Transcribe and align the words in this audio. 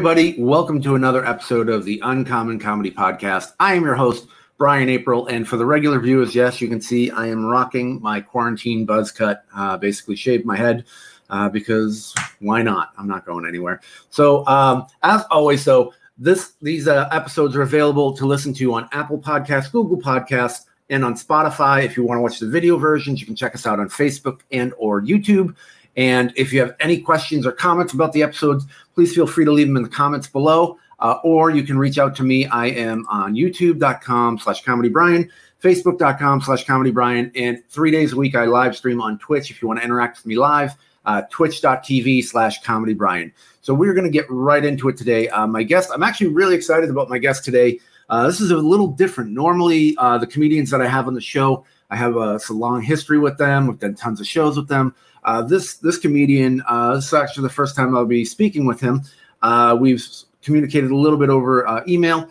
everybody. 0.00 0.34
Welcome 0.38 0.80
to 0.80 0.94
another 0.94 1.26
episode 1.26 1.68
of 1.68 1.84
the 1.84 2.00
Uncommon 2.02 2.58
Comedy 2.58 2.90
Podcast. 2.90 3.52
I 3.60 3.74
am 3.74 3.82
your 3.82 3.96
host, 3.96 4.28
Brian 4.56 4.88
Apprille. 4.88 5.30
And 5.30 5.46
for 5.46 5.58
the 5.58 5.66
regular 5.66 6.00
viewers, 6.00 6.34
yes, 6.34 6.58
you 6.58 6.68
can 6.68 6.80
see 6.80 7.10
I 7.10 7.26
am 7.26 7.44
rocking 7.44 8.00
my 8.00 8.22
quarantine 8.22 8.86
buzz 8.86 9.12
cut, 9.12 9.44
uh, 9.54 9.76
basically 9.76 10.16
shaved 10.16 10.46
my 10.46 10.56
head 10.56 10.86
uh, 11.28 11.50
because 11.50 12.14
why 12.38 12.62
not? 12.62 12.94
I'm 12.96 13.06
not 13.08 13.26
going 13.26 13.44
anywhere. 13.46 13.82
So, 14.08 14.46
um, 14.46 14.86
as 15.02 15.22
always, 15.30 15.62
so 15.62 15.92
this 16.16 16.52
these 16.62 16.88
uh, 16.88 17.06
episodes 17.12 17.54
are 17.54 17.60
available 17.60 18.16
to 18.16 18.24
listen 18.24 18.54
to 18.54 18.72
on 18.72 18.88
Apple 18.92 19.18
Podcasts, 19.18 19.70
Google 19.70 20.00
Podcasts, 20.00 20.64
and 20.88 21.04
on 21.04 21.12
Spotify. 21.12 21.84
If 21.84 21.98
you 21.98 22.04
want 22.04 22.16
to 22.16 22.22
watch 22.22 22.38
the 22.38 22.48
video 22.48 22.78
versions, 22.78 23.20
you 23.20 23.26
can 23.26 23.36
check 23.36 23.54
us 23.54 23.66
out 23.66 23.78
on 23.78 23.90
Facebook 23.90 24.40
and 24.50 24.72
or 24.78 25.02
YouTube. 25.02 25.54
And 25.96 26.32
if 26.36 26.52
you 26.52 26.60
have 26.60 26.74
any 26.80 26.98
questions 26.98 27.46
or 27.46 27.52
comments 27.52 27.92
about 27.92 28.12
the 28.12 28.22
episodes, 28.22 28.66
please 28.94 29.14
feel 29.14 29.26
free 29.26 29.44
to 29.44 29.52
leave 29.52 29.66
them 29.66 29.76
in 29.76 29.82
the 29.82 29.88
comments 29.88 30.28
below. 30.28 30.78
Uh, 31.00 31.18
or 31.24 31.50
you 31.50 31.62
can 31.62 31.78
reach 31.78 31.98
out 31.98 32.14
to 32.16 32.22
me. 32.22 32.46
I 32.46 32.66
am 32.66 33.06
on 33.08 33.34
youtube.com 33.34 34.38
slash 34.38 34.62
comedy 34.62 34.90
Brian, 34.90 35.30
facebook.com 35.62 36.42
slash 36.42 36.64
comedy 36.64 36.90
Brian, 36.90 37.32
and 37.34 37.62
three 37.68 37.90
days 37.90 38.12
a 38.12 38.16
week 38.16 38.34
I 38.34 38.44
live 38.44 38.76
stream 38.76 39.00
on 39.00 39.18
Twitch 39.18 39.50
if 39.50 39.62
you 39.62 39.68
want 39.68 39.80
to 39.80 39.84
interact 39.84 40.18
with 40.18 40.26
me 40.26 40.36
live, 40.36 40.74
uh, 41.06 41.22
twitch.tv 41.30 42.24
slash 42.24 42.62
comedy 42.62 42.92
Brian. 42.92 43.32
So 43.62 43.72
we're 43.72 43.94
going 43.94 44.04
to 44.04 44.10
get 44.10 44.26
right 44.28 44.64
into 44.64 44.90
it 44.90 44.98
today. 44.98 45.28
Uh, 45.30 45.46
my 45.46 45.62
guest, 45.62 45.90
I'm 45.92 46.02
actually 46.02 46.28
really 46.28 46.54
excited 46.54 46.90
about 46.90 47.08
my 47.08 47.18
guest 47.18 47.46
today. 47.46 47.80
Uh, 48.10 48.26
this 48.26 48.40
is 48.40 48.50
a 48.50 48.56
little 48.56 48.88
different. 48.88 49.30
Normally, 49.30 49.94
uh, 49.96 50.18
the 50.18 50.26
comedians 50.26 50.68
that 50.70 50.82
I 50.82 50.86
have 50.86 51.06
on 51.06 51.14
the 51.14 51.20
show, 51.20 51.64
I 51.90 51.96
have 51.96 52.16
a, 52.16 52.38
a 52.48 52.52
long 52.52 52.82
history 52.82 53.18
with 53.18 53.38
them. 53.38 53.66
We've 53.66 53.78
done 53.78 53.94
tons 53.94 54.20
of 54.20 54.26
shows 54.26 54.56
with 54.56 54.68
them. 54.68 54.94
Uh, 55.24 55.42
this 55.42 55.74
this 55.74 55.98
comedian, 55.98 56.62
uh, 56.68 56.94
this 56.94 57.08
is 57.08 57.14
actually 57.14 57.42
the 57.42 57.50
first 57.54 57.76
time 57.76 57.96
I'll 57.96 58.06
be 58.06 58.24
speaking 58.24 58.64
with 58.64 58.80
him. 58.80 59.02
Uh, 59.42 59.76
we've 59.78 60.04
communicated 60.42 60.90
a 60.90 60.96
little 60.96 61.18
bit 61.18 61.28
over 61.28 61.66
uh, 61.66 61.82
email. 61.86 62.28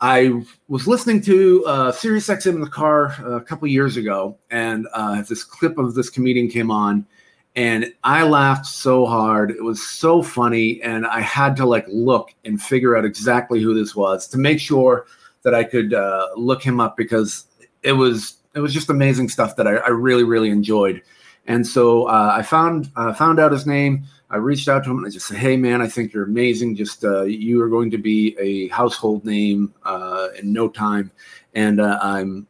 I 0.00 0.42
was 0.68 0.86
listening 0.86 1.22
to 1.22 1.64
uh, 1.64 1.92
Sirius 1.92 2.28
XM 2.28 2.56
in 2.56 2.60
the 2.60 2.68
car 2.68 3.14
a 3.24 3.40
couple 3.40 3.66
years 3.68 3.96
ago, 3.96 4.36
and 4.50 4.86
uh, 4.92 5.22
this 5.22 5.42
clip 5.42 5.78
of 5.78 5.94
this 5.94 6.10
comedian 6.10 6.48
came 6.48 6.70
on, 6.70 7.06
and 7.54 7.92
I 8.04 8.24
laughed 8.24 8.66
so 8.66 9.06
hard. 9.06 9.50
It 9.50 9.62
was 9.62 9.88
so 9.88 10.22
funny, 10.22 10.82
and 10.82 11.06
I 11.06 11.20
had 11.20 11.56
to 11.56 11.66
like 11.66 11.86
look 11.88 12.34
and 12.44 12.60
figure 12.60 12.96
out 12.96 13.06
exactly 13.06 13.62
who 13.62 13.74
this 13.74 13.96
was 13.96 14.28
to 14.28 14.38
make 14.38 14.60
sure 14.60 15.06
that 15.42 15.54
I 15.54 15.64
could 15.64 15.94
uh, 15.94 16.28
look 16.36 16.62
him 16.62 16.80
up 16.80 16.96
because 16.96 17.46
it 17.82 17.92
was 17.92 18.38
it 18.56 18.60
was 18.60 18.72
just 18.72 18.90
amazing 18.90 19.28
stuff 19.28 19.54
that 19.56 19.66
I, 19.68 19.76
I 19.76 19.88
really 19.90 20.24
really 20.24 20.50
enjoyed. 20.50 21.02
And 21.46 21.66
so 21.66 22.04
uh, 22.04 22.32
I 22.34 22.42
found 22.42 22.90
uh, 22.96 23.12
found 23.12 23.38
out 23.38 23.52
his 23.52 23.66
name. 23.66 24.04
I 24.28 24.36
reached 24.38 24.68
out 24.68 24.82
to 24.84 24.90
him 24.90 24.98
and 24.98 25.06
I 25.06 25.10
just 25.10 25.28
said, 25.28 25.36
"Hey, 25.36 25.56
man, 25.56 25.80
I 25.80 25.86
think 25.86 26.12
you're 26.12 26.24
amazing. 26.24 26.74
Just 26.74 27.04
uh, 27.04 27.22
you 27.22 27.62
are 27.62 27.68
going 27.68 27.90
to 27.92 27.98
be 27.98 28.36
a 28.40 28.68
household 28.68 29.24
name 29.24 29.72
uh, 29.84 30.28
in 30.40 30.52
no 30.52 30.68
time." 30.68 31.12
And 31.54 31.80
uh, 31.80 31.98
I'm, 32.02 32.48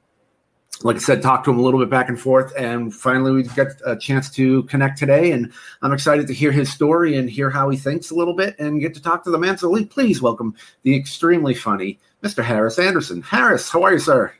like 0.83 0.97
I 0.97 1.01
said, 1.01 1.21
talked 1.21 1.45
to 1.45 1.51
him 1.51 1.59
a 1.59 1.63
little 1.63 1.79
bit 1.79 1.91
back 1.91 2.09
and 2.09 2.19
forth, 2.19 2.55
and 2.57 2.95
finally 2.95 3.33
we 3.33 3.43
got 3.43 3.69
a 3.85 3.97
chance 3.97 4.31
to 4.31 4.63
connect 4.65 4.99
today. 4.99 5.33
And 5.33 5.53
I'm 5.83 5.93
excited 5.93 6.27
to 6.29 6.35
hear 6.35 6.53
his 6.53 6.73
story 6.73 7.17
and 7.17 7.29
hear 7.29 7.51
how 7.51 7.69
he 7.69 7.77
thinks 7.77 8.11
a 8.11 8.15
little 8.15 8.35
bit, 8.35 8.59
and 8.59 8.81
get 8.81 8.95
to 8.95 9.03
talk 9.03 9.23
to 9.25 9.31
the 9.31 9.39
man. 9.39 9.59
So 9.59 9.85
please 9.85 10.23
welcome 10.23 10.55
the 10.83 10.97
extremely 10.97 11.55
funny 11.55 11.99
Mr. 12.23 12.43
Harris 12.43 12.79
Anderson. 12.79 13.21
Harris, 13.21 13.69
how 13.69 13.83
are 13.83 13.93
you, 13.93 13.99
sir? 13.99 14.33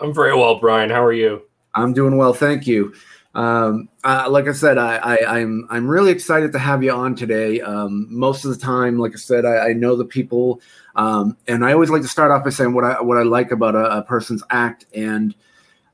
I'm 0.00 0.14
very 0.14 0.34
well, 0.34 0.58
Brian. 0.58 0.90
How 0.90 1.04
are 1.04 1.12
you? 1.12 1.42
I'm 1.74 1.92
doing 1.92 2.16
well, 2.16 2.34
thank 2.34 2.66
you 2.66 2.94
um, 3.34 3.88
uh, 4.02 4.26
like 4.28 4.48
I 4.48 4.52
said, 4.52 4.76
I, 4.76 4.96
I, 4.96 5.16
am 5.16 5.66
I'm, 5.70 5.76
I'm 5.76 5.88
really 5.88 6.10
excited 6.10 6.52
to 6.52 6.58
have 6.58 6.82
you 6.82 6.92
on 6.92 7.14
today. 7.14 7.60
Um, 7.60 8.06
most 8.10 8.44
of 8.44 8.50
the 8.50 8.56
time, 8.56 8.98
like 8.98 9.12
I 9.12 9.18
said, 9.18 9.44
I, 9.44 9.68
I 9.68 9.72
know 9.72 9.94
the 9.94 10.04
people, 10.04 10.60
um, 10.96 11.36
and 11.46 11.64
I 11.64 11.72
always 11.72 11.90
like 11.90 12.02
to 12.02 12.08
start 12.08 12.32
off 12.32 12.42
by 12.42 12.50
saying 12.50 12.74
what 12.74 12.84
I 12.84 13.00
what 13.00 13.16
I 13.16 13.22
like 13.22 13.52
about 13.52 13.76
a, 13.76 13.98
a, 13.98 14.02
person's 14.02 14.42
act. 14.50 14.86
And 14.94 15.34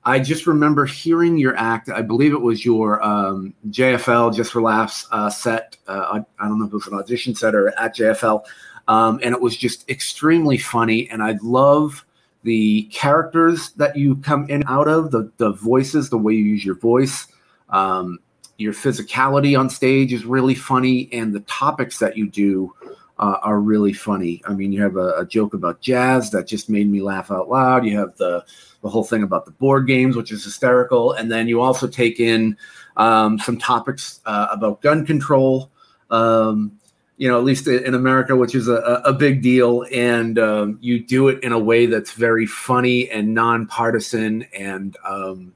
I 0.04 0.18
just 0.18 0.46
remember 0.46 0.86
hearing 0.86 1.36
your 1.36 1.54
act. 1.56 1.90
I 1.90 2.00
believe 2.00 2.32
it 2.32 2.40
was 2.40 2.64
your 2.64 3.02
um, 3.04 3.52
JFL 3.68 4.34
Just 4.34 4.52
for 4.52 4.62
Laughs 4.62 5.06
uh, 5.10 5.28
set. 5.28 5.76
Uh, 5.86 6.22
I, 6.40 6.48
don't 6.48 6.58
know 6.58 6.64
if 6.64 6.72
it 6.72 6.76
was 6.76 6.86
an 6.86 6.94
audition 6.94 7.34
set 7.34 7.54
or 7.54 7.68
at 7.78 7.94
JFL, 7.94 8.46
um, 8.88 9.20
and 9.22 9.34
it 9.34 9.40
was 9.40 9.58
just 9.58 9.88
extremely 9.90 10.56
funny. 10.56 11.10
And 11.10 11.22
I 11.22 11.36
love 11.42 12.05
the 12.46 12.84
characters 12.92 13.72
that 13.72 13.96
you 13.96 14.14
come 14.16 14.48
in 14.48 14.62
out 14.68 14.86
of, 14.86 15.10
the 15.10 15.30
the 15.36 15.50
voices, 15.50 16.10
the 16.10 16.16
way 16.16 16.32
you 16.32 16.44
use 16.44 16.64
your 16.64 16.76
voice, 16.76 17.26
um, 17.70 18.20
your 18.56 18.72
physicality 18.72 19.58
on 19.58 19.68
stage 19.68 20.12
is 20.12 20.24
really 20.24 20.54
funny, 20.54 21.08
and 21.12 21.34
the 21.34 21.40
topics 21.40 21.98
that 21.98 22.16
you 22.16 22.28
do 22.28 22.72
uh, 23.18 23.38
are 23.42 23.58
really 23.58 23.92
funny. 23.92 24.42
I 24.46 24.54
mean, 24.54 24.70
you 24.70 24.80
have 24.80 24.94
a, 24.94 25.14
a, 25.18 25.26
joke 25.26 25.54
about 25.54 25.80
jazz 25.80 26.30
that 26.30 26.46
just 26.46 26.70
made 26.70 26.88
me 26.88 27.02
laugh 27.02 27.32
out 27.32 27.48
loud. 27.48 27.84
You 27.84 27.98
have 27.98 28.16
the 28.16 28.44
the 28.82 28.88
whole 28.88 29.04
thing 29.04 29.24
about 29.24 29.44
the 29.44 29.50
board 29.50 29.88
games, 29.88 30.14
which 30.14 30.30
is 30.30 30.44
hysterical, 30.44 31.14
and 31.14 31.32
then 31.32 31.48
you 31.48 31.60
also 31.60 31.88
take 31.88 32.20
in 32.20 32.56
um, 32.96 33.40
some 33.40 33.58
topics 33.58 34.20
uh, 34.24 34.46
about 34.52 34.82
gun 34.82 35.04
control. 35.04 35.72
Um, 36.10 36.75
you 37.16 37.28
know, 37.28 37.38
at 37.38 37.44
least 37.44 37.66
in 37.66 37.94
America, 37.94 38.36
which 38.36 38.54
is 38.54 38.68
a, 38.68 39.02
a 39.04 39.12
big 39.12 39.42
deal. 39.42 39.84
And 39.92 40.38
um, 40.38 40.78
you 40.82 41.02
do 41.02 41.28
it 41.28 41.42
in 41.42 41.52
a 41.52 41.58
way 41.58 41.86
that's 41.86 42.12
very 42.12 42.46
funny 42.46 43.10
and 43.10 43.32
nonpartisan 43.34 44.42
and 44.56 44.96
um, 45.04 45.54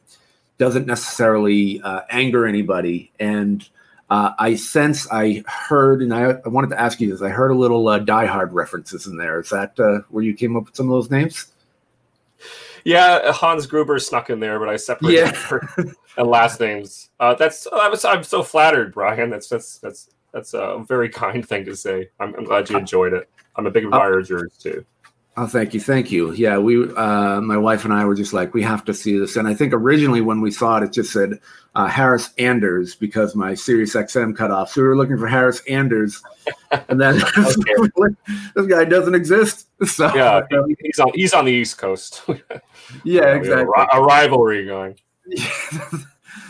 doesn't 0.59 0.87
necessarily 0.87 1.81
uh, 1.83 2.01
anger 2.09 2.47
anybody. 2.47 3.13
And 3.21 3.69
uh, 4.09 4.33
I 4.39 4.57
sense, 4.57 5.07
I 5.13 5.45
heard, 5.47 6.03
and 6.03 6.15
I, 6.15 6.33
I, 6.45 6.49
wanted 6.49 6.71
to 6.71 6.81
ask 6.81 7.01
you 7.01 7.11
this 7.11 7.23
I 7.23 7.29
heard 7.29 7.51
a 7.51 7.55
little 7.55 7.87
uh, 7.89 8.01
Die 8.01 8.27
Hard 8.27 8.53
references 8.53 9.07
in 9.07 9.17
there. 9.17 9.41
Is 9.41 9.51
that 9.51 9.79
uh, 9.79 10.01
where 10.09 10.25
you 10.25 10.35
came 10.35 10.57
up 10.57 10.65
with 10.65 10.77
some 10.77 10.87
of 10.87 10.93
those 10.93 11.11
names? 11.11 11.47
Yeah, 12.85 13.31
Hans 13.33 13.67
Gruber 13.67 13.99
snuck 13.99 14.31
in 14.31 14.41
there, 14.41 14.59
but 14.59 14.69
I 14.69 14.77
separated 14.77 15.35
yeah. 15.37 15.85
and 16.17 16.29
last 16.29 16.59
names. 16.61 17.11
Uh, 17.21 17.35
that's 17.35 17.67
I 17.67 17.89
was 17.89 18.05
I'm 18.05 18.25
so 18.25 18.43
flattered, 18.43 18.95
Brian. 18.95 19.31
That's 19.31 19.49
that's 19.49 19.79
that's 19.79 20.09
that's 20.33 20.55
a 20.55 20.85
very 20.87 21.09
kind 21.09 21.47
thing 21.47 21.65
to 21.65 21.77
say. 21.77 22.11
I'm, 22.19 22.35
I'm 22.35 22.45
glad 22.45 22.71
you 22.71 22.77
enjoyed 22.77 23.13
it. 23.13 23.29
I'm 23.57 23.67
a 23.67 23.71
big 23.71 23.85
admirer 23.85 24.21
of 24.21 24.29
yours 24.29 24.57
too. 24.59 24.85
Oh, 25.37 25.47
thank 25.47 25.73
you, 25.73 25.81
thank 25.81 26.11
you. 26.11 26.33
Yeah, 26.33 26.59
we, 26.59 26.93
uh, 26.95 27.41
my 27.41 27.57
wife 27.57 27.85
and 27.85 27.95
I 27.95 28.05
were 28.05 28.17
just 28.17 28.33
like, 28.33 28.53
we 28.53 28.63
have 28.63 28.85
to 28.85 28.93
see 28.93 29.17
this. 29.17 29.37
And 29.37 29.47
I 29.47 29.55
think 29.55 29.73
originally 29.73 30.21
when 30.21 30.41
we 30.41 30.51
saw 30.51 30.77
it, 30.77 30.83
it 30.83 30.93
just 30.93 31.13
said 31.13 31.39
uh, 31.75 31.87
Harris 31.87 32.31
Anders 32.37 32.95
because 32.95 33.37
my 33.37 33.55
Sirius 33.55 33.95
XM 33.95 34.37
cut 34.37 34.51
off. 34.51 34.73
So 34.73 34.83
we 34.83 34.89
were 34.89 34.97
looking 34.97 35.19
for 35.19 35.29
Harris 35.29 35.63
Anders, 35.69 36.21
and 36.89 37.01
then 37.01 37.15
this 37.37 38.67
guy 38.69 38.85
doesn't 38.85 39.15
exist. 39.15 39.69
So 39.87 40.13
yeah, 40.15 40.43
he's 40.81 40.99
on 40.99 41.13
he's 41.15 41.33
on 41.33 41.45
the 41.45 41.53
East 41.53 41.79
Coast. 41.79 42.23
yeah, 43.05 43.35
exactly. 43.35 43.73
A, 43.77 43.99
a 43.99 44.03
rivalry 44.03 44.67
going. 44.67 44.97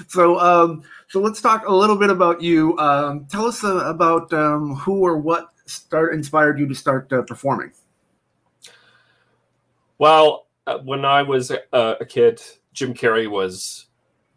so 0.08 0.40
um, 0.40 0.82
so 1.10 1.20
let's 1.20 1.40
talk 1.40 1.66
a 1.66 1.74
little 1.74 1.96
bit 1.96 2.08
about 2.08 2.40
you. 2.40 2.78
Um, 2.78 3.26
tell 3.26 3.44
us 3.44 3.64
uh, 3.64 3.78
about 3.78 4.32
um, 4.32 4.76
who 4.76 5.00
or 5.00 5.16
what 5.16 5.48
start 5.66 6.14
inspired 6.14 6.56
you 6.56 6.68
to 6.68 6.74
start 6.74 7.12
uh, 7.12 7.22
performing. 7.22 7.72
Well, 9.98 10.46
uh, 10.68 10.78
when 10.78 11.04
I 11.04 11.22
was 11.22 11.50
a, 11.50 11.62
a, 11.72 12.06
kid, 12.06 12.40
Jim 12.74 12.94
Carrey 12.94 13.28
was 13.28 13.86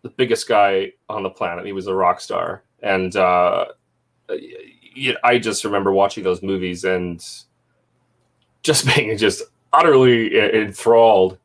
the 0.01 0.09
biggest 0.09 0.47
guy 0.47 0.93
on 1.09 1.21
the 1.21 1.29
planet. 1.29 1.67
He 1.67 1.73
was 1.73 1.85
a 1.85 1.93
rock 1.93 2.19
star, 2.19 2.63
and 2.81 3.15
uh, 3.15 3.65
I 5.23 5.37
just 5.37 5.63
remember 5.63 5.91
watching 5.91 6.23
those 6.23 6.41
movies 6.41 6.85
and 6.85 7.23
just 8.63 8.87
being 8.95 9.15
just 9.19 9.43
utterly 9.71 10.35
enthralled 10.35 11.37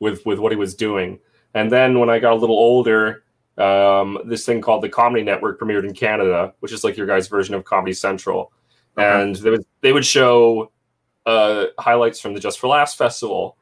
with 0.00 0.26
with 0.26 0.38
what 0.38 0.52
he 0.52 0.56
was 0.56 0.74
doing. 0.74 1.18
And 1.54 1.72
then 1.72 1.98
when 1.98 2.10
I 2.10 2.18
got 2.18 2.34
a 2.34 2.36
little 2.36 2.58
older, 2.58 3.22
um, 3.58 4.18
this 4.24 4.44
thing 4.44 4.60
called 4.60 4.82
the 4.82 4.88
Comedy 4.88 5.24
Network 5.24 5.58
premiered 5.58 5.84
in 5.84 5.94
Canada, 5.94 6.52
which 6.60 6.72
is 6.72 6.84
like 6.84 6.96
your 6.96 7.06
guys' 7.06 7.28
version 7.28 7.54
of 7.54 7.64
Comedy 7.64 7.92
Central, 7.92 8.52
okay. 8.98 9.22
and 9.22 9.36
they 9.36 9.50
would 9.50 9.66
they 9.80 9.92
would 9.92 10.04
show 10.04 10.70
uh, 11.24 11.66
highlights 11.78 12.20
from 12.20 12.34
the 12.34 12.40
Just 12.40 12.58
for 12.58 12.68
Laughs 12.68 12.94
festival. 12.94 13.56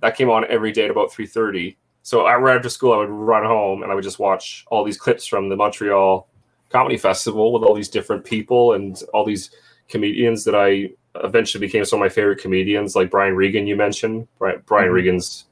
That 0.00 0.16
came 0.16 0.30
on 0.30 0.44
every 0.48 0.72
day 0.72 0.84
at 0.84 0.90
about 0.90 1.12
three 1.12 1.26
thirty. 1.26 1.76
So 2.02 2.26
I, 2.26 2.36
right 2.36 2.56
after 2.56 2.68
school, 2.68 2.92
I 2.92 2.98
would 2.98 3.08
run 3.08 3.44
home 3.44 3.82
and 3.82 3.90
I 3.90 3.94
would 3.94 4.04
just 4.04 4.18
watch 4.18 4.66
all 4.70 4.84
these 4.84 4.98
clips 4.98 5.26
from 5.26 5.48
the 5.48 5.56
Montreal 5.56 6.28
Comedy 6.68 6.98
Festival 6.98 7.52
with 7.52 7.62
all 7.62 7.74
these 7.74 7.88
different 7.88 8.24
people 8.24 8.74
and 8.74 9.02
all 9.14 9.24
these 9.24 9.50
comedians 9.88 10.44
that 10.44 10.54
I 10.54 10.90
eventually 11.22 11.66
became 11.66 11.84
some 11.84 12.00
of 12.00 12.04
my 12.04 12.10
favorite 12.10 12.40
comedians, 12.40 12.94
like 12.94 13.10
Brian 13.10 13.34
Regan. 13.34 13.66
You 13.66 13.76
mentioned 13.76 14.28
Brian, 14.38 14.62
Brian 14.66 14.86
mm-hmm. 14.86 14.94
Regan's 14.94 15.46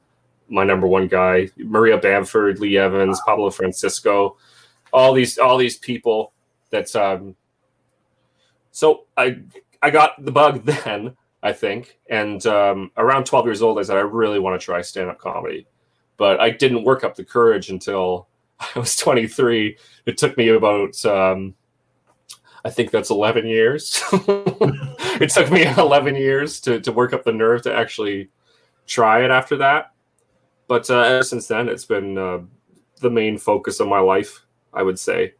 my 0.53 0.63
number 0.63 0.87
one 0.87 1.07
guy. 1.07 1.49
Maria 1.57 1.97
Bamford, 1.97 2.59
Lee 2.59 2.77
Evans, 2.77 3.19
Pablo 3.25 3.49
Francisco, 3.49 4.37
all 4.93 5.13
these 5.13 5.37
all 5.37 5.57
these 5.57 5.77
people. 5.77 6.31
That's 6.69 6.95
um. 6.95 7.35
So 8.71 9.05
I 9.17 9.39
I 9.81 9.89
got 9.89 10.23
the 10.23 10.31
bug 10.31 10.63
then 10.85 11.17
I 11.41 11.51
think, 11.51 11.99
and 12.09 12.45
um, 12.45 12.91
around 12.97 13.25
twelve 13.25 13.45
years 13.45 13.61
old, 13.61 13.79
I 13.79 13.83
said 13.83 13.97
I 13.97 14.01
really 14.01 14.39
want 14.39 14.59
to 14.59 14.63
try 14.63 14.81
stand 14.81 15.09
up 15.09 15.19
comedy, 15.19 15.65
but 16.17 16.39
I 16.39 16.51
didn't 16.51 16.83
work 16.83 17.03
up 17.03 17.15
the 17.15 17.25
courage 17.25 17.69
until 17.69 18.27
I 18.59 18.79
was 18.79 18.95
twenty 18.95 19.27
three. 19.27 19.77
It 20.05 20.17
took 20.17 20.37
me 20.37 20.49
about 20.49 21.03
um, 21.05 21.55
I 22.65 22.69
think 22.69 22.91
that's 22.91 23.09
11 23.09 23.45
years. 23.45 24.01
it 24.13 25.29
took 25.31 25.51
me 25.51 25.65
11 25.65 26.15
years 26.15 26.61
to, 26.61 26.79
to 26.79 26.93
work 26.93 27.11
up 27.11 27.25
the 27.25 27.33
nerve 27.33 27.61
to 27.63 27.75
actually 27.75 28.29
try 28.87 29.25
it 29.25 29.31
after 29.31 29.57
that. 29.57 29.92
But 30.67 30.89
uh, 30.89 30.99
ever 30.99 31.23
since 31.23 31.47
then, 31.47 31.69
it's 31.69 31.85
been 31.85 32.17
uh, 32.17 32.39
the 33.01 33.09
main 33.09 33.37
focus 33.37 33.79
of 33.79 33.87
my 33.87 33.99
life, 33.99 34.45
I 34.73 34.83
would 34.83 34.97
say. 34.99 35.33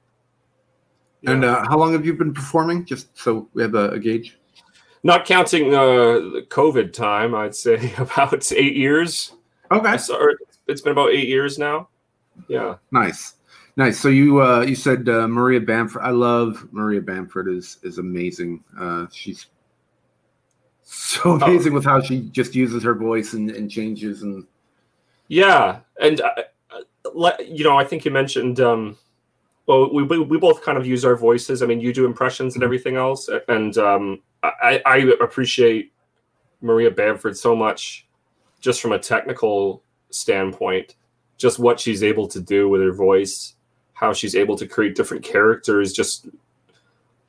Yeah. 1.22 1.32
And 1.32 1.46
uh, 1.46 1.66
how 1.68 1.78
long 1.78 1.94
have 1.94 2.06
you 2.06 2.14
been 2.14 2.34
performing? 2.34 2.86
Just 2.86 3.18
so 3.18 3.48
we 3.54 3.62
have 3.62 3.76
a, 3.76 3.92
a 3.92 4.00
gauge. 4.00 4.38
Not 5.04 5.26
counting 5.26 5.74
uh, 5.74 6.20
the 6.34 6.46
COVID 6.50 6.94
time, 6.94 7.36
I'd 7.36 7.56
say 7.56 7.94
about 7.98 8.52
eight 8.52 8.76
years. 8.76 9.34
Okay. 9.72 9.98
So 9.98 10.20
it's 10.68 10.82
been 10.82 10.92
about 10.92 11.12
eight 11.12 11.28
years 11.28 11.58
now. 11.58 11.90
Yeah. 12.48 12.76
Nice. 12.92 13.36
Nice. 13.76 14.00
So 14.00 14.10
you 14.10 14.42
uh, 14.42 14.62
you 14.62 14.76
said 14.76 15.10
uh, 15.10 15.28
Maria 15.28 15.60
Bamford. 15.60 16.04
I 16.04 16.12
love 16.12 16.68
Maria 16.72 17.02
Bamford. 17.02 17.48
is 17.48 17.80
is 17.84 17.98
amazing. 17.98 18.64
Uh, 18.80 19.08
she's 19.12 19.48
so 20.84 21.22
oh. 21.26 21.36
amazing 21.36 21.72
oh. 21.72 21.76
with 21.76 21.86
how 21.86 22.02
she 22.02 22.30
just 22.30 22.54
uses 22.54 22.84
her 22.84 22.94
voice 22.94 23.34
and, 23.34 23.50
and 23.52 23.70
changes 23.70 24.22
and. 24.24 24.46
Yeah, 25.34 25.80
and 26.00 26.22
uh, 26.22 26.44
you 27.40 27.64
know, 27.64 27.78
I 27.78 27.84
think 27.84 28.06
you 28.06 28.12
mentioned. 28.12 28.60
Um, 28.60 28.98
well, 29.66 29.94
we, 29.94 30.04
we 30.04 30.38
both 30.38 30.62
kind 30.62 30.78
of 30.78 30.86
use 30.86 31.06
our 31.06 31.16
voices. 31.16 31.64
I 31.64 31.66
mean, 31.66 31.80
you 31.80 31.94
do 31.94 32.06
impressions 32.06 32.54
and 32.54 32.62
mm-hmm. 32.62 32.66
everything 32.66 32.96
else, 32.98 33.30
and 33.48 33.78
um, 33.78 34.22
I, 34.44 34.82
I 34.86 34.98
appreciate 35.22 35.94
Maria 36.62 36.92
Bamford 36.92 37.38
so 37.38 37.56
much, 37.56 38.06
just 38.60 38.82
from 38.82 38.92
a 38.92 39.00
technical 39.00 39.82
standpoint, 40.10 40.96
just 41.38 41.60
what 41.60 41.80
she's 41.80 42.04
able 42.04 42.28
to 42.28 42.42
do 42.42 42.70
with 42.70 42.82
her 42.82 42.94
voice 42.94 43.56
how 43.94 44.12
she's 44.12 44.36
able 44.36 44.58
to 44.58 44.68
create 44.68 44.96
different 44.96 45.24
characters 45.24 45.94
just 45.94 46.28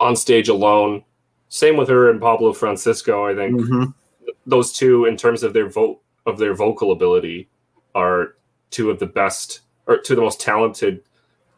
on 0.00 0.16
stage 0.16 0.48
alone. 0.48 1.04
Same 1.48 1.76
with 1.76 1.88
her 1.88 2.10
and 2.10 2.20
Pablo 2.20 2.52
Francisco. 2.52 3.26
I 3.26 3.34
think 3.34 3.60
mm-hmm. 3.60 3.84
those 4.44 4.72
two, 4.72 5.04
in 5.04 5.16
terms 5.16 5.44
of 5.44 5.52
their 5.52 5.68
vote 5.68 6.00
of 6.26 6.38
their 6.38 6.54
vocal 6.54 6.90
ability, 6.90 7.48
are 7.94 8.34
two 8.70 8.90
of 8.90 8.98
the 8.98 9.06
best 9.06 9.60
or 9.86 9.98
two 9.98 10.14
of 10.14 10.16
the 10.16 10.22
most 10.22 10.40
talented 10.40 11.02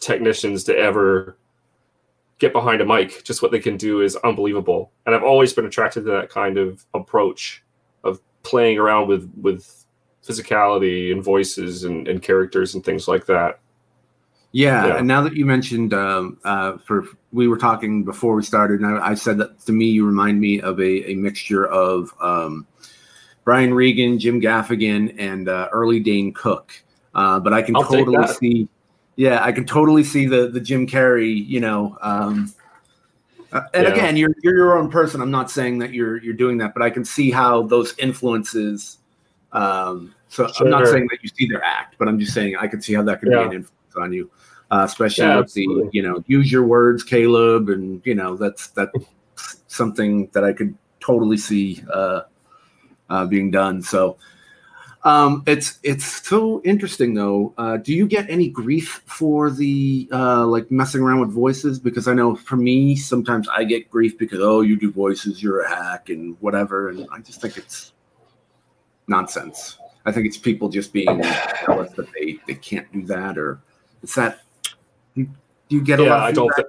technicians 0.01 0.65
to 0.65 0.77
ever 0.77 1.37
get 2.39 2.53
behind 2.53 2.81
a 2.81 2.87
mic. 2.87 3.25
Just 3.25 3.43
what 3.43 3.51
they 3.51 3.59
can 3.59 3.77
do 3.77 4.01
is 4.01 4.17
unbelievable. 4.17 4.93
And 5.05 5.15
I've 5.15 5.23
always 5.23 5.53
been 5.53 5.67
attracted 5.67 6.05
to 6.05 6.11
that 6.13 6.31
kind 6.31 6.59
of 6.59 6.85
approach 6.95 7.63
of 8.05 8.21
playing 8.43 8.79
around 8.79 9.09
with 9.09 9.31
with 9.41 9.85
physicality 10.27 11.13
and 11.13 11.23
voices 11.23 11.85
and, 11.85 12.09
and 12.09 12.23
characters 12.23 12.75
and 12.75 12.85
things 12.85 13.07
like 13.07 13.27
that. 13.27 13.61
Yeah, 14.53 14.87
yeah, 14.87 14.97
and 14.99 15.07
now 15.07 15.21
that 15.23 15.37
you 15.37 15.45
mentioned, 15.45 15.93
um, 15.93 16.39
uh, 16.45 16.79
for 16.79 17.05
we 17.31 17.47
were 17.47 17.59
talking 17.59 18.05
before 18.05 18.35
we 18.35 18.43
started, 18.43 18.81
and 18.81 18.99
I, 18.99 19.09
I, 19.09 19.15
said 19.15 19.37
that 19.39 19.61
to 19.67 19.73
me 19.73 19.87
you 19.87 20.07
remind 20.07 20.41
me 20.41 20.63
of 20.63 20.81
a, 20.81 21.11
a 21.11 21.15
mixture 21.15 21.67
of 21.67 22.15
um, 22.23 22.67
Brian 23.47 23.73
Regan, 23.73 24.19
Jim 24.19 24.43
Gaffigan, 24.43 25.15
and 25.19 25.49
uh, 25.49 25.71
early 25.73 26.01
Dane 26.01 26.35
Cook. 26.35 26.73
Uh, 27.15 27.41
but 27.41 27.55
I 27.55 27.63
can 27.63 27.75
I'll 27.75 27.85
totally 27.85 28.27
see, 28.27 28.69
yeah, 29.17 29.43
I 29.43 29.53
can 29.53 29.65
totally 29.65 30.05
see 30.05 30.27
the 30.27 30.49
the 30.49 30.61
Jim 30.61 30.87
Carrey, 30.87 31.47
you 31.47 31.61
know. 31.61 31.97
Um, 32.03 32.53
uh, 33.53 33.63
and 33.73 33.87
yeah. 33.87 33.93
again, 33.95 34.17
you're 34.19 34.35
you're 34.43 34.57
your 34.57 34.79
own 34.79 34.91
person. 34.91 35.23
I'm 35.23 35.31
not 35.31 35.51
saying 35.51 35.79
that 35.79 35.95
you're 35.95 36.23
you're 36.23 36.35
doing 36.35 36.59
that, 36.59 36.75
but 36.75 36.83
I 36.83 36.91
can 36.91 37.07
see 37.07 37.31
how 37.31 37.63
those 37.63 37.95
influences. 37.99 38.99
Um, 39.53 40.15
so 40.29 40.47
sure. 40.49 40.67
I'm 40.67 40.71
not 40.71 40.87
saying 40.89 41.07
that 41.11 41.23
you 41.23 41.31
see 41.35 41.49
their 41.49 41.65
act, 41.65 41.95
but 41.99 42.09
I'm 42.09 42.19
just 42.19 42.35
saying 42.35 42.57
I 42.57 42.67
can 42.67 42.83
see 42.83 42.93
how 42.93 43.03
that 43.05 43.21
could 43.21 43.33
yeah. 43.33 43.39
be 43.39 43.45
an 43.45 43.53
influence 43.55 43.97
on 43.97 44.13
you 44.13 44.31
uh, 44.71 44.83
especially 44.85 45.25
yeah, 45.25 45.37
with 45.37 45.45
absolutely. 45.45 45.85
the 45.85 45.91
you 45.93 46.03
know 46.03 46.25
use 46.27 46.51
your 46.51 46.65
words, 46.65 47.03
Caleb, 47.03 47.69
and 47.69 48.03
you 48.05 48.15
know 48.15 48.37
that's 48.37 48.69
that's 48.69 48.93
something 49.69 50.29
that 50.33 50.45
I 50.45 50.53
could 50.53 50.77
totally 51.01 51.37
see 51.37 51.83
uh, 53.11 53.27
being 53.27 53.51
done. 53.51 53.83
So 53.83 54.17
um, 55.07 55.45
it's 55.47 55.79
it's 55.85 56.27
so 56.27 56.61
interesting 56.65 57.15
though. 57.15 57.55
Uh, 57.57 57.77
do 57.77 57.95
you 57.95 58.09
get 58.09 58.29
any 58.29 58.49
grief 58.49 59.03
for 59.07 59.51
the 59.53 60.09
uh, 60.13 60.45
like 60.45 60.69
messing 60.73 61.01
around 61.01 61.21
with 61.21 61.31
voices? 61.31 61.79
Because 61.79 62.09
I 62.09 62.13
know 62.13 62.35
for 62.35 62.57
me, 62.57 62.97
sometimes 62.97 63.49
I 63.49 63.63
get 63.63 63.89
grief 63.89 64.19
because 64.19 64.41
oh, 64.41 64.63
you 64.63 64.77
do 64.77 64.91
voices, 64.91 65.41
you're 65.41 65.61
a 65.61 65.69
hack 65.69 66.09
and 66.09 66.37
whatever, 66.41 66.89
and 66.89 67.07
I 67.13 67.21
just 67.21 67.41
think 67.41 67.57
it's 67.57 67.93
nonsense. 69.07 69.79
I 70.07 70.11
think 70.11 70.27
it's 70.27 70.39
people 70.39 70.69
just 70.69 70.93
being 70.93 71.23
jealous 71.67 71.93
that 71.93 72.09
they 72.13 72.41
they 72.49 72.55
can't 72.55 72.91
do 72.93 73.03
that, 73.03 73.39
or 73.39 73.61
it's 74.03 74.17
that 74.17 74.41
you, 75.15 75.29
you 75.69 75.83
get 75.83 76.01
a 76.01 76.03
yeah, 76.03 76.11
lot. 76.11 76.21
I 76.21 76.33
don't. 76.33 76.53
Th- 76.57 76.69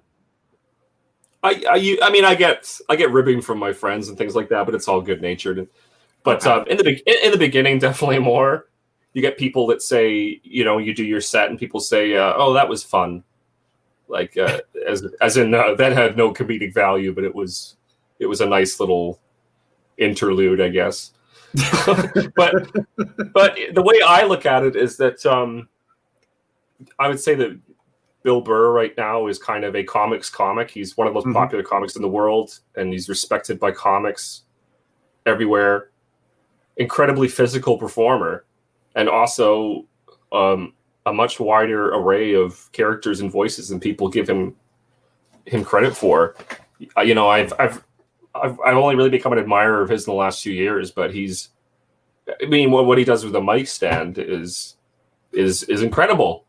I, 1.42 1.64
I 1.70 1.98
I 2.04 2.12
mean 2.12 2.24
I 2.24 2.36
get 2.36 2.72
I 2.88 2.96
get 2.96 3.12
ribbing 3.12 3.42
from 3.42 3.58
my 3.58 3.74
friends 3.74 4.10
and 4.10 4.18
things 4.18 4.36
like 4.36 4.50
that, 4.50 4.68
but 4.68 4.76
it's 4.76 4.88
all 4.88 5.02
good 5.02 5.24
natured. 5.24 5.68
But 6.28 6.46
uh, 6.46 6.66
in 6.68 6.76
the 6.76 7.26
in 7.26 7.32
the 7.32 7.38
beginning, 7.38 7.80
definitely 7.80 8.20
more. 8.20 8.68
You 9.14 9.22
get 9.22 9.38
people 9.38 9.66
that 9.68 9.82
say, 9.82 10.42
you 10.44 10.66
know, 10.66 10.78
you 10.78 10.94
do 10.94 11.06
your 11.06 11.22
set, 11.22 11.50
and 11.50 11.58
people 11.58 11.80
say, 11.80 12.18
uh, 12.18 12.34
"Oh, 12.36 12.52
that 12.52 12.68
was 12.68 12.84
fun," 12.84 13.24
like 14.10 14.38
uh, 14.38 14.60
as 14.88 15.08
as 15.22 15.38
in 15.38 15.54
uh, 15.54 15.76
that 15.76 15.94
had 15.94 16.18
no 16.18 16.34
comedic 16.34 16.74
value, 16.74 17.16
but 17.16 17.24
it 17.24 17.34
was 17.34 17.78
it 18.20 18.26
was 18.26 18.42
a 18.42 18.46
nice 18.46 18.78
little 18.82 19.22
interlude, 19.98 20.60
I 20.60 20.68
guess. 20.68 21.14
but 22.36 22.76
but 23.32 23.58
the 23.74 23.82
way 23.82 24.02
I 24.06 24.26
look 24.26 24.46
at 24.46 24.64
it 24.66 24.76
is 24.76 24.98
that 24.98 25.26
um, 25.26 25.70
I 27.00 27.08
would 27.08 27.22
say 27.22 27.36
that 27.36 27.58
Bill 28.24 28.42
Burr 28.42 28.74
right 28.74 28.92
now 28.98 29.28
is 29.28 29.40
kind 29.40 29.64
of 29.64 29.78
a 29.78 29.84
comics 29.86 30.30
comic. 30.30 30.72
He's 30.72 30.98
one 30.98 31.08
of 31.08 31.14
the 31.14 31.20
most 31.20 31.28
mm-hmm. 31.28 31.36
popular 31.36 31.64
comics 31.64 31.96
in 31.96 32.02
the 32.02 32.10
world, 32.10 32.60
and 32.76 32.92
he's 32.92 33.08
respected 33.08 33.62
by 33.62 33.72
comics 33.72 34.42
everywhere. 35.26 35.92
Incredibly 36.78 37.28
physical 37.28 37.78
performer, 37.78 38.46
and 38.96 39.10
also 39.10 39.86
um, 40.32 40.74
a 41.06 41.14
much 41.14 41.40
wider 41.40 41.94
array 41.94 42.34
of 42.34 42.72
characters 42.72 43.20
and 43.20 43.32
voices 43.32 43.70
than 43.70 43.80
people 43.80 44.10
give 44.10 44.30
him 44.30 44.56
him 45.46 45.64
credit 45.64 45.96
for. 45.96 46.36
Uh, 46.96 47.02
you 47.02 47.16
know, 47.16 47.28
I've 47.30 47.54
I've 47.60 47.84
I've, 48.36 48.60
I've 48.60 48.78
only 48.78 48.96
really 48.96 49.10
become 49.10 49.34
an 49.34 49.40
admirer 49.40 49.82
of 49.82 49.90
his 49.90 50.06
in 50.08 50.12
the 50.12 50.18
last 50.18 50.44
few 50.44 50.54
years, 50.54 50.92
but 50.92 51.14
he's 51.14 51.50
I 52.42 52.46
mean, 52.46 52.72
what, 52.72 52.86
what 52.86 52.98
he 52.98 53.04
does 53.04 53.24
with 53.24 53.34
the 53.34 53.42
mic 53.42 53.68
stand 53.68 54.18
is 54.18 54.76
is 55.32 55.64
is 55.64 55.82
incredible 55.82 56.46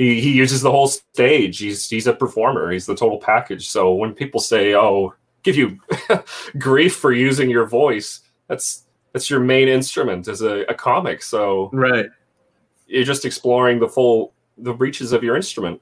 he 0.00 0.18
he 0.18 0.32
uses 0.32 0.62
the 0.62 0.70
whole 0.70 0.88
stage. 0.88 1.58
He's 1.58 1.86
he's 1.90 2.06
a 2.06 2.14
performer. 2.14 2.70
He's 2.70 2.86
the 2.86 2.94
total 2.94 3.18
package. 3.18 3.68
So 3.68 3.92
when 3.92 4.14
people 4.14 4.40
say, 4.40 4.74
"Oh, 4.74 5.12
give 5.42 5.56
you 5.56 5.78
grief 6.58 6.96
for 6.96 7.12
using 7.12 7.50
your 7.50 7.66
voice," 7.66 8.20
that's 8.48 8.86
that's 9.12 9.28
your 9.28 9.40
main 9.40 9.68
instrument 9.68 10.28
as 10.28 10.42
a, 10.42 10.60
a 10.68 10.74
comic. 10.74 11.22
So 11.22 11.70
right, 11.72 12.06
you're 12.86 13.04
just 13.04 13.24
exploring 13.24 13.80
the 13.80 13.88
full 13.88 14.32
the 14.58 14.74
reaches 14.74 15.12
of 15.12 15.22
your 15.22 15.36
instrument. 15.36 15.80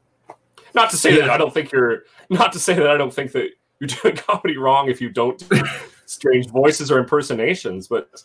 Not 0.75 0.91
to 0.91 0.97
say 0.97 1.17
yeah. 1.17 1.23
that 1.23 1.31
I 1.31 1.39
don't 1.39 1.53
think 1.53 1.73
you're 1.73 2.05
not 2.31 2.53
to 2.53 2.61
say 2.61 2.75
that 2.75 2.89
I 2.89 2.97
don't 2.97 3.13
think 3.13 3.33
that 3.33 3.51
you're 3.81 3.89
doing 3.89 4.17
comedy 4.29 4.57
wrong 4.57 4.89
if 4.89 5.01
you 5.01 5.11
don't 5.11 5.39
do 5.49 5.63
strange 6.07 6.49
voices 6.49 6.91
or 6.91 6.99
impersonations, 6.99 7.89
but 7.89 8.23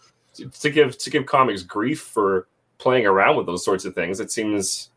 to 0.60 0.70
give 0.70 0.98
to 0.98 1.10
give 1.10 1.26
comics 1.26 1.64
grief 1.64 2.02
for 2.02 2.48
playing 2.78 3.06
around 3.06 3.38
with 3.38 3.46
those 3.46 3.64
sorts 3.64 3.86
of 3.86 3.96
things, 3.96 4.20
it 4.20 4.32
seems 4.32 4.90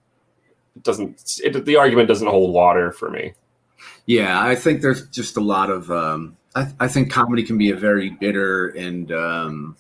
it 0.74 0.82
doesn't 0.82 1.40
it, 1.42 1.64
the 1.64 1.76
argument 1.76 2.08
doesn't 2.08 2.28
hold 2.28 2.52
water 2.52 2.92
for 2.92 3.10
me. 3.10 3.32
Yeah, 4.06 4.40
I 4.40 4.54
think 4.54 4.82
there's 4.82 5.08
just 5.08 5.36
a 5.36 5.40
lot 5.40 5.70
of. 5.70 5.90
Um, 5.90 6.36
I, 6.54 6.72
I 6.80 6.88
think 6.88 7.10
comedy 7.10 7.42
can 7.42 7.58
be 7.58 7.70
a 7.70 7.76
very 7.76 8.10
bitter 8.10 8.68
and 8.68 9.12
um, 9.12 9.76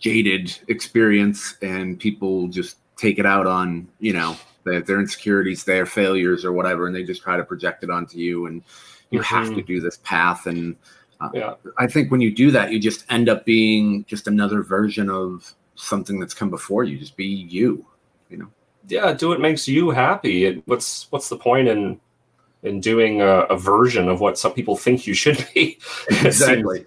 jaded 0.00 0.58
experience, 0.68 1.56
and 1.62 1.98
people 1.98 2.48
just 2.48 2.78
take 2.96 3.18
it 3.18 3.26
out 3.26 3.46
on 3.46 3.88
you 4.00 4.12
know 4.12 4.36
their, 4.64 4.80
their 4.80 5.00
insecurities, 5.00 5.64
their 5.64 5.86
failures, 5.86 6.44
or 6.44 6.52
whatever, 6.52 6.86
and 6.86 6.94
they 6.94 7.04
just 7.04 7.22
try 7.22 7.36
to 7.36 7.44
project 7.44 7.84
it 7.84 7.90
onto 7.90 8.18
you, 8.18 8.46
and 8.46 8.62
you 9.10 9.20
mm-hmm. 9.20 9.34
have 9.34 9.54
to 9.54 9.62
do 9.62 9.80
this 9.80 9.98
path. 9.98 10.46
And 10.46 10.76
uh, 11.20 11.30
yeah. 11.32 11.54
I 11.78 11.86
think 11.86 12.10
when 12.10 12.20
you 12.20 12.34
do 12.34 12.50
that, 12.50 12.72
you 12.72 12.80
just 12.80 13.04
end 13.10 13.28
up 13.28 13.44
being 13.44 14.04
just 14.06 14.26
another 14.26 14.62
version 14.62 15.08
of 15.08 15.54
something 15.76 16.18
that's 16.18 16.34
come 16.34 16.50
before 16.50 16.84
you. 16.84 16.98
Just 16.98 17.16
be 17.16 17.26
you, 17.26 17.86
you 18.28 18.38
know 18.38 18.48
yeah, 18.90 19.12
do 19.12 19.28
what 19.28 19.40
makes 19.40 19.68
you 19.68 19.90
happy. 19.90 20.62
what's 20.66 21.10
what's 21.10 21.28
the 21.28 21.36
point 21.36 21.68
in 21.68 22.00
in 22.62 22.80
doing 22.80 23.22
a, 23.22 23.40
a, 23.44 23.56
version 23.56 24.08
of 24.08 24.20
what 24.20 24.38
some 24.38 24.52
people 24.52 24.76
think 24.76 25.06
you 25.06 25.14
should 25.14 25.46
be? 25.54 25.78
exactly. 26.10 26.84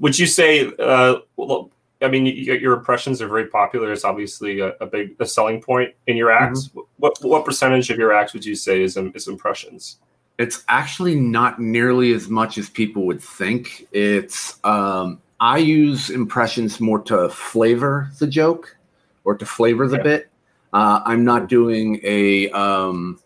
Would 0.00 0.18
you 0.18 0.26
say? 0.26 0.70
Uh, 0.78 1.16
well, 1.36 1.70
I 2.02 2.08
mean, 2.08 2.26
your 2.26 2.74
impressions 2.74 3.22
are 3.22 3.28
very 3.28 3.46
popular. 3.46 3.90
It's 3.90 4.04
obviously 4.04 4.60
a, 4.60 4.72
a 4.80 4.86
big 4.86 5.16
a 5.18 5.26
selling 5.26 5.62
point 5.62 5.94
in 6.06 6.16
your 6.16 6.30
acts. 6.30 6.68
Mm-hmm. 6.68 6.80
What 6.98 7.18
what 7.22 7.44
percentage 7.44 7.90
of 7.90 7.98
your 7.98 8.12
acts 8.12 8.32
would 8.34 8.44
you 8.44 8.54
say 8.54 8.82
is 8.82 8.96
is 8.96 9.28
impressions? 9.28 9.98
It's 10.38 10.64
actually 10.68 11.14
not 11.14 11.58
nearly 11.58 12.12
as 12.12 12.28
much 12.28 12.58
as 12.58 12.68
people 12.68 13.06
would 13.06 13.22
think. 13.22 13.88
It's 13.92 14.58
um, 14.64 15.20
I 15.40 15.58
use 15.58 16.10
impressions 16.10 16.80
more 16.80 17.00
to 17.04 17.30
flavor 17.30 18.10
the 18.18 18.26
joke 18.26 18.76
or 19.24 19.34
to 19.36 19.46
flavor 19.46 19.88
the 19.88 19.98
bit 19.98 20.30
uh, 20.76 21.00
I'm 21.06 21.24
not 21.24 21.48
doing 21.48 22.00
a 22.02 22.50
um, 22.50 23.18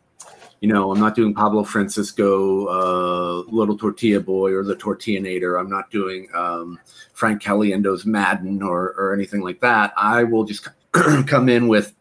you 0.61 0.69
know, 0.69 0.93
I'm 0.93 1.01
not 1.01 1.15
doing 1.15 1.35
Pablo 1.35 1.65
Francisco, 1.65 2.67
uh, 2.67 3.51
Little 3.51 3.79
Tortilla 3.79 4.21
Boy, 4.21 4.53
or 4.53 4.63
the 4.63 4.77
Tortillanator. 4.77 5.59
I'm 5.59 5.71
not 5.71 5.91
doing 5.91 6.29
um, 6.35 6.79
Frank 7.15 7.43
Caliendo's 7.43 8.05
Madden 8.05 8.63
or 8.63 8.95
or 8.99 9.15
anything 9.15 9.41
like 9.41 9.61
that. 9.61 9.93
I 9.97 10.23
will 10.25 10.45
just 10.45 10.69
come 10.93 11.49
in 11.49 11.67
with 11.67 11.95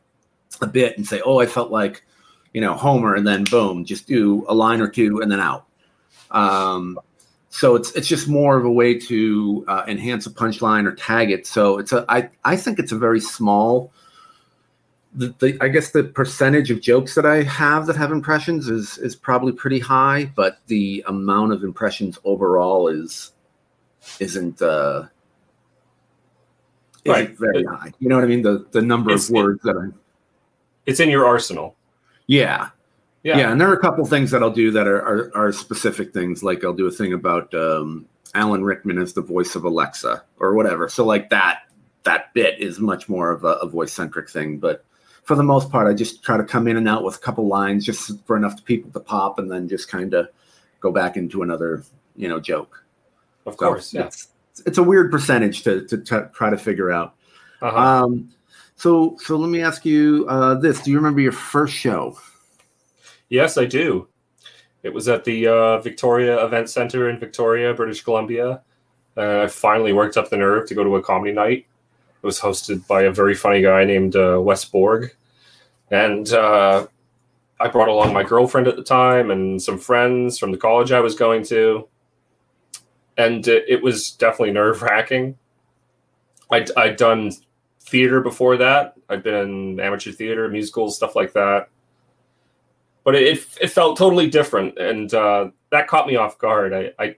a 0.61 0.67
bit 0.67 0.97
and 0.97 1.07
say, 1.07 1.21
"Oh, 1.25 1.39
I 1.39 1.45
felt 1.45 1.71
like, 1.71 2.03
you 2.53 2.59
know, 2.59 2.73
Homer," 2.73 3.15
and 3.15 3.25
then 3.25 3.45
boom, 3.45 3.85
just 3.85 4.07
do 4.07 4.45
a 4.49 4.53
line 4.53 4.81
or 4.81 4.89
two 4.89 5.21
and 5.21 5.31
then 5.31 5.39
out. 5.39 5.65
Um, 6.31 6.99
so 7.49 7.75
it's 7.75 7.91
it's 7.93 8.07
just 8.09 8.27
more 8.27 8.57
of 8.57 8.65
a 8.65 8.71
way 8.71 8.99
to 8.99 9.63
uh, 9.69 9.83
enhance 9.87 10.25
a 10.25 10.31
punchline 10.31 10.85
or 10.85 10.93
tag 10.93 11.31
it. 11.31 11.47
So 11.47 11.77
it's 11.77 11.93
a 11.93 12.05
I 12.09 12.29
I 12.43 12.57
think 12.57 12.77
it's 12.77 12.91
a 12.91 12.97
very 12.97 13.21
small 13.21 13.93
the, 15.13 15.33
the, 15.39 15.57
I 15.59 15.67
guess 15.69 15.91
the 15.91 16.03
percentage 16.03 16.69
of 16.71 16.81
jokes 16.81 17.15
that 17.15 17.25
I 17.25 17.41
have 17.43 17.87
that 17.87 17.95
have 17.95 18.11
impressions 18.11 18.69
is 18.69 18.97
is 18.99 19.15
probably 19.15 19.51
pretty 19.51 19.79
high, 19.79 20.31
but 20.35 20.59
the 20.67 21.03
amount 21.07 21.51
of 21.53 21.63
impressions 21.63 22.19
overall 22.25 22.87
is 22.87 23.31
isn't 24.19 24.61
uh 24.61 25.03
isn't 27.05 27.11
Right. 27.13 27.37
very 27.37 27.63
high. 27.63 27.91
You 27.99 28.09
know 28.09 28.15
what 28.15 28.23
I 28.23 28.27
mean? 28.27 28.41
The 28.43 28.65
the 28.71 28.81
number 28.81 29.13
of 29.13 29.29
words 29.29 29.61
that 29.63 29.75
I 29.77 29.87
It's 30.85 30.99
in 30.99 31.09
your 31.09 31.25
arsenal. 31.25 31.75
yeah. 32.27 32.69
Yeah. 33.23 33.37
yeah 33.37 33.51
and 33.51 33.59
there 33.59 33.69
are 33.69 33.73
a 33.73 33.79
couple 33.81 34.05
things 34.05 34.31
that 34.31 34.41
I'll 34.41 34.49
do 34.49 34.71
that 34.71 34.87
are, 34.87 35.01
are 35.01 35.31
are 35.35 35.51
specific 35.51 36.13
things. 36.13 36.41
Like 36.43 36.63
I'll 36.63 36.73
do 36.73 36.87
a 36.87 36.91
thing 36.91 37.13
about 37.13 37.53
um 37.53 38.05
Alan 38.35 38.63
Rickman 38.63 38.97
as 38.99 39.13
the 39.13 39.21
voice 39.23 39.55
of 39.55 39.63
Alexa 39.65 40.23
or 40.39 40.53
whatever. 40.53 40.87
So 40.87 41.03
like 41.05 41.29
that 41.31 41.61
that 42.03 42.33
bit 42.33 42.59
is 42.59 42.79
much 42.79 43.09
more 43.09 43.31
of 43.31 43.43
a, 43.43 43.53
a 43.53 43.67
voice 43.67 43.91
centric 43.91 44.29
thing, 44.29 44.57
but 44.59 44.85
for 45.29 45.35
the 45.35 45.43
most 45.43 45.69
part, 45.69 45.87
I 45.87 45.93
just 45.93 46.23
try 46.23 46.37
to 46.37 46.43
come 46.43 46.67
in 46.67 46.75
and 46.75 46.89
out 46.89 47.03
with 47.03 47.17
a 47.17 47.19
couple 47.19 47.45
lines 47.45 47.85
just 47.85 48.13
for 48.25 48.35
enough 48.35 48.65
people 48.65 48.89
to 48.89 48.99
pop, 48.99 49.37
and 49.37 49.51
then 49.51 49.69
just 49.69 49.87
kind 49.87 50.15
of 50.15 50.27
go 50.79 50.91
back 50.91 51.17
into 51.17 51.43
another, 51.43 51.83
you 52.15 52.27
know, 52.27 52.39
joke. 52.39 52.83
Of 53.45 53.53
So 53.53 53.57
course. 53.59 53.93
Yeah. 53.93 54.05
it's, 54.07 54.29
it's 54.65 54.79
a 54.79 54.83
weird 54.83 55.11
percentage 55.11 55.61
to 55.65 55.85
to 55.85 55.97
t- 55.99 56.29
try 56.33 56.49
to 56.49 56.57
figure 56.57 56.89
out. 56.91 57.13
Uh-huh. 57.61 57.77
Um, 57.77 58.31
so 58.75 59.17
so 59.19 59.37
let 59.37 59.51
me 59.51 59.61
ask 59.61 59.85
you 59.85 60.25
uh, 60.27 60.55
this: 60.55 60.81
Do 60.81 60.89
you 60.89 60.97
remember 60.97 61.21
your 61.21 61.31
first 61.31 61.75
show? 61.75 62.17
Yes, 63.29 63.55
I 63.55 63.65
do. 63.65 64.07
It 64.81 64.91
was 64.91 65.07
at 65.07 65.25
the 65.25 65.45
uh, 65.45 65.77
Victoria 65.81 66.43
Event 66.43 66.71
Center 66.71 67.07
in 67.07 67.19
Victoria, 67.19 67.75
British 67.75 68.01
Columbia. 68.01 68.63
Uh, 69.15 69.43
I 69.43 69.47
finally 69.47 69.93
worked 69.93 70.17
up 70.17 70.31
the 70.31 70.37
nerve 70.37 70.67
to 70.69 70.73
go 70.73 70.83
to 70.83 70.95
a 70.95 71.03
comedy 71.03 71.33
night. 71.33 71.67
It 72.23 72.25
was 72.25 72.39
hosted 72.39 72.87
by 72.87 73.03
a 73.03 73.11
very 73.11 73.35
funny 73.35 73.61
guy 73.61 73.85
named 73.85 74.15
uh, 74.15 74.39
Wes 74.41 74.65
Borg. 74.65 75.11
And 75.91 76.31
uh, 76.31 76.87
I 77.59 77.67
brought 77.67 77.89
along 77.89 78.13
my 78.13 78.23
girlfriend 78.23 78.67
at 78.67 78.75
the 78.75 78.83
time 78.83 79.31
and 79.31 79.61
some 79.61 79.77
friends 79.77 80.37
from 80.37 80.51
the 80.51 80.57
college 80.57 80.91
I 80.91 80.99
was 80.99 81.15
going 81.15 81.43
to. 81.45 81.87
And 83.17 83.45
it, 83.47 83.83
was 83.83 84.11
definitely 84.11 84.53
nerve 84.53 84.81
wracking. 84.81 85.37
I'd, 86.51 86.71
I'd 86.77 86.95
done 86.95 87.31
theater 87.81 88.21
before 88.21 88.55
that, 88.57 88.93
I'd 89.09 89.23
been 89.23 89.35
in 89.35 89.79
amateur 89.79 90.11
theater, 90.11 90.47
musicals, 90.47 90.95
stuff 90.95 91.15
like 91.15 91.33
that. 91.33 91.69
But 93.03 93.15
it, 93.15 93.45
it 93.59 93.67
felt 93.67 93.97
totally 93.97 94.29
different. 94.29 94.77
And 94.77 95.13
uh, 95.13 95.49
that 95.71 95.87
caught 95.87 96.07
me 96.07 96.15
off 96.15 96.37
guard. 96.37 96.73
I, 96.73 96.93
I 96.99 97.15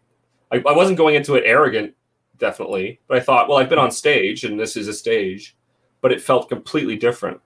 i 0.52 0.58
wasn't 0.60 0.98
going 0.98 1.16
into 1.16 1.36
it 1.36 1.44
arrogant 1.46 1.94
definitely. 2.38 3.00
But 3.08 3.18
i 3.18 3.20
thought 3.22 3.48
well 3.48 3.58
i've 3.58 3.70
been 3.70 3.80
on 3.80 3.92
stage 3.92 4.44
and 4.44 4.60
this 4.60 4.76
is 4.76 4.88
a 4.88 4.94
stage. 4.94 5.56
But 6.02 6.12
it 6.12 6.22
felt 6.22 6.50
completely 6.50 6.96
different 6.96 7.40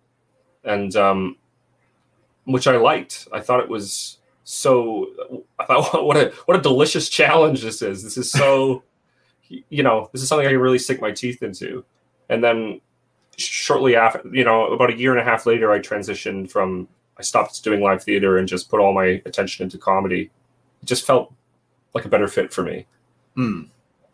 and 0.65 0.95
um, 0.95 1.37
which 2.45 2.67
i 2.67 2.75
liked 2.75 3.27
i 3.31 3.39
thought 3.39 3.59
it 3.59 3.69
was 3.69 4.17
so 4.43 5.07
i 5.59 5.65
thought 5.65 6.05
what 6.05 6.17
a 6.17 6.33
what 6.45 6.57
a 6.57 6.61
delicious 6.61 7.09
challenge 7.09 7.61
this 7.61 7.81
is 7.81 8.03
this 8.03 8.17
is 8.17 8.31
so 8.31 8.83
you 9.69 9.83
know 9.83 10.09
this 10.11 10.21
is 10.21 10.27
something 10.27 10.47
i 10.47 10.51
can 10.51 10.59
really 10.59 10.79
sink 10.79 11.01
my 11.01 11.11
teeth 11.11 11.41
into 11.43 11.83
and 12.29 12.43
then 12.43 12.81
shortly 13.37 13.95
after 13.95 14.21
you 14.31 14.43
know 14.43 14.67
about 14.67 14.91
a 14.91 14.97
year 14.97 15.11
and 15.11 15.19
a 15.19 15.23
half 15.23 15.45
later 15.45 15.71
i 15.71 15.79
transitioned 15.79 16.49
from 16.49 16.87
I 17.17 17.21
stopped 17.21 17.63
doing 17.63 17.81
live 17.81 18.03
theater 18.03 18.37
and 18.37 18.47
just 18.47 18.69
put 18.69 18.79
all 18.79 18.93
my 18.93 19.21
attention 19.25 19.63
into 19.63 19.77
comedy. 19.77 20.29
It 20.81 20.85
just 20.85 21.05
felt 21.05 21.33
like 21.93 22.05
a 22.05 22.09
better 22.09 22.27
fit 22.27 22.51
for 22.51 22.63
me. 22.63 22.85
Hmm. 23.35 23.63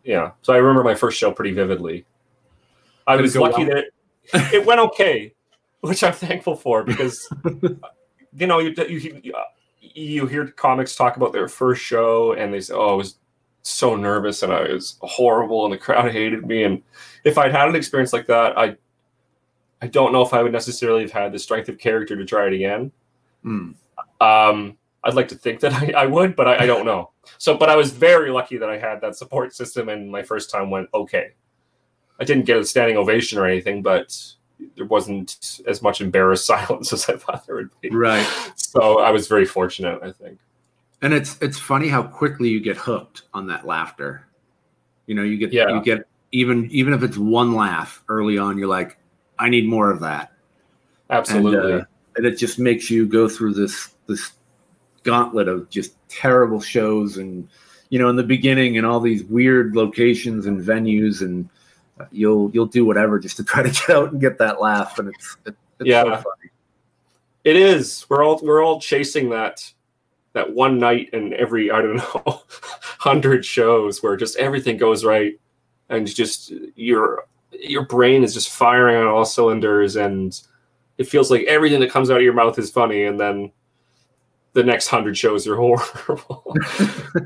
Yeah. 0.04 0.32
So 0.42 0.52
I 0.52 0.58
remember 0.58 0.84
my 0.84 0.94
first 0.94 1.18
show 1.18 1.32
pretty 1.32 1.52
vividly. 1.52 2.04
I 3.06 3.16
was 3.16 3.34
lucky 3.36 3.64
well? 3.64 3.82
that 4.32 4.54
it 4.54 4.64
went 4.64 4.80
okay, 4.80 5.34
which 5.82 6.02
I'm 6.02 6.12
thankful 6.12 6.56
for 6.56 6.84
because 6.84 7.28
you 8.36 8.46
know 8.46 8.60
you, 8.60 8.74
you 8.88 9.34
you 9.80 10.26
hear 10.26 10.46
comics 10.46 10.94
talk 10.94 11.16
about 11.16 11.32
their 11.32 11.48
first 11.48 11.82
show 11.82 12.32
and 12.32 12.54
they 12.54 12.60
say, 12.60 12.74
"Oh, 12.74 12.92
I 12.92 12.94
was 12.94 13.16
so 13.62 13.96
nervous 13.96 14.42
and 14.42 14.52
I 14.52 14.72
was 14.72 14.96
horrible 15.02 15.64
and 15.64 15.74
the 15.74 15.78
crowd 15.78 16.10
hated 16.12 16.46
me." 16.46 16.62
And 16.62 16.82
if 17.24 17.36
I'd 17.36 17.52
had 17.52 17.68
an 17.68 17.76
experience 17.76 18.12
like 18.12 18.26
that, 18.28 18.56
I 18.56 18.76
I 19.82 19.88
don't 19.88 20.12
know 20.12 20.22
if 20.22 20.32
I 20.32 20.42
would 20.42 20.52
necessarily 20.52 21.02
have 21.02 21.12
had 21.12 21.32
the 21.32 21.38
strength 21.38 21.68
of 21.68 21.78
character 21.78 22.16
to 22.16 22.24
try 22.24 22.46
it 22.46 22.52
again. 22.52 22.92
Hmm. 23.42 23.72
Um, 24.20 24.78
I'd 25.02 25.14
like 25.14 25.28
to 25.28 25.34
think 25.34 25.58
that 25.60 25.72
I, 25.82 25.92
I 26.02 26.06
would, 26.06 26.36
but 26.36 26.46
I, 26.46 26.58
I 26.58 26.66
don't 26.66 26.86
know. 26.86 27.10
So, 27.38 27.56
but 27.56 27.68
I 27.68 27.74
was 27.74 27.90
very 27.90 28.30
lucky 28.30 28.56
that 28.56 28.70
I 28.70 28.78
had 28.78 29.00
that 29.00 29.16
support 29.16 29.52
system, 29.52 29.88
and 29.88 30.10
my 30.10 30.22
first 30.22 30.48
time 30.48 30.70
went 30.70 30.88
okay. 30.94 31.32
I 32.20 32.24
didn't 32.24 32.44
get 32.44 32.58
a 32.58 32.64
standing 32.64 32.96
ovation 32.96 33.38
or 33.38 33.46
anything, 33.46 33.82
but 33.82 34.16
there 34.76 34.86
wasn't 34.86 35.60
as 35.66 35.82
much 35.82 36.00
embarrassed 36.00 36.46
silence 36.46 36.92
as 36.92 37.08
I 37.08 37.16
thought 37.16 37.46
there 37.46 37.56
would 37.56 37.70
be. 37.80 37.90
Right. 37.90 38.26
So 38.56 39.00
I 39.00 39.10
was 39.10 39.28
very 39.28 39.44
fortunate, 39.44 40.00
I 40.02 40.12
think. 40.12 40.38
And 41.02 41.12
it's 41.12 41.40
it's 41.42 41.58
funny 41.58 41.88
how 41.88 42.02
quickly 42.02 42.48
you 42.48 42.60
get 42.60 42.76
hooked 42.76 43.22
on 43.34 43.46
that 43.48 43.66
laughter. 43.66 44.26
You 45.06 45.14
know, 45.16 45.22
you 45.22 45.36
get 45.36 45.52
Yeah. 45.52 45.68
you 45.68 45.82
get 45.82 46.06
even 46.30 46.68
even 46.70 46.94
if 46.94 47.02
it's 47.02 47.18
one 47.18 47.54
laugh 47.54 48.02
early 48.08 48.38
on, 48.38 48.56
you're 48.56 48.68
like, 48.68 48.98
I 49.38 49.48
need 49.48 49.66
more 49.68 49.90
of 49.90 50.00
that. 50.00 50.32
Absolutely. 51.10 51.72
And, 51.72 51.82
uh, 51.82 51.84
and 52.16 52.26
it 52.26 52.36
just 52.36 52.58
makes 52.58 52.90
you 52.90 53.06
go 53.06 53.28
through 53.28 53.54
this 53.54 53.90
this 54.06 54.32
gauntlet 55.02 55.48
of 55.48 55.68
just 55.70 55.94
terrible 56.08 56.60
shows 56.60 57.16
and 57.16 57.48
you 57.90 57.98
know 57.98 58.08
in 58.08 58.16
the 58.16 58.22
beginning 58.22 58.78
and 58.78 58.86
all 58.86 59.00
these 59.00 59.24
weird 59.24 59.74
locations 59.74 60.46
and 60.46 60.60
venues 60.62 61.20
and 61.22 61.48
you'll 62.10 62.50
you'll 62.52 62.66
do 62.66 62.84
whatever 62.84 63.18
just 63.18 63.36
to 63.36 63.44
try 63.44 63.62
to 63.62 63.70
get 63.70 63.90
out 63.90 64.12
and 64.12 64.20
get 64.20 64.38
that 64.38 64.60
laugh 64.60 64.98
and 64.98 65.08
it's 65.08 65.36
it, 65.46 65.54
it's 65.80 65.90
so 65.90 66.06
Yeah. 66.08 66.16
funny. 66.16 66.50
It 67.44 67.56
is. 67.56 68.06
We're 68.08 68.24
all 68.24 68.40
we're 68.42 68.64
all 68.64 68.80
chasing 68.80 69.30
that 69.30 69.70
that 70.32 70.52
one 70.52 70.78
night 70.78 71.10
in 71.12 71.34
every 71.34 71.70
I 71.70 71.82
don't 71.82 71.96
know 71.96 72.22
hundred 72.98 73.44
shows 73.44 74.02
where 74.02 74.16
just 74.16 74.36
everything 74.36 74.76
goes 74.76 75.04
right 75.04 75.38
and 75.88 76.06
just 76.06 76.52
your 76.76 77.26
your 77.50 77.84
brain 77.84 78.22
is 78.24 78.32
just 78.32 78.50
firing 78.50 78.96
on 78.96 79.06
all 79.08 79.24
cylinders 79.24 79.96
and 79.96 80.40
it 80.98 81.08
feels 81.08 81.30
like 81.30 81.42
everything 81.44 81.80
that 81.80 81.90
comes 81.90 82.10
out 82.10 82.16
of 82.18 82.22
your 82.22 82.32
mouth 82.32 82.58
is 82.58 82.70
funny 82.70 83.04
and 83.04 83.18
then 83.20 83.50
the 84.54 84.62
next 84.62 84.86
hundred 84.88 85.16
shows 85.18 85.46
are 85.48 85.56
horrible. 85.56 86.54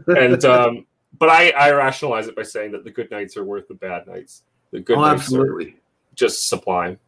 and 0.09 0.45
um, 0.45 0.87
but 1.19 1.29
I 1.29 1.51
I 1.51 1.73
rationalize 1.73 2.27
it 2.29 2.37
by 2.37 2.43
saying 2.43 2.73
that 2.73 2.85
the 2.85 2.91
good 2.91 3.11
nights 3.11 3.37
are 3.37 3.45
worth 3.45 3.69
the 3.69 3.75
bad 3.75 4.07
nights. 4.07 4.43
The 4.71 4.81
good 4.81 4.99
oh, 4.99 5.05
absolutely. 5.05 5.77
just 6.15 6.49
supply. 6.49 6.99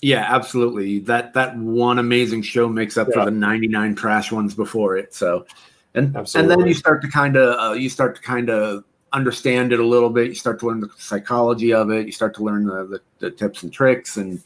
Yeah, 0.00 0.26
absolutely. 0.28 1.00
That 1.00 1.34
that 1.34 1.56
one 1.56 1.98
amazing 1.98 2.42
show 2.42 2.68
makes 2.68 2.96
up 2.96 3.08
Yeah. 3.08 3.14
for 3.14 3.24
the 3.24 3.30
99 3.30 3.94
trash 3.94 4.30
ones 4.30 4.54
before 4.54 4.96
it. 4.96 5.14
So 5.14 5.46
and 5.94 6.16
and 6.16 6.50
then 6.50 6.66
you 6.66 6.74
start 6.74 7.02
to 7.02 7.08
kind 7.08 7.36
of 7.36 7.58
uh, 7.58 7.74
you 7.74 7.88
start 7.88 8.14
to 8.16 8.22
kind 8.22 8.50
of 8.50 8.84
understand 9.12 9.72
it 9.72 9.80
a 9.80 9.86
little 9.86 10.10
bit. 10.10 10.28
You 10.28 10.34
start 10.34 10.60
to 10.60 10.66
learn 10.66 10.80
the 10.80 10.90
psychology 10.98 11.72
of 11.72 11.90
it. 11.90 12.06
You 12.06 12.12
start 12.12 12.34
to 12.36 12.44
learn 12.44 12.66
the, 12.66 12.84
the, 12.86 13.00
the 13.18 13.30
tips 13.30 13.62
and 13.62 13.72
tricks 13.72 14.16
and 14.16 14.42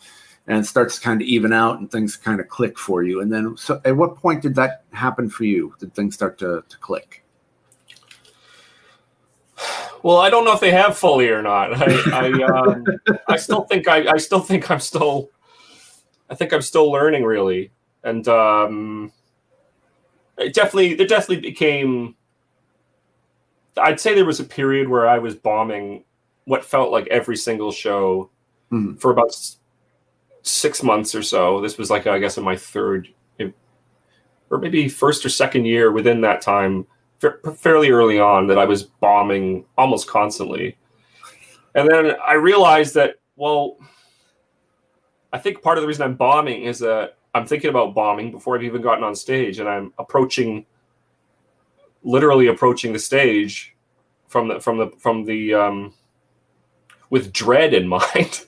and 0.47 0.59
it 0.59 0.67
starts 0.67 0.97
to 0.97 1.03
kind 1.03 1.21
of 1.23 1.29
even 1.29 1.53
out 1.53 1.79
and 1.79 1.91
things 1.91 2.17
kind 2.17 2.41
of 2.41 2.49
click 2.49 2.79
for 2.79 3.03
you. 3.03 3.21
And 3.21 3.33
then 3.33 3.57
so 3.57 3.81
at 3.85 3.97
what 3.97 4.17
point 4.17 4.43
did 4.43 4.55
that 4.57 4.85
happen 4.93 5.29
for 5.29 5.45
you? 5.45 5.75
Did 5.79 5.95
things 5.95 6.15
start 6.15 6.39
to, 6.39 6.65
to 6.69 6.79
click? 6.79 7.22
Well, 10.03 10.19
I 10.19 10.31
don't 10.31 10.45
know 10.45 10.53
if 10.53 10.61
they 10.61 10.73
have 10.73 10.97
fully 10.97 11.29
or 11.29 11.43
not. 11.43 11.75
I 11.75 12.29
I, 12.29 12.43
um, 12.43 12.85
I 13.29 13.37
still 13.37 13.63
think 13.63 13.89
I, 13.89 14.13
I 14.13 14.17
still 14.17 14.41
think 14.41 14.71
I'm 14.71 14.81
still 14.81 15.31
I 16.29 16.35
think 16.35 16.53
I'm 16.53 16.63
still 16.63 16.91
learning 16.91 17.25
really, 17.25 17.73
and 18.03 18.27
um, 18.29 19.13
it 20.39 20.55
definitely 20.55 20.95
there 20.95 21.07
definitely 21.07 21.41
became. 21.49 22.17
I'd 23.77 24.01
say 24.01 24.15
there 24.15 24.25
was 24.25 24.41
a 24.41 24.45
period 24.45 24.89
where 24.89 25.09
I 25.09 25.19
was 25.19 25.35
bombing 25.35 26.05
what 26.45 26.65
felt 26.65 26.91
like 26.91 27.07
every 27.09 27.37
single 27.37 27.73
show 27.73 28.31
Hmm. 28.73 28.95
for 28.95 29.11
about 29.11 29.35
six 30.41 30.83
months 30.83 31.15
or 31.15 31.23
so. 31.23 31.61
This 31.61 31.77
was 31.77 31.91
like 31.91 32.07
I 32.07 32.19
guess 32.19 32.39
in 32.39 32.45
my 32.45 32.57
third, 32.57 33.09
or 34.51 34.59
maybe 34.59 34.89
first 34.89 35.27
or 35.27 35.29
second 35.29 35.67
year 35.67 35.93
within 35.93 36.23
that 36.23 36.41
time 36.41 36.87
fairly 37.57 37.91
early 37.91 38.19
on 38.19 38.47
that 38.49 38.59
I 38.59 38.65
was 38.65 38.83
bombing 38.83 39.65
almost 39.77 40.09
constantly. 40.09 40.77
And 41.75 41.89
then 41.89 42.13
I 42.27 42.35
realized 42.35 42.95
that, 42.95 43.17
well, 43.37 43.79
I 45.33 45.39
think 45.39 45.63
part 45.63 45.79
of 45.79 45.83
the 45.83 45.89
reason 45.89 46.03
I'm 46.05 46.17
bombing 46.17 46.65
is 46.65 46.79
that 46.81 47.17
I'm 47.35 47.47
thinking 47.47 47.71
about 47.71 47.95
bombing 47.95 48.31
before 48.31 48.57
I've 48.57 48.65
even 48.65 48.83
gotten 48.83 49.05
on 49.05 49.15
stage, 49.15 49.59
and 49.59 49.69
I'm 49.69 49.93
approaching, 49.99 50.67
literally 52.03 52.49
approaching 52.49 52.93
the 52.93 52.99
stage 52.99 53.75
from 54.29 54.49
the 54.49 54.61
from 54.61 54.77
the 54.77 54.91
from 54.99 55.25
the 55.25 55.55
um, 55.55 55.95
with 57.09 57.33
dread 57.33 57.73
in 57.73 57.89
mind. 57.89 58.47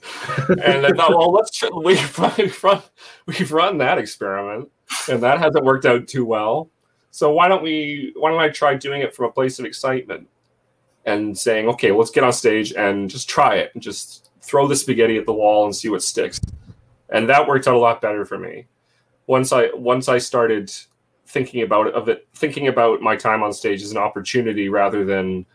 and 0.63 0.85
I 0.85 0.91
thought, 0.91 1.17
well, 1.17 1.31
let's 1.31 1.51
try, 1.51 1.69
we've, 1.83 2.63
run 2.63 2.81
we've 3.25 3.51
run 3.51 3.79
that 3.79 3.97
experiment, 3.97 4.69
and 5.09 5.23
that 5.23 5.39
hasn't 5.39 5.65
worked 5.65 5.85
out 5.85 6.07
too 6.07 6.25
well. 6.25 6.69
So 7.15 7.31
why 7.31 7.47
don't 7.47 7.63
we? 7.63 8.11
Why 8.17 8.29
don't 8.29 8.41
I 8.41 8.49
try 8.49 8.75
doing 8.75 9.01
it 9.01 9.15
from 9.15 9.27
a 9.27 9.31
place 9.31 9.57
of 9.57 9.63
excitement 9.63 10.27
and 11.05 11.37
saying, 11.37 11.69
okay, 11.69 11.93
let's 11.93 12.11
get 12.11 12.25
on 12.25 12.33
stage 12.33 12.73
and 12.73 13.09
just 13.09 13.29
try 13.29 13.55
it 13.55 13.71
and 13.73 13.81
just 13.81 14.31
throw 14.41 14.67
the 14.67 14.75
spaghetti 14.75 15.17
at 15.17 15.25
the 15.25 15.31
wall 15.31 15.63
and 15.63 15.73
see 15.73 15.87
what 15.87 16.03
sticks. 16.03 16.41
And 17.09 17.29
that 17.29 17.47
worked 17.47 17.69
out 17.69 17.75
a 17.75 17.79
lot 17.79 18.01
better 18.01 18.25
for 18.25 18.37
me. 18.37 18.65
Once 19.27 19.53
I 19.53 19.69
once 19.75 20.09
I 20.09 20.17
started 20.17 20.73
thinking 21.25 21.61
about 21.61 21.87
it, 21.87 21.93
of 21.93 22.09
it, 22.09 22.27
thinking 22.35 22.67
about 22.67 23.01
my 23.01 23.15
time 23.15 23.43
on 23.43 23.53
stage 23.53 23.81
as 23.81 23.91
an 23.91 23.97
opportunity 23.97 24.67
rather 24.67 25.05
than 25.05 25.45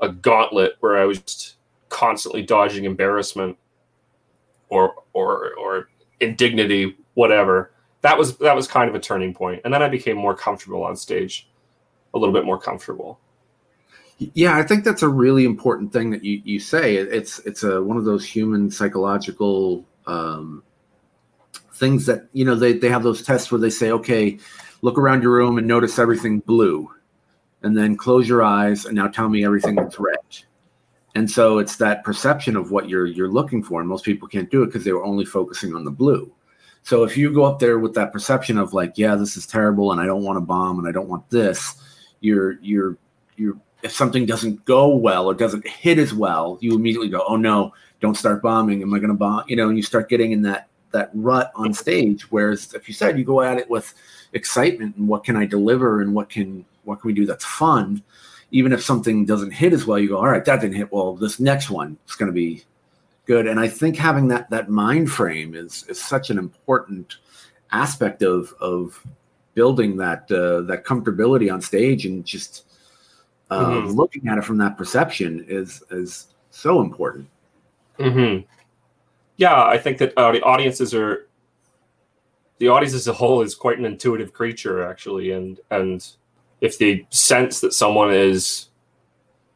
a 0.00 0.08
gauntlet 0.08 0.76
where 0.80 0.96
I 0.96 1.04
was 1.04 1.56
constantly 1.90 2.40
dodging 2.40 2.86
embarrassment 2.86 3.58
or 4.70 4.94
or 5.12 5.52
or 5.56 5.90
indignity, 6.20 6.96
whatever. 7.12 7.72
That 8.02 8.16
was 8.16 8.36
that 8.38 8.56
was 8.56 8.66
kind 8.66 8.88
of 8.88 8.94
a 8.94 9.00
turning 9.00 9.34
point, 9.34 9.60
and 9.64 9.74
then 9.74 9.82
I 9.82 9.88
became 9.88 10.16
more 10.16 10.34
comfortable 10.34 10.82
on 10.82 10.96
stage, 10.96 11.50
a 12.14 12.18
little 12.18 12.32
bit 12.32 12.44
more 12.44 12.58
comfortable. 12.58 13.20
Yeah, 14.34 14.56
I 14.56 14.62
think 14.62 14.84
that's 14.84 15.02
a 15.02 15.08
really 15.08 15.44
important 15.44 15.92
thing 15.92 16.10
that 16.10 16.22
you, 16.22 16.42
you 16.44 16.60
say. 16.60 16.96
It's 16.96 17.38
it's 17.40 17.62
a 17.62 17.82
one 17.82 17.96
of 17.96 18.04
those 18.04 18.24
human 18.24 18.70
psychological 18.70 19.84
um, 20.06 20.62
things 21.74 22.06
that 22.06 22.26
you 22.32 22.44
know 22.44 22.54
they, 22.54 22.74
they 22.74 22.88
have 22.88 23.02
those 23.02 23.22
tests 23.22 23.50
where 23.50 23.60
they 23.60 23.70
say, 23.70 23.90
okay, 23.90 24.38
look 24.82 24.98
around 24.98 25.22
your 25.22 25.32
room 25.32 25.58
and 25.58 25.66
notice 25.66 25.98
everything 25.98 26.40
blue, 26.40 26.90
and 27.62 27.76
then 27.76 27.96
close 27.96 28.28
your 28.28 28.42
eyes 28.42 28.84
and 28.84 28.94
now 28.94 29.08
tell 29.08 29.28
me 29.28 29.44
everything 29.44 29.74
that's 29.74 29.98
red. 29.98 30.16
And 31.14 31.28
so 31.28 31.58
it's 31.58 31.76
that 31.76 32.04
perception 32.04 32.56
of 32.56 32.70
what 32.70 32.88
you're 32.88 33.06
you're 33.06 33.30
looking 33.30 33.62
for, 33.62 33.80
and 33.80 33.88
most 33.88 34.04
people 34.04 34.28
can't 34.28 34.50
do 34.50 34.62
it 34.62 34.66
because 34.66 34.84
they 34.84 34.92
were 34.92 35.04
only 35.04 35.24
focusing 35.24 35.74
on 35.74 35.84
the 35.84 35.90
blue. 35.90 36.30
So 36.82 37.04
if 37.04 37.16
you 37.16 37.32
go 37.32 37.44
up 37.44 37.58
there 37.58 37.78
with 37.78 37.94
that 37.94 38.12
perception 38.12 38.58
of 38.58 38.72
like, 38.72 38.96
yeah, 38.96 39.14
this 39.14 39.36
is 39.36 39.46
terrible, 39.46 39.92
and 39.92 40.00
I 40.00 40.06
don't 40.06 40.22
want 40.22 40.36
to 40.36 40.40
bomb, 40.40 40.78
and 40.78 40.88
I 40.88 40.92
don't 40.92 41.08
want 41.08 41.28
this, 41.30 41.74
you're 42.20 42.58
you're 42.60 42.96
you're 43.36 43.56
if 43.82 43.92
something 43.92 44.26
doesn't 44.26 44.64
go 44.64 44.94
well 44.94 45.26
or 45.26 45.34
doesn't 45.34 45.66
hit 45.66 45.98
as 45.98 46.12
well, 46.12 46.58
you 46.60 46.74
immediately 46.74 47.08
go, 47.08 47.24
"Oh 47.26 47.36
no, 47.36 47.72
don't 48.00 48.16
start 48.16 48.42
bombing. 48.42 48.82
Am 48.82 48.92
I 48.92 48.98
going 48.98 49.10
to 49.10 49.16
bomb?" 49.16 49.44
You 49.48 49.56
know, 49.56 49.68
and 49.68 49.76
you 49.76 49.82
start 49.82 50.08
getting 50.08 50.32
in 50.32 50.42
that 50.42 50.68
that 50.92 51.10
rut 51.14 51.52
on 51.54 51.72
stage. 51.72 52.30
Whereas, 52.30 52.74
if 52.74 52.88
you 52.88 52.94
said 52.94 53.18
you 53.18 53.24
go 53.24 53.40
at 53.40 53.58
it 53.58 53.70
with 53.70 53.94
excitement 54.32 54.96
and 54.96 55.08
what 55.08 55.24
can 55.24 55.36
I 55.36 55.46
deliver 55.46 56.00
and 56.00 56.14
what 56.14 56.28
can 56.28 56.64
what 56.84 57.00
can 57.00 57.08
we 57.08 57.14
do 57.14 57.26
that's 57.26 57.44
fun, 57.44 58.02
even 58.50 58.72
if 58.72 58.82
something 58.82 59.24
doesn't 59.24 59.52
hit 59.52 59.72
as 59.72 59.86
well, 59.86 59.98
you 59.98 60.08
go, 60.08 60.18
"All 60.18 60.28
right, 60.28 60.44
that 60.44 60.60
didn't 60.60 60.76
hit 60.76 60.92
well. 60.92 61.14
This 61.14 61.40
next 61.40 61.70
one 61.70 61.96
is 62.08 62.14
going 62.14 62.28
to 62.28 62.32
be 62.34 62.64
good." 63.30 63.46
And 63.46 63.58
I 63.60 63.68
think 63.68 63.96
having 63.96 64.28
that 64.28 64.50
that 64.50 64.68
mind 64.68 65.10
frame 65.10 65.54
is 65.54 65.84
is 65.88 66.00
such 66.00 66.30
an 66.30 66.38
important 66.38 67.16
aspect 67.70 68.22
of 68.22 68.52
of 68.60 69.04
building 69.54 69.96
that 69.96 70.30
uh, 70.32 70.62
that 70.62 70.84
comfortability 70.84 71.52
on 71.52 71.60
stage 71.60 72.06
and 72.06 72.24
just 72.24 72.64
mm-hmm. 73.50 73.88
looking 73.88 74.28
at 74.28 74.38
it 74.38 74.44
from 74.44 74.58
that 74.58 74.76
perception 74.76 75.44
is 75.48 75.82
is 75.90 76.34
so 76.50 76.80
important. 76.80 77.28
Mm-hmm. 77.98 78.46
Yeah, 79.36 79.64
I 79.64 79.78
think 79.78 79.98
that 79.98 80.12
uh, 80.16 80.32
the 80.32 80.42
audiences 80.42 80.94
are 80.94 81.28
the 82.58 82.68
audience 82.68 82.94
as 82.94 83.08
a 83.08 83.12
whole 83.12 83.42
is 83.42 83.54
quite 83.54 83.78
an 83.78 83.84
intuitive 83.84 84.32
creature, 84.32 84.84
actually, 84.84 85.30
and 85.30 85.60
and 85.70 86.06
if 86.60 86.78
they 86.78 87.06
sense 87.10 87.60
that 87.60 87.72
someone 87.72 88.12
is 88.12 88.69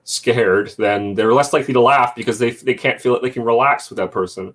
scared, 0.05 0.75
then 0.79 1.15
they're 1.15 1.35
less 1.35 1.53
likely 1.53 1.75
to 1.75 1.81
laugh 1.81 2.15
because 2.15 2.39
they 2.39 2.51
they 2.51 2.75
can't 2.75 3.01
feel 3.01 3.17
it. 3.17 3.23
They 3.23 3.31
can 3.31 3.43
relax 3.43 3.91
with 3.91 3.97
that 3.97 4.13
person. 4.13 4.55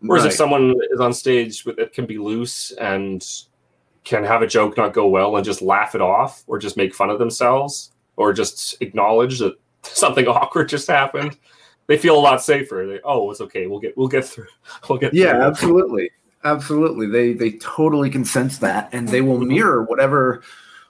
Whereas 0.00 0.24
right. 0.24 0.32
if 0.32 0.36
someone 0.36 0.74
is 0.90 1.00
on 1.00 1.12
stage 1.12 1.64
with 1.64 1.78
it 1.78 1.92
can 1.92 2.06
be 2.06 2.18
loose 2.18 2.72
and 2.72 3.24
can 4.04 4.24
have 4.24 4.42
a 4.42 4.46
joke 4.46 4.76
not 4.76 4.92
go 4.92 5.06
well 5.08 5.36
and 5.36 5.44
just 5.44 5.62
laugh 5.62 5.94
it 5.94 6.00
off 6.00 6.42
or 6.46 6.58
just 6.58 6.76
make 6.76 6.94
fun 6.94 7.08
of 7.08 7.18
themselves, 7.18 7.92
or 8.16 8.32
just 8.32 8.80
acknowledge 8.80 9.38
that 9.38 9.54
something 9.82 10.26
awkward 10.26 10.68
just 10.68 10.88
happened, 10.88 11.36
they 11.86 11.96
feel 11.96 12.16
a 12.16 12.20
lot 12.20 12.42
safer. 12.42 12.86
They, 12.86 13.00
oh, 13.04 13.30
it's 13.30 13.40
okay. 13.40 13.66
We'll 13.66 13.80
get 13.80 13.96
we'll 13.96 14.08
get 14.08 14.24
through. 14.24 14.46
We'll 14.88 14.98
get 14.98 15.14
yeah, 15.14 15.32
through. 15.32 15.42
absolutely, 15.42 16.10
absolutely. 16.44 17.06
They 17.06 17.32
they 17.32 17.52
totally 17.58 18.10
can 18.10 18.24
sense 18.24 18.58
that, 18.58 18.90
and 18.92 19.08
they 19.08 19.22
will 19.22 19.38
mm-hmm. 19.38 19.48
mirror 19.48 19.82
whatever 19.84 20.42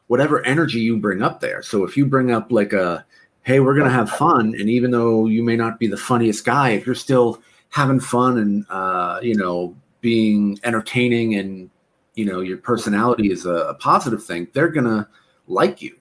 whatever 0.08 0.44
energy 0.44 0.80
you 0.80 0.98
bring 0.98 1.22
up 1.22 1.40
there. 1.40 1.62
So 1.62 1.84
if 1.84 1.96
you 1.96 2.04
bring 2.04 2.30
up 2.30 2.52
like 2.52 2.72
a 2.72 3.04
hey, 3.42 3.61
we're 3.61 3.76
gonna 3.76 3.90
have 3.90 4.11
fun, 4.11 4.55
and 4.59 4.68
even 4.68 4.90
though 4.90 5.26
you 5.26 5.42
may 5.42 5.57
not 5.57 5.78
be 5.78 5.87
the 5.87 5.96
funniest 5.96 6.44
guy, 6.44 6.70
if 6.70 6.87
you're 6.87 6.94
still 6.94 7.42
having 7.70 8.00
fun 8.00 8.38
and 8.38 8.66
uh, 8.70 9.18
you 9.22 9.35
know 9.35 9.76
being 10.00 10.59
entertaining 10.64 11.37
and 11.37 11.70
you 12.14 12.24
know 12.24 12.40
your 12.40 12.59
personality 12.59 13.31
is 13.31 13.46
a, 13.46 13.55
a 13.55 13.74
positive 13.74 14.24
thing, 14.24 14.48
they're 14.52 14.68
gonna 14.68 15.09
like 15.46 15.83
you. 15.83 15.96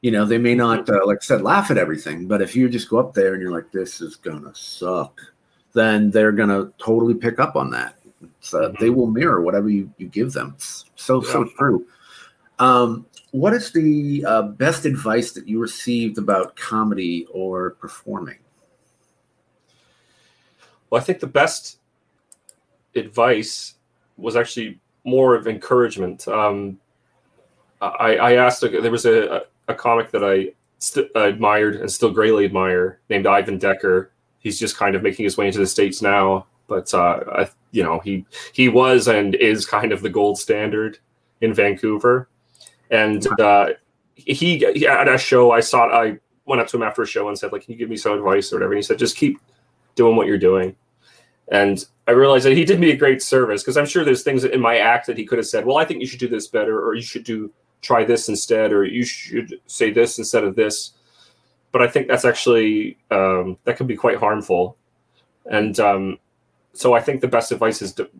You 0.00 0.10
know 0.10 0.24
they 0.24 0.38
may 0.38 0.56
not 0.56 0.90
uh, 0.90 1.06
like 1.06 1.18
i 1.18 1.24
said 1.24 1.42
laugh 1.42 1.70
at 1.70 1.78
everything 1.78 2.26
but 2.26 2.42
if 2.42 2.56
you 2.56 2.68
just 2.68 2.90
go 2.90 2.98
up 2.98 3.14
there 3.14 3.34
and 3.34 3.40
you're 3.40 3.52
like 3.52 3.70
this 3.70 4.00
is 4.00 4.16
gonna 4.16 4.52
suck 4.52 5.20
then 5.72 6.10
they're 6.10 6.32
gonna 6.32 6.70
totally 6.78 7.14
pick 7.14 7.38
up 7.38 7.56
on 7.56 7.70
that. 7.70 7.96
So 8.40 8.60
mm-hmm. 8.60 8.82
they 8.82 8.90
will 8.90 9.06
mirror 9.06 9.40
whatever 9.42 9.68
you, 9.68 9.92
you 9.98 10.08
give 10.08 10.32
them. 10.32 10.52
It's 10.56 10.84
so 10.96 11.22
yeah. 11.22 11.32
so 11.32 11.44
true. 11.44 11.86
Um, 12.58 13.06
what 13.32 13.52
is 13.52 13.72
the 13.72 14.24
uh, 14.26 14.42
best 14.42 14.86
advice 14.86 15.32
that 15.32 15.48
you 15.48 15.58
received 15.58 16.18
about 16.18 16.54
comedy 16.56 17.26
or 17.32 17.70
performing 17.72 18.38
well 20.88 21.00
i 21.00 21.04
think 21.04 21.20
the 21.20 21.26
best 21.26 21.78
advice 22.94 23.74
was 24.16 24.36
actually 24.36 24.78
more 25.04 25.34
of 25.34 25.46
encouragement 25.48 26.28
um, 26.28 26.78
I, 27.82 28.16
I 28.16 28.32
asked 28.34 28.60
there 28.60 28.90
was 28.90 29.06
a, 29.06 29.42
a 29.66 29.74
comic 29.74 30.12
that 30.12 30.22
I 30.24 30.52
st- 30.78 31.10
admired 31.14 31.76
and 31.76 31.90
still 31.90 32.12
greatly 32.12 32.44
admire 32.44 33.00
named 33.10 33.26
Ivan 33.26 33.58
Decker. 33.58 34.12
He's 34.38 34.58
just 34.58 34.76
kind 34.76 34.94
of 34.94 35.02
making 35.02 35.24
his 35.24 35.36
way 35.36 35.46
into 35.46 35.58
the 35.58 35.66
states 35.66 36.00
now, 36.00 36.46
but 36.68 36.92
uh, 36.94 37.20
I, 37.32 37.48
you 37.72 37.82
know 37.82 37.98
he 38.00 38.24
he 38.52 38.68
was 38.68 39.08
and 39.08 39.34
is 39.34 39.66
kind 39.66 39.92
of 39.92 40.02
the 40.02 40.10
gold 40.10 40.38
standard 40.38 40.98
in 41.40 41.52
Vancouver. 41.52 42.28
And 42.92 43.26
uh, 43.40 43.70
he, 44.14 44.58
he 44.58 44.86
at 44.86 45.08
a 45.08 45.18
show 45.18 45.50
I 45.50 45.60
saw 45.60 45.88
I 45.88 46.18
went 46.44 46.60
up 46.60 46.68
to 46.68 46.76
him 46.76 46.82
after 46.82 47.02
a 47.02 47.06
show 47.06 47.28
and 47.28 47.36
said 47.36 47.50
like, 47.50 47.64
"Can 47.64 47.72
you 47.72 47.78
give 47.78 47.88
me 47.88 47.96
some 47.96 48.12
advice 48.12 48.52
or 48.52 48.56
whatever?" 48.56 48.72
And 48.72 48.78
he 48.78 48.82
said, 48.82 48.98
"Just 48.98 49.16
keep 49.16 49.38
doing 49.94 50.14
what 50.14 50.26
you're 50.26 50.38
doing." 50.38 50.76
And 51.48 51.84
I 52.06 52.12
realized 52.12 52.44
that 52.44 52.56
he 52.56 52.64
did 52.64 52.78
me 52.78 52.90
a 52.90 52.96
great 52.96 53.22
service 53.22 53.62
because 53.62 53.76
I'm 53.76 53.86
sure 53.86 54.04
there's 54.04 54.22
things 54.22 54.44
in 54.44 54.60
my 54.60 54.76
act 54.78 55.06
that 55.06 55.18
he 55.18 55.24
could 55.24 55.38
have 55.38 55.46
said, 55.46 55.64
"Well, 55.64 55.78
I 55.78 55.86
think 55.86 56.00
you 56.00 56.06
should 56.06 56.20
do 56.20 56.28
this 56.28 56.48
better," 56.48 56.86
or 56.86 56.94
"You 56.94 57.02
should 57.02 57.24
do 57.24 57.50
try 57.80 58.04
this 58.04 58.28
instead, 58.28 58.72
or 58.72 58.84
you 58.84 59.04
should 59.04 59.58
say 59.66 59.90
this 59.90 60.18
instead 60.18 60.44
of 60.44 60.54
this. 60.54 60.92
But 61.72 61.82
I 61.82 61.88
think 61.88 62.08
that's 62.08 62.26
actually 62.26 62.98
um, 63.10 63.56
that 63.64 63.78
can 63.78 63.86
be 63.86 63.96
quite 63.96 64.18
harmful, 64.18 64.76
and 65.46 65.80
um, 65.80 66.18
so 66.74 66.92
I 66.92 67.00
think 67.00 67.22
the 67.22 67.28
best 67.28 67.52
advice 67.52 67.80
is 67.80 67.94
to, 67.94 68.10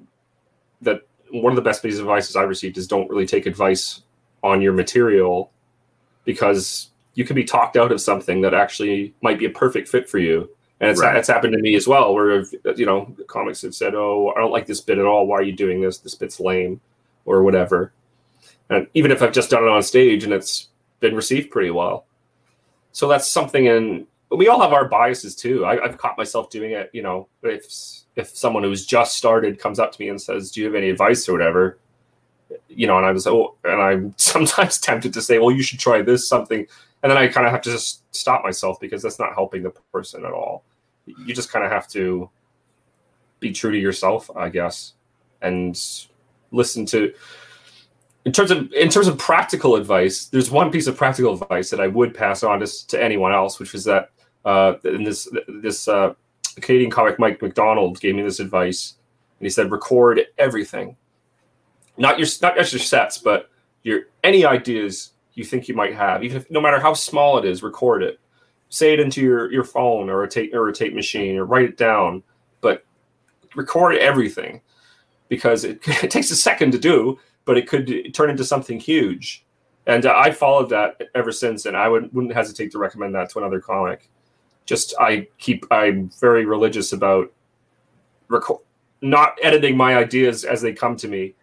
that 0.81 1.03
one 1.31 1.53
of 1.53 1.57
the 1.57 1.63
best 1.63 1.83
pieces 1.83 2.01
of 2.01 2.07
advice 2.07 2.35
I 2.35 2.43
received 2.43 2.79
is 2.79 2.87
don't 2.87 3.09
really 3.11 3.27
take 3.27 3.47
advice 3.47 4.03
on 4.43 4.61
your 4.61 4.73
material 4.73 5.51
because 6.25 6.91
you 7.15 7.25
can 7.25 7.37
be 7.37 7.45
talked 7.45 7.77
out 7.77 7.93
of 7.93 8.01
something 8.01 8.41
that 8.41 8.55
actually 8.55 9.15
might 9.23 9.39
be 9.39 9.47
a 9.47 9.51
perfect 9.51 9.89
fit 9.89 10.09
for 10.09 10.19
you. 10.19 10.49
And 10.81 10.91
it's, 10.91 11.01
right. 11.01 11.17
it's 11.17 11.29
happened 11.29 11.53
to 11.53 11.61
me 11.61 11.77
as 11.77 11.87
well, 11.87 12.13
where 12.13 12.45
you 12.75 12.87
know 12.87 13.15
comics 13.29 13.63
have 13.63 13.75
said, 13.75 13.95
"Oh, 13.95 14.33
I 14.37 14.41
don't 14.41 14.51
like 14.51 14.67
this 14.67 14.81
bit 14.81 14.99
at 14.99 15.05
all. 15.05 15.27
Why 15.29 15.37
are 15.37 15.43
you 15.43 15.53
doing 15.53 15.81
this? 15.81 15.99
This 15.99 16.17
bit's 16.17 16.41
lame," 16.41 16.81
or 17.25 17.45
whatever 17.45 17.93
and 18.73 18.87
even 18.95 19.11
if 19.11 19.23
I've 19.23 19.33
just 19.33 19.51
done 19.51 19.65
it 19.65 19.69
on 19.69 19.83
stage 19.83 20.25
and 20.25 20.33
it's 20.33 20.69
been 21.01 21.15
received 21.15 21.51
pretty 21.51 21.71
well. 21.71 22.07
So 22.93 23.09
that's 23.09 23.29
something, 23.29 23.69
and 23.69 24.07
we 24.31 24.49
all 24.49 24.61
have 24.61 24.73
our 24.73 24.89
biases 24.89 25.35
too. 25.35 25.65
I, 25.65 25.87
have 25.87 25.99
caught 25.99 26.19
myself 26.19 26.51
doing 26.51 26.73
it. 26.73 26.91
You 26.93 27.03
know, 27.03 27.29
if 27.43 27.65
if 28.17 28.29
someone 28.37 28.63
who's 28.63 28.85
just 28.85 29.17
started 29.17 29.59
comes 29.59 29.79
up 29.79 29.93
to 29.93 30.01
me 30.01 30.09
and 30.09 30.21
says, 30.21 30.51
"Do 30.51 30.61
you 30.61 30.67
have 30.67 30.75
any 30.75 30.91
advice 30.91 31.29
or 31.29 31.33
whatever?" 31.33 31.79
You 32.69 32.87
know, 32.87 32.97
and 32.97 33.07
I 33.07 33.13
was 33.13 33.27
oh, 33.27 33.57
and 33.65 33.81
I'm 33.81 34.15
sometimes 34.17 34.79
tempted 34.79 35.13
to 35.15 35.23
say, 35.23 35.39
"Well, 35.39 35.51
you 35.51 35.63
should 35.63 35.79
try 35.79 36.03
this 36.03 36.29
something," 36.29 36.67
and 37.03 37.11
then 37.11 37.17
I 37.17 37.29
kind 37.29 37.47
of 37.47 37.53
have 37.53 37.63
to 37.63 37.71
just 37.71 38.03
stop 38.15 38.43
myself 38.45 38.81
because 38.81 39.03
that's 39.03 39.19
not 39.19 39.35
helping 39.35 39.63
the 39.63 39.71
person 39.93 40.25
at 40.25 40.33
all. 40.33 40.65
You 41.07 41.35
just 41.35 41.51
kind 41.51 41.65
of 41.65 41.71
have 41.71 41.89
to 41.89 42.31
be 43.41 43.53
true 43.53 43.73
to 43.73 43.79
yourself, 43.79 44.31
I 44.37 44.49
guess, 44.49 44.93
and 45.41 45.79
listen 46.53 46.87
to 46.87 47.13
in 48.25 48.33
terms 48.33 48.51
of 48.51 48.73
in 48.73 48.89
terms 48.89 49.09
of 49.09 49.19
practical 49.19 49.77
advice, 49.77 50.27
there's 50.27 50.51
one 50.51 50.71
piece 50.71 50.87
of 50.87 50.97
practical 50.97 51.35
advice 51.35 51.71
that 51.71 51.81
I 51.81 51.89
would 51.89 52.15
pass 52.15 52.43
on 52.43 52.61
to, 52.61 52.87
to 52.89 53.03
anyone 53.03 53.33
else, 53.33 53.59
which 53.59 53.73
was 53.73 53.85
that 53.85 54.11
uh, 54.45 54.75
this 54.83 55.29
this 55.49 55.89
uh, 55.89 56.15
Canadian 56.61 56.91
comic 56.91 57.19
Mike 57.19 57.43
MacDonald 57.43 58.01
gave 58.01 58.15
me 58.15 58.23
this 58.23 58.39
advice, 58.39 58.95
and 59.39 59.47
he 59.47 59.51
said 59.51 59.71
record 59.71 60.23
everything, 60.39 60.97
not 61.97 62.19
your 62.19 62.29
not 62.41 62.57
just 62.57 62.73
your 62.73 62.81
sets, 62.81 63.19
but 63.19 63.51
your 63.83 64.03
any 64.25 64.45
ideas 64.45 65.13
you 65.35 65.45
think 65.45 65.69
you 65.69 65.75
might 65.75 65.95
have, 65.95 66.23
even 66.23 66.39
if 66.39 66.51
no 66.51 66.61
matter 66.61 66.81
how 66.81 66.95
small 66.95 67.39
it 67.39 67.45
is, 67.45 67.63
record 67.63 68.03
it. 68.03 68.19
Say 68.69 68.93
it 68.93 69.01
into 69.01 69.21
your 69.21 69.53
your 69.53 69.65
phone 69.65 70.09
or 70.09 70.23
a 70.23 70.29
tape 70.29 70.55
or 70.55 70.69
a 70.69 70.73
tape 70.73 70.95
machine 70.95 71.37
or 71.37 71.45
write 71.45 71.65
it 71.65 71.77
down, 71.77 72.23
but 72.61 72.85
record 73.55 73.97
everything 73.97 74.61
because 75.29 75.65
it, 75.65 75.81
it 76.03 76.11
takes 76.11 76.31
a 76.31 76.37
second 76.37 76.73
to 76.73 76.79
do, 76.79 77.19
but 77.45 77.57
it 77.57 77.69
could 77.69 78.15
turn 78.15 78.31
into 78.31 78.45
something 78.45 78.79
huge. 78.79 79.45
And 79.87 80.07
uh, 80.07 80.15
I 80.17 80.31
followed 80.31 80.71
that 80.71 81.01
ever 81.15 81.33
since, 81.33 81.67
and 81.67 81.77
I 81.77 81.89
would, 81.89 82.13
wouldn't 82.15 82.33
hesitate 82.33 82.71
to 82.73 82.79
recommend 82.79 83.15
that 83.17 83.31
to 83.31 83.41
another 83.41 83.61
comic. 83.61 84.09
Just 84.65 84.95
I 85.01 85.27
keep 85.39 85.67
I'm 85.71 86.09
very 86.21 86.47
religious 86.47 86.93
about 86.93 87.33
record 88.29 88.61
not 89.03 89.37
editing 89.43 89.77
my 89.77 89.97
ideas 89.97 90.45
as 90.45 90.63
they 90.63 90.73
come 90.73 90.97
to 90.97 91.09
me. 91.09 91.35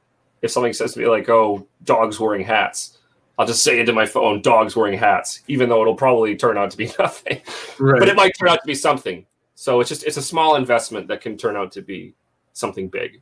If 0.41 0.51
something 0.51 0.73
says 0.73 0.93
to 0.93 0.99
me 0.99 1.07
like, 1.07 1.29
"Oh, 1.29 1.67
dogs 1.83 2.19
wearing 2.19 2.43
hats," 2.43 2.97
I'll 3.37 3.47
just 3.47 3.63
say 3.63 3.79
into 3.79 3.93
my 3.93 4.05
phone, 4.05 4.41
"Dogs 4.41 4.75
wearing 4.75 4.97
hats," 4.97 5.41
even 5.47 5.69
though 5.69 5.81
it'll 5.81 5.95
probably 5.95 6.35
turn 6.35 6.57
out 6.57 6.71
to 6.71 6.77
be 6.77 6.91
nothing, 6.99 7.41
right. 7.79 7.99
but 7.99 8.09
it 8.09 8.15
might 8.15 8.33
turn 8.37 8.49
out 8.49 8.61
to 8.61 8.67
be 8.67 8.75
something. 8.75 9.25
So 9.55 9.79
it's 9.81 9.89
just 9.89 10.03
it's 10.05 10.17
a 10.17 10.21
small 10.21 10.55
investment 10.55 11.07
that 11.09 11.21
can 11.21 11.37
turn 11.37 11.57
out 11.57 11.71
to 11.73 11.81
be 11.81 12.13
something 12.53 12.87
big. 12.87 13.21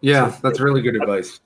Yeah, 0.00 0.30
so, 0.30 0.38
that's 0.42 0.60
really 0.60 0.82
good 0.82 0.96
uh, 0.96 1.02
advice. 1.02 1.40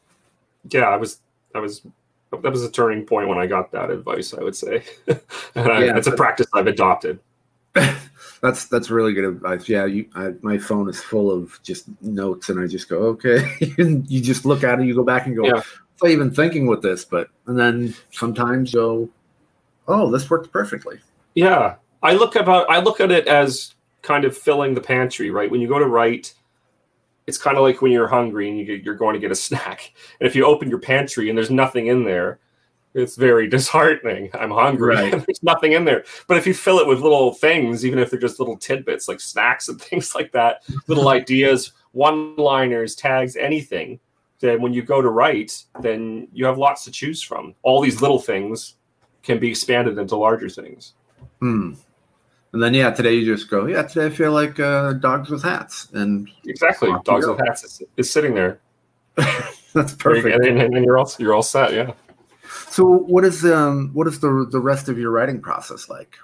Yeah, 0.70 0.88
I 0.88 0.96
was 0.96 1.20
I 1.54 1.58
was 1.58 1.82
that 2.30 2.50
was 2.50 2.62
a 2.62 2.70
turning 2.70 3.04
point 3.04 3.28
when 3.28 3.38
I 3.38 3.46
got 3.46 3.72
that 3.72 3.90
advice. 3.90 4.34
I 4.34 4.42
would 4.42 4.54
say, 4.56 4.84
and 5.06 5.20
I, 5.68 5.84
yeah, 5.86 5.96
it's 5.96 6.06
a 6.06 6.12
practice 6.12 6.46
I've 6.54 6.66
adopted. 6.66 7.18
that's 8.42 8.66
that's 8.66 8.90
really 8.90 9.12
good 9.12 9.24
advice. 9.24 9.68
Yeah, 9.68 9.84
you, 9.84 10.08
I, 10.14 10.32
my 10.42 10.58
phone 10.58 10.88
is 10.88 11.00
full 11.00 11.30
of 11.30 11.60
just 11.62 11.86
notes, 12.02 12.48
and 12.48 12.58
I 12.60 12.66
just 12.66 12.88
go, 12.88 12.98
okay. 12.98 13.56
you 13.78 14.20
just 14.20 14.44
look 14.44 14.64
at 14.64 14.80
it, 14.80 14.86
you 14.86 14.94
go 14.94 15.04
back 15.04 15.26
and 15.26 15.36
go, 15.36 15.44
yeah. 15.44 15.62
I 16.02 16.08
even 16.08 16.30
thinking 16.30 16.66
with 16.66 16.82
this? 16.82 17.04
But 17.04 17.28
and 17.46 17.58
then 17.58 17.94
sometimes 18.10 18.72
go, 18.72 19.08
oh, 19.86 20.10
this 20.10 20.30
worked 20.30 20.52
perfectly. 20.52 21.00
Yeah, 21.34 21.76
I 22.02 22.14
look 22.14 22.36
about 22.36 22.70
I 22.70 22.80
look 22.80 23.00
at 23.00 23.10
it 23.10 23.26
as 23.26 23.74
kind 24.02 24.24
of 24.24 24.36
filling 24.36 24.74
the 24.74 24.80
pantry, 24.80 25.30
right? 25.30 25.50
When 25.50 25.60
you 25.60 25.68
go 25.68 25.78
to 25.78 25.86
write, 25.86 26.32
it's 27.26 27.38
kind 27.38 27.56
of 27.56 27.62
like 27.62 27.82
when 27.82 27.92
you're 27.92 28.08
hungry 28.08 28.48
and 28.48 28.58
you 28.58 28.74
you're 28.76 28.94
going 28.94 29.14
to 29.14 29.20
get 29.20 29.30
a 29.30 29.34
snack. 29.36 29.92
And 30.18 30.26
if 30.26 30.34
you 30.34 30.46
open 30.46 30.70
your 30.70 30.80
pantry 30.80 31.28
and 31.28 31.36
there's 31.36 31.50
nothing 31.50 31.88
in 31.88 32.04
there, 32.04 32.38
it's 32.94 33.16
very 33.16 33.48
disheartening. 33.48 34.30
I'm 34.34 34.50
hungry 34.50 34.94
right. 34.94 35.10
there's 35.26 35.42
nothing 35.42 35.72
in 35.72 35.84
there. 35.84 36.04
But 36.26 36.36
if 36.36 36.46
you 36.46 36.54
fill 36.54 36.78
it 36.78 36.86
with 36.86 37.00
little 37.00 37.32
things, 37.34 37.84
even 37.84 37.98
if 37.98 38.10
they're 38.10 38.20
just 38.20 38.38
little 38.38 38.56
tidbits 38.56 39.08
like 39.08 39.20
snacks 39.20 39.68
and 39.68 39.80
things 39.82 40.14
like 40.14 40.32
that, 40.32 40.62
little 40.86 41.08
ideas, 41.08 41.72
one 41.92 42.36
liners, 42.36 42.94
tags, 42.94 43.36
anything, 43.36 44.00
then 44.40 44.62
when 44.62 44.72
you 44.72 44.82
go 44.82 45.02
to 45.02 45.08
write, 45.08 45.64
then 45.80 46.26
you 46.32 46.46
have 46.46 46.58
lots 46.58 46.84
to 46.84 46.90
choose 46.90 47.22
from. 47.22 47.54
All 47.62 47.80
these 47.80 48.00
little 48.00 48.18
things 48.18 48.76
can 49.22 49.38
be 49.38 49.50
expanded 49.50 49.98
into 49.98 50.16
larger 50.16 50.48
things. 50.48 50.94
Hmm. 51.40 51.74
And 52.52 52.62
then 52.62 52.74
yeah, 52.74 52.90
today 52.90 53.14
you 53.14 53.24
just 53.24 53.48
go, 53.48 53.66
yeah, 53.66 53.82
today 53.82 54.06
I 54.06 54.10
feel 54.10 54.32
like 54.32 54.58
uh, 54.58 54.94
dogs 54.94 55.30
with 55.30 55.42
hats, 55.42 55.88
and 55.92 56.28
exactly, 56.46 56.90
dogs 57.04 57.24
with 57.24 57.38
hats 57.46 57.62
is, 57.62 57.82
is 57.96 58.10
sitting 58.10 58.34
there. 58.34 58.58
That's 59.72 59.94
perfect, 59.94 60.34
and, 60.34 60.58
and, 60.58 60.74
and, 60.74 60.84
you're 60.84 60.98
all 60.98 61.08
you're 61.20 61.32
all 61.32 61.44
set, 61.44 61.72
yeah. 61.72 61.92
So 62.70 62.84
what 62.86 63.24
is 63.24 63.44
um 63.44 63.90
what 63.92 64.06
is 64.06 64.20
the 64.20 64.46
the 64.50 64.60
rest 64.60 64.88
of 64.88 64.98
your 64.98 65.10
writing 65.10 65.40
process 65.40 65.88
like? 65.88 66.16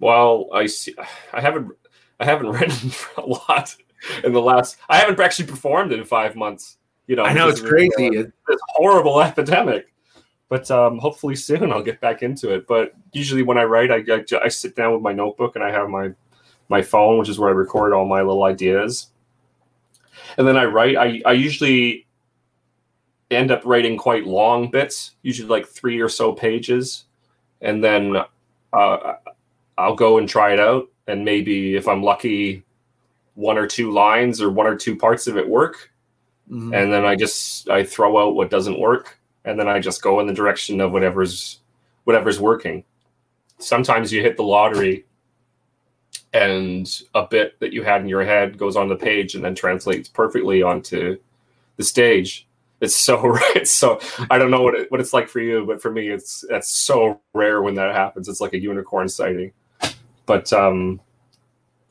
Well, 0.00 0.48
I 0.52 0.66
see. 0.66 0.94
I 1.32 1.40
haven't 1.40 1.70
I 2.18 2.24
haven't 2.24 2.48
written 2.58 2.90
a 3.16 3.26
lot 3.26 3.76
in 4.24 4.32
the 4.32 4.40
last. 4.40 4.78
I 4.88 4.96
haven't 4.96 5.20
actually 5.20 5.46
performed 5.46 5.92
in 5.92 6.04
five 6.04 6.34
months. 6.34 6.78
You 7.06 7.16
know, 7.16 7.24
I 7.24 7.34
know 7.34 7.48
it's 7.48 7.60
crazy. 7.60 8.06
It's 8.06 8.32
this 8.48 8.60
horrible 8.74 9.20
epidemic 9.22 9.94
but 10.48 10.70
um, 10.70 10.98
hopefully 10.98 11.34
soon 11.34 11.72
I'll 11.72 11.82
get 11.82 12.00
back 12.00 12.22
into 12.22 12.52
it. 12.54 12.66
But 12.66 12.94
usually 13.12 13.42
when 13.42 13.58
I 13.58 13.64
write, 13.64 13.90
I, 13.90 14.04
I, 14.08 14.44
I, 14.44 14.48
sit 14.48 14.76
down 14.76 14.92
with 14.92 15.02
my 15.02 15.12
notebook 15.12 15.56
and 15.56 15.64
I 15.64 15.70
have 15.70 15.88
my 15.88 16.12
my 16.68 16.80
phone, 16.80 17.18
which 17.18 17.28
is 17.28 17.38
where 17.38 17.50
I 17.50 17.52
record 17.52 17.92
all 17.92 18.06
my 18.06 18.22
little 18.22 18.44
ideas, 18.44 19.08
and 20.38 20.46
then 20.46 20.56
I 20.56 20.64
write. 20.64 20.96
I, 20.96 21.20
I 21.26 21.32
usually 21.32 22.03
end 23.34 23.50
up 23.50 23.62
writing 23.64 23.96
quite 23.96 24.26
long 24.26 24.70
bits, 24.70 25.12
usually 25.22 25.48
like 25.48 25.66
three 25.66 26.00
or 26.00 26.08
so 26.08 26.32
pages, 26.32 27.04
and 27.60 27.82
then 27.82 28.16
uh, 28.72 29.14
I'll 29.78 29.94
go 29.94 30.18
and 30.18 30.28
try 30.28 30.52
it 30.52 30.60
out, 30.60 30.88
and 31.06 31.24
maybe 31.24 31.76
if 31.76 31.88
I'm 31.88 32.02
lucky, 32.02 32.64
one 33.34 33.58
or 33.58 33.66
two 33.66 33.90
lines 33.90 34.40
or 34.40 34.50
one 34.50 34.66
or 34.66 34.76
two 34.76 34.96
parts 34.96 35.26
of 35.26 35.36
it 35.36 35.48
work, 35.48 35.90
mm-hmm. 36.50 36.72
and 36.74 36.92
then 36.92 37.04
I 37.04 37.16
just 37.16 37.68
I 37.68 37.84
throw 37.84 38.18
out 38.18 38.36
what 38.36 38.50
doesn't 38.50 38.78
work 38.78 39.18
and 39.44 39.58
then 39.58 39.68
I 39.68 39.78
just 39.78 40.02
go 40.02 40.20
in 40.20 40.26
the 40.26 40.32
direction 40.32 40.80
of 40.80 40.92
whatever's 40.92 41.60
whatever's 42.04 42.40
working. 42.40 42.84
Sometimes 43.58 44.12
you 44.12 44.20
hit 44.20 44.36
the 44.36 44.42
lottery 44.42 45.04
and 46.32 47.02
a 47.14 47.26
bit 47.26 47.58
that 47.60 47.72
you 47.72 47.82
had 47.82 48.00
in 48.00 48.08
your 48.08 48.24
head 48.24 48.58
goes 48.58 48.76
on 48.76 48.88
the 48.88 48.96
page 48.96 49.34
and 49.34 49.44
then 49.44 49.54
translates 49.54 50.08
perfectly 50.08 50.62
onto 50.62 51.16
the 51.76 51.84
stage. 51.84 52.46
It's 52.84 52.94
so 52.94 53.36
it's 53.56 53.72
so 53.72 53.98
I 54.30 54.38
don't 54.38 54.50
know 54.50 54.62
what 54.62 54.74
it, 54.74 54.90
what 54.90 55.00
it's 55.00 55.12
like 55.12 55.28
for 55.28 55.40
you, 55.40 55.64
but 55.66 55.82
for 55.82 55.90
me 55.90 56.08
it's 56.08 56.44
that's 56.48 56.70
so 56.70 57.20
rare 57.32 57.62
when 57.62 57.74
that 57.74 57.94
happens. 57.94 58.28
It's 58.28 58.40
like 58.40 58.52
a 58.52 58.60
unicorn 58.60 59.08
sighting. 59.08 59.52
But 60.26 60.52
um 60.52 61.00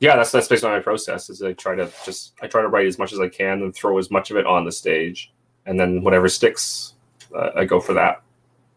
yeah, 0.00 0.16
that's 0.16 0.32
that's 0.32 0.48
basically 0.48 0.70
my 0.70 0.80
process. 0.80 1.30
Is 1.30 1.42
I 1.42 1.52
try 1.52 1.74
to 1.74 1.90
just 2.04 2.32
I 2.42 2.46
try 2.46 2.62
to 2.62 2.68
write 2.68 2.86
as 2.86 2.98
much 2.98 3.12
as 3.12 3.20
I 3.20 3.28
can 3.28 3.62
and 3.62 3.74
throw 3.74 3.98
as 3.98 4.10
much 4.10 4.30
of 4.30 4.36
it 4.36 4.46
on 4.46 4.64
the 4.64 4.72
stage, 4.72 5.32
and 5.66 5.78
then 5.78 6.02
whatever 6.02 6.28
sticks 6.28 6.94
uh, 7.34 7.50
I 7.56 7.64
go 7.64 7.80
for 7.80 7.94
that. 7.94 8.22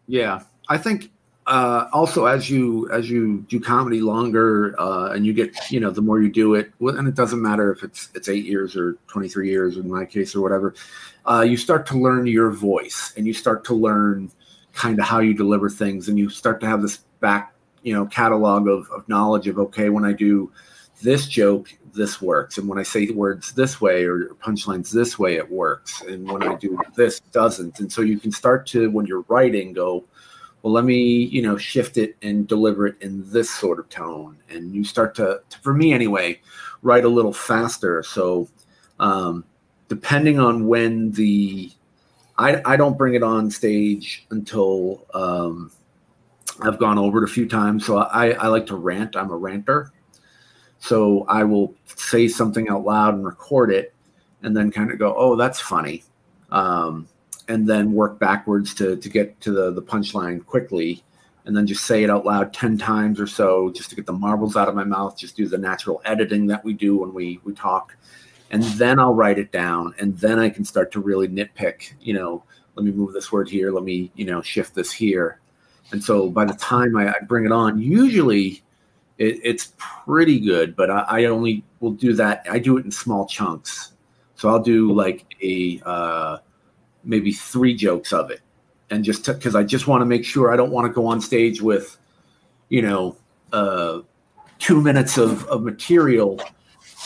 Yeah, 0.06 0.42
I 0.68 0.78
think 0.78 1.10
uh, 1.48 1.88
also 1.94 2.26
as 2.26 2.50
you 2.50 2.90
as 2.92 3.08
you 3.08 3.38
do 3.48 3.58
comedy 3.58 4.02
longer 4.02 4.78
uh, 4.78 5.12
and 5.12 5.24
you 5.24 5.32
get 5.32 5.56
you 5.70 5.80
know 5.80 5.90
the 5.90 6.02
more 6.02 6.20
you 6.20 6.30
do 6.30 6.54
it 6.54 6.70
and 6.80 7.08
it 7.08 7.14
doesn't 7.14 7.40
matter 7.40 7.72
if 7.72 7.82
it's 7.82 8.10
it's 8.14 8.28
eight 8.28 8.44
years 8.44 8.76
or 8.76 8.98
23 9.06 9.48
years 9.48 9.78
in 9.78 9.90
my 9.90 10.04
case 10.04 10.36
or 10.36 10.42
whatever 10.42 10.74
uh, 11.24 11.40
you 11.40 11.56
start 11.56 11.86
to 11.86 11.98
learn 11.98 12.26
your 12.26 12.50
voice 12.50 13.14
and 13.16 13.26
you 13.26 13.32
start 13.32 13.64
to 13.64 13.74
learn 13.74 14.30
kind 14.74 14.98
of 14.98 15.06
how 15.06 15.20
you 15.20 15.32
deliver 15.32 15.70
things 15.70 16.08
and 16.08 16.18
you 16.18 16.28
start 16.28 16.60
to 16.60 16.66
have 16.66 16.82
this 16.82 16.98
back 17.20 17.54
you 17.82 17.94
know 17.94 18.04
catalog 18.04 18.68
of, 18.68 18.86
of 18.90 19.08
knowledge 19.08 19.48
of 19.48 19.58
okay 19.58 19.88
when 19.88 20.04
i 20.04 20.12
do 20.12 20.52
this 21.02 21.26
joke 21.26 21.72
this 21.94 22.20
works 22.20 22.58
and 22.58 22.68
when 22.68 22.78
i 22.78 22.82
say 22.82 23.06
the 23.06 23.14
words 23.14 23.54
this 23.54 23.80
way 23.80 24.04
or 24.04 24.34
punchlines 24.44 24.90
this 24.90 25.18
way 25.18 25.36
it 25.36 25.50
works 25.50 26.02
and 26.02 26.30
when 26.30 26.42
i 26.42 26.54
do 26.56 26.78
this 26.94 27.20
doesn't 27.32 27.80
and 27.80 27.90
so 27.90 28.02
you 28.02 28.18
can 28.18 28.30
start 28.30 28.66
to 28.66 28.90
when 28.90 29.06
you're 29.06 29.24
writing 29.28 29.72
go 29.72 30.04
well 30.62 30.72
let 30.72 30.84
me 30.84 30.96
you 30.96 31.42
know 31.42 31.56
shift 31.56 31.96
it 31.96 32.16
and 32.22 32.48
deliver 32.48 32.86
it 32.86 32.96
in 33.00 33.22
this 33.30 33.50
sort 33.50 33.78
of 33.78 33.88
tone 33.88 34.36
and 34.50 34.74
you 34.74 34.84
start 34.84 35.14
to, 35.14 35.40
to 35.48 35.58
for 35.60 35.74
me 35.74 35.92
anyway 35.92 36.40
write 36.82 37.04
a 37.04 37.08
little 37.08 37.32
faster 37.32 38.02
so 38.02 38.48
um, 39.00 39.44
depending 39.88 40.38
on 40.38 40.66
when 40.66 41.10
the 41.12 41.70
I, 42.38 42.62
I 42.64 42.76
don't 42.76 42.96
bring 42.96 43.14
it 43.14 43.22
on 43.22 43.50
stage 43.50 44.24
until 44.30 45.04
um, 45.12 45.72
I've 46.60 46.78
gone 46.78 46.98
over 46.98 47.18
it 47.18 47.24
a 47.24 47.32
few 47.32 47.48
times. 47.48 47.84
So 47.84 47.98
I, 47.98 48.30
I 48.30 48.46
like 48.46 48.66
to 48.66 48.76
rant. 48.76 49.16
I'm 49.16 49.30
a 49.30 49.36
ranter. 49.36 49.92
So 50.78 51.24
I 51.28 51.42
will 51.42 51.74
say 51.86 52.28
something 52.28 52.68
out 52.68 52.84
loud 52.84 53.14
and 53.14 53.26
record 53.26 53.72
it 53.72 53.92
and 54.42 54.56
then 54.56 54.70
kind 54.70 54.92
of 54.92 54.98
go, 55.00 55.14
oh, 55.16 55.34
that's 55.34 55.58
funny. 55.58 56.04
Um, 56.50 57.08
and 57.48 57.66
then 57.66 57.92
work 57.92 58.18
backwards 58.18 58.74
to, 58.74 58.96
to 58.96 59.08
get 59.08 59.40
to 59.40 59.50
the, 59.50 59.72
the 59.72 59.82
punchline 59.82 60.44
quickly 60.44 61.02
and 61.44 61.56
then 61.56 61.66
just 61.66 61.86
say 61.86 62.02
it 62.02 62.10
out 62.10 62.26
loud 62.26 62.52
10 62.52 62.78
times 62.78 63.18
or 63.18 63.26
so 63.26 63.70
just 63.70 63.90
to 63.90 63.96
get 63.96 64.06
the 64.06 64.12
marbles 64.12 64.56
out 64.56 64.68
of 64.68 64.74
my 64.74 64.84
mouth 64.84 65.16
just 65.16 65.36
do 65.36 65.48
the 65.48 65.58
natural 65.58 66.00
editing 66.04 66.46
that 66.46 66.64
we 66.64 66.72
do 66.72 66.98
when 66.98 67.12
we 67.14 67.40
we 67.44 67.54
talk 67.54 67.96
and 68.50 68.62
then 68.62 68.98
i'll 68.98 69.14
write 69.14 69.38
it 69.38 69.50
down 69.50 69.94
and 69.98 70.16
then 70.18 70.38
i 70.38 70.48
can 70.48 70.64
start 70.64 70.92
to 70.92 71.00
really 71.00 71.26
nitpick 71.26 71.94
you 72.00 72.12
know 72.12 72.44
let 72.74 72.84
me 72.84 72.92
move 72.92 73.12
this 73.12 73.32
word 73.32 73.48
here 73.48 73.72
let 73.72 73.82
me 73.82 74.10
you 74.14 74.26
know 74.26 74.42
shift 74.42 74.74
this 74.74 74.92
here 74.92 75.40
and 75.92 76.04
so 76.04 76.28
by 76.28 76.44
the 76.44 76.54
time 76.54 76.96
i, 76.96 77.08
I 77.08 77.18
bring 77.26 77.46
it 77.46 77.52
on 77.52 77.80
usually 77.80 78.62
it, 79.18 79.40
it's 79.42 79.74
pretty 79.76 80.40
good, 80.40 80.74
but 80.76 80.90
I, 80.90 81.00
I, 81.08 81.24
only 81.24 81.64
will 81.80 81.92
do 81.92 82.12
that. 82.14 82.46
I 82.50 82.58
do 82.58 82.78
it 82.78 82.84
in 82.84 82.90
small 82.90 83.26
chunks. 83.26 83.92
So 84.36 84.48
I'll 84.48 84.62
do 84.62 84.92
like 84.92 85.26
a 85.42 85.80
uh, 85.84 86.38
maybe 87.08 87.32
three 87.32 87.74
jokes 87.74 88.12
of 88.12 88.30
it, 88.30 88.40
and 88.90 89.02
just 89.02 89.26
because 89.26 89.56
I 89.56 89.64
just 89.64 89.88
want 89.88 90.02
to 90.02 90.06
make 90.06 90.24
sure 90.24 90.52
I 90.52 90.56
don't 90.56 90.70
want 90.70 90.86
to 90.86 90.92
go 90.92 91.06
on 91.06 91.20
stage 91.20 91.60
with, 91.60 91.96
you 92.68 92.82
know, 92.82 93.16
uh, 93.52 94.00
two 94.58 94.80
minutes 94.80 95.18
of, 95.18 95.44
of 95.46 95.62
material 95.62 96.40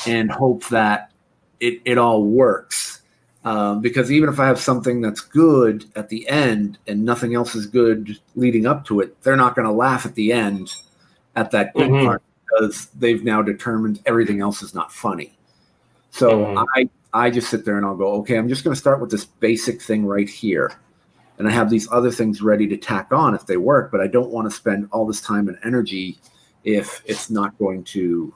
and 0.06 0.30
hope 0.30 0.68
that 0.68 1.12
it, 1.60 1.80
it 1.84 1.98
all 1.98 2.24
works. 2.24 3.00
Um, 3.44 3.80
because 3.80 4.12
even 4.12 4.28
if 4.28 4.38
I 4.38 4.46
have 4.46 4.60
something 4.60 5.00
that's 5.00 5.20
good 5.20 5.84
at 5.96 6.08
the 6.08 6.28
end 6.28 6.78
and 6.86 7.04
nothing 7.04 7.34
else 7.34 7.56
is 7.56 7.66
good 7.66 8.18
leading 8.36 8.66
up 8.66 8.84
to 8.86 9.00
it, 9.00 9.20
they're 9.22 9.36
not 9.36 9.56
going 9.56 9.66
to 9.66 9.72
laugh 9.72 10.06
at 10.06 10.14
the 10.14 10.32
end 10.32 10.72
at 11.34 11.50
that 11.50 11.74
mm-hmm. 11.74 12.06
part 12.06 12.22
because 12.44 12.86
they've 12.98 13.24
now 13.24 13.42
determined 13.42 14.00
everything 14.06 14.40
else 14.40 14.62
is 14.62 14.74
not 14.74 14.92
funny. 14.92 15.36
So 16.10 16.30
mm-hmm. 16.30 16.64
I 16.76 16.88
I 17.14 17.30
just 17.30 17.50
sit 17.50 17.64
there 17.64 17.76
and 17.76 17.84
I'll 17.84 17.96
go, 17.96 18.12
okay, 18.20 18.36
I'm 18.36 18.48
just 18.48 18.64
going 18.64 18.74
to 18.74 18.80
start 18.80 19.00
with 19.00 19.10
this 19.10 19.24
basic 19.24 19.82
thing 19.82 20.06
right 20.06 20.28
here. 20.28 20.72
And 21.38 21.48
I 21.48 21.50
have 21.50 21.70
these 21.70 21.88
other 21.90 22.10
things 22.10 22.40
ready 22.42 22.66
to 22.68 22.76
tack 22.76 23.12
on 23.12 23.34
if 23.34 23.46
they 23.46 23.56
work, 23.56 23.90
but 23.90 24.00
I 24.00 24.06
don't 24.06 24.30
want 24.30 24.48
to 24.48 24.56
spend 24.56 24.88
all 24.92 25.06
this 25.06 25.20
time 25.20 25.48
and 25.48 25.58
energy 25.64 26.18
if 26.64 27.02
it's 27.04 27.30
not 27.30 27.58
going 27.58 27.84
to, 27.84 28.32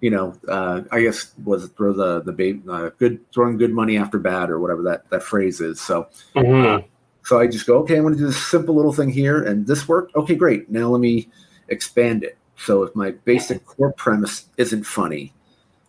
you 0.00 0.10
know, 0.10 0.34
uh, 0.48 0.82
I 0.92 1.00
guess 1.00 1.32
was 1.44 1.64
it 1.64 1.76
throw 1.76 1.92
the 1.92 2.20
the 2.20 2.32
baby 2.32 2.62
uh, 2.68 2.90
good 2.98 3.20
throwing 3.32 3.56
good 3.56 3.72
money 3.72 3.96
after 3.96 4.18
bad 4.18 4.50
or 4.50 4.60
whatever 4.60 4.82
that 4.82 5.08
that 5.10 5.22
phrase 5.22 5.60
is. 5.60 5.80
So, 5.80 6.08
Mhm. 6.34 6.84
so 7.24 7.38
I 7.38 7.46
just 7.46 7.66
go, 7.66 7.78
okay, 7.78 7.96
I'm 7.96 8.02
going 8.02 8.14
to 8.14 8.20
do 8.20 8.26
this 8.26 8.46
simple 8.46 8.74
little 8.74 8.92
thing 8.92 9.10
here, 9.10 9.42
and 9.42 9.66
this 9.66 9.88
worked. 9.88 10.14
Okay, 10.14 10.34
great. 10.34 10.70
Now 10.70 10.88
let 10.88 11.00
me 11.00 11.28
expand 11.68 12.22
it. 12.24 12.36
So 12.56 12.82
if 12.82 12.94
my 12.94 13.12
basic 13.24 13.64
core 13.64 13.92
premise 13.92 14.46
isn't 14.56 14.84
funny, 14.84 15.32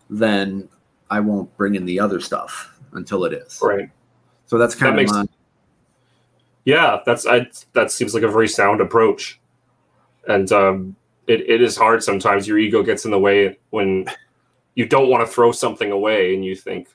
then 0.08 0.68
I 1.10 1.20
won't 1.20 1.54
bring 1.56 1.74
in 1.74 1.84
the 1.84 1.98
other 2.00 2.20
stuff 2.20 2.78
until 2.92 3.24
it 3.24 3.32
is. 3.32 3.58
Right. 3.62 3.90
So 4.46 4.58
that's 4.58 4.74
kind 4.74 4.98
That 4.98 5.04
of 5.04 5.12
my 5.12 5.24
Yeah, 6.64 7.00
that's 7.04 7.26
I, 7.26 7.48
that 7.72 7.90
seems 7.90 8.14
like 8.14 8.22
a 8.22 8.28
very 8.28 8.48
sound 8.48 8.80
approach, 8.80 9.40
and 10.28 10.50
um, 10.52 10.96
it, 11.26 11.40
it 11.48 11.62
is 11.62 11.76
hard 11.76 12.02
sometimes. 12.02 12.46
Your 12.46 12.58
ego 12.58 12.82
gets 12.82 13.04
in 13.04 13.10
the 13.10 13.18
way 13.18 13.58
when 13.70 14.06
you 14.74 14.86
don't 14.86 15.08
want 15.08 15.26
to 15.26 15.32
throw 15.32 15.52
something 15.52 15.90
away, 15.90 16.34
and 16.34 16.44
you 16.44 16.54
think, 16.56 16.88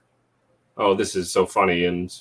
"Oh, 0.77 0.93
this 0.95 1.15
is 1.15 1.31
so 1.31 1.45
funny," 1.45 1.85
and 1.85 2.13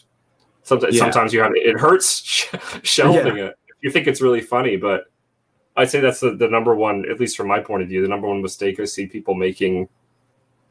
sometimes 0.63 0.95
Yeah. 0.95 1.01
sometimes 1.03 1.33
you 1.33 1.41
have 1.41 1.53
it 1.55 1.79
hurts 1.79 2.23
sh- 2.25 2.47
shelving 2.83 3.39
it. 3.39 3.57
You 3.83 3.91
think 3.91 4.07
it's 4.07 4.21
really 4.23 4.41
funny, 4.41 4.77
but 4.77 5.05
I'd 5.77 5.91
say 5.91 6.01
that's 6.01 6.21
the, 6.21 6.35
the 6.37 6.49
number 6.49 6.75
one, 6.75 7.05
at 7.11 7.21
least 7.21 7.37
from 7.37 7.49
my 7.49 7.61
point 7.61 7.83
of 7.83 7.89
view, 7.89 8.01
the 8.03 8.09
number 8.09 8.29
one 8.29 8.41
mistake 8.41 8.81
I 8.81 8.85
see 8.85 9.07
people 9.07 9.35
making 9.35 9.89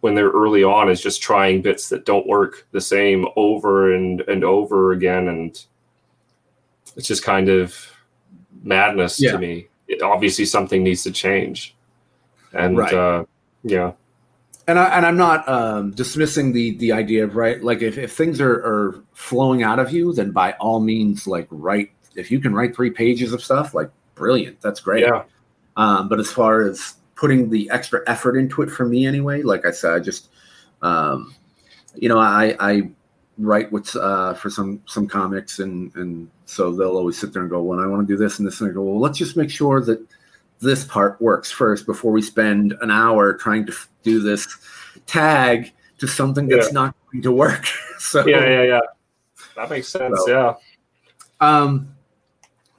when 0.04 0.16
they're 0.16 0.32
early 0.32 0.66
on 0.66 0.90
is 0.90 1.00
just 1.02 1.22
trying 1.22 1.62
bits 1.62 1.88
that 1.88 2.06
don't 2.06 2.28
work 2.28 2.68
the 2.74 2.82
same 2.82 3.26
over 3.38 3.94
and 3.96 4.20
and 4.28 4.44
over 4.44 4.92
again 4.92 5.30
and 5.30 5.66
it's 6.98 7.08
just 7.08 7.24
kind 7.24 7.48
of 7.48 7.74
madness 8.64 9.22
Yeah. 9.22 9.32
to 9.32 9.38
me 9.38 9.68
it, 9.88 10.02
obviously 10.02 10.44
something 10.44 10.84
needs 10.84 11.04
to 11.04 11.12
change 11.12 11.74
and 12.52 12.78
Right. 12.78 12.94
uh 12.94 13.24
yeah 13.64 13.94
and 14.68 14.78
I 14.78 14.86
and 14.98 15.06
I'm 15.06 15.16
not 15.18 15.48
um, 15.48 15.92
dismissing 15.92 16.52
the 16.54 16.78
the 16.78 16.92
idea 16.94 17.24
of 17.26 17.36
right. 17.36 17.62
Like 17.62 17.82
if, 17.82 17.98
if 17.98 18.14
things 18.16 18.40
are, 18.40 18.54
are 18.66 19.04
flowing 19.14 19.62
out 19.62 19.78
of 19.78 19.92
you, 19.92 20.14
then 20.14 20.32
by 20.32 20.54
all 20.54 20.80
means, 20.80 21.28
like 21.28 21.48
write. 21.52 21.92
If 22.16 22.32
you 22.32 22.40
can 22.40 22.54
write 22.54 22.74
three 22.74 22.90
pages 22.90 23.34
of 23.34 23.44
stuff, 23.44 23.74
like 23.74 23.90
brilliant, 24.16 24.62
that's 24.62 24.80
great. 24.80 25.02
yeah 25.02 25.24
Um, 25.76 26.08
but 26.08 26.18
as 26.18 26.32
far 26.32 26.62
as 26.62 26.96
putting 27.24 27.50
the 27.50 27.70
extra 27.70 28.02
effort 28.06 28.36
into 28.36 28.62
it 28.64 28.70
for 28.70 28.84
me 28.86 29.08
anyway, 29.08 29.42
like 29.44 29.66
I 29.66 29.72
said, 29.72 29.94
I 29.94 30.00
just, 30.00 30.28
um, 30.82 31.34
you 31.96 32.10
know, 32.10 32.20
I, 32.20 32.54
I 32.60 32.92
write 33.38 33.72
what's 33.72 33.96
uh, 33.96 34.34
for 34.34 34.50
some 34.50 34.82
some 34.88 35.08
comics, 35.08 35.60
and 35.60 35.96
and 35.96 36.30
so 36.44 36.74
they'll 36.76 36.98
always 36.98 37.18
sit 37.18 37.32
there 37.32 37.44
and 37.44 37.50
go, 37.50 37.62
well, 37.64 37.80
I 37.80 37.86
want 37.86 38.06
to 38.06 38.14
do 38.14 38.18
this 38.18 38.40
and 38.40 38.46
this, 38.46 38.60
and 38.60 38.70
I 38.70 38.74
go, 38.74 38.82
well, 38.82 39.00
let's 39.00 39.18
just 39.18 39.38
make 39.38 39.50
sure 39.50 39.80
that 39.86 40.06
this 40.60 40.84
part 40.84 41.22
works 41.22 41.50
first 41.50 41.86
before 41.86 42.12
we 42.12 42.22
spend 42.22 42.74
an 42.82 42.92
hour 42.92 43.34
trying 43.34 43.66
to 43.68 43.74
do 44.04 44.20
this 44.22 44.46
tag 45.08 45.72
to 46.00 46.08
something 46.08 46.50
that's 46.50 46.74
not 46.74 46.94
going 47.14 47.24
to 47.24 47.32
work. 47.32 47.66
so 48.00 48.28
yeah 48.28 48.46
yeah 48.46 48.64
yeah 48.64 48.80
that 49.56 49.70
makes 49.70 49.88
sense 49.88 50.20
So- 50.26 50.30
yeah 50.30 50.54
um, 51.40 51.96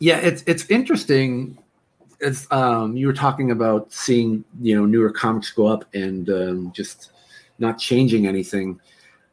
yeah, 0.00 0.18
it's 0.18 0.42
it's 0.46 0.68
interesting. 0.70 1.58
It's 2.24 2.50
um, 2.50 2.96
you 2.96 3.06
were 3.06 3.12
talking 3.12 3.50
about 3.50 3.92
seeing 3.92 4.44
you 4.60 4.74
know 4.74 4.86
newer 4.86 5.10
comics 5.10 5.50
go 5.50 5.66
up 5.66 5.84
and 5.94 6.28
um, 6.30 6.72
just 6.72 7.10
not 7.58 7.78
changing 7.78 8.26
anything. 8.26 8.80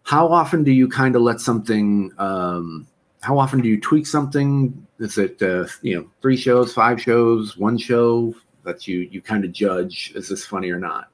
How 0.03 0.27
often 0.27 0.63
do 0.63 0.71
you 0.71 0.89
kind 0.89 1.15
of 1.15 1.21
let 1.21 1.39
something? 1.39 2.11
Um, 2.17 2.85
how 3.21 3.39
often 3.39 3.61
do 3.61 3.69
you 3.69 3.79
tweak 3.79 4.05
something? 4.05 4.85
Is 4.99 5.17
it 5.17 5.41
uh, 5.41 5.67
you 5.81 5.95
know 5.95 6.07
three 6.21 6.35
shows, 6.35 6.73
five 6.73 7.01
shows, 7.01 7.57
one 7.57 7.77
show 7.77 8.35
that 8.63 8.87
you 8.87 9.07
you 9.09 9.21
kind 9.21 9.45
of 9.45 9.53
judge 9.53 10.11
is 10.13 10.27
this 10.27 10.45
funny 10.45 10.69
or 10.69 10.79
not? 10.79 11.07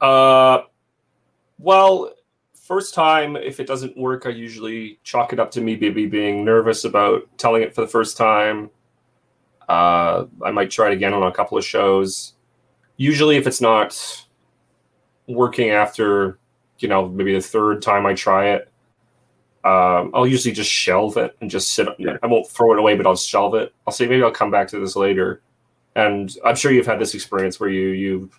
Uh, 0.00 0.62
well, 1.58 2.12
first 2.54 2.94
time, 2.94 3.34
if 3.34 3.58
it 3.58 3.66
doesn't 3.66 3.96
work, 3.96 4.24
I 4.24 4.30
usually 4.30 5.00
chalk 5.02 5.32
it 5.32 5.40
up 5.40 5.50
to 5.52 5.60
me 5.60 5.76
maybe 5.76 6.06
being 6.06 6.44
nervous 6.44 6.84
about 6.84 7.22
telling 7.38 7.62
it 7.62 7.74
for 7.74 7.80
the 7.80 7.88
first 7.88 8.16
time. 8.16 8.70
Uh, 9.68 10.26
I 10.44 10.50
might 10.50 10.70
try 10.70 10.88
it 10.88 10.92
again 10.92 11.12
on 11.12 11.22
a 11.24 11.32
couple 11.32 11.58
of 11.58 11.64
shows. 11.64 12.34
Usually, 12.96 13.36
if 13.36 13.46
it's 13.46 13.60
not 13.60 14.26
working 15.26 15.70
after, 15.70 16.38
you 16.78 16.88
know, 16.88 17.08
maybe 17.08 17.34
the 17.34 17.40
third 17.40 17.82
time 17.82 18.06
I 18.06 18.14
try 18.14 18.50
it, 18.50 18.70
um, 19.64 20.12
I'll 20.14 20.26
usually 20.26 20.54
just 20.54 20.70
shelve 20.70 21.16
it 21.16 21.36
and 21.40 21.50
just 21.50 21.74
sit. 21.74 21.88
Yeah. 21.98 22.16
I 22.22 22.26
won't 22.26 22.48
throw 22.48 22.72
it 22.72 22.78
away, 22.78 22.96
but 22.96 23.06
I'll 23.06 23.16
shelve 23.16 23.54
it. 23.54 23.74
I'll 23.86 23.92
say 23.92 24.06
maybe 24.06 24.22
I'll 24.22 24.30
come 24.30 24.50
back 24.50 24.68
to 24.68 24.78
this 24.78 24.94
later. 24.94 25.42
And 25.96 26.32
I'm 26.44 26.54
sure 26.54 26.70
you've 26.70 26.86
had 26.86 27.00
this 27.00 27.14
experience 27.14 27.58
where 27.58 27.70
you 27.70 27.88
you 27.88 28.30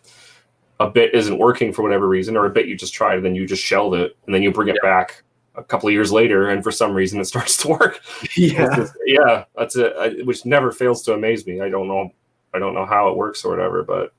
a 0.79 0.89
bit 0.89 1.13
isn't 1.13 1.37
working 1.37 1.73
for 1.73 1.81
whatever 1.81 2.07
reason, 2.07 2.37
or 2.37 2.45
a 2.45 2.49
bit 2.49 2.67
you 2.67 2.77
just 2.77 2.93
tried 2.93 3.15
and 3.15 3.25
then 3.25 3.35
you 3.35 3.45
just 3.45 3.63
shelve 3.63 3.93
it, 3.95 4.15
and 4.25 4.33
then 4.33 4.43
you 4.43 4.51
bring 4.51 4.69
it 4.69 4.81
back 4.81 5.23
a 5.57 5.63
couple 5.63 5.87
of 5.89 5.93
years 5.93 6.11
later, 6.11 6.49
and 6.49 6.63
for 6.63 6.71
some 6.71 6.93
reason 6.93 7.19
it 7.19 7.25
starts 7.25 7.57
to 7.63 7.67
work. 7.69 8.01
It's 8.21 8.75
just- 8.75 8.93
yeah, 9.05 9.45
that's 9.57 9.75
it. 9.75 9.93
I, 9.99 10.09
which 10.23 10.45
never 10.45 10.71
fails 10.71 11.03
to 11.03 11.13
amaze 11.13 11.45
me. 11.45 11.61
I 11.61 11.69
don't 11.69 11.87
know, 11.87 12.11
I 12.53 12.59
don't 12.59 12.73
know 12.73 12.85
how 12.85 13.09
it 13.09 13.17
works 13.17 13.43
or 13.43 13.49
whatever, 13.51 13.83
but 13.83 14.13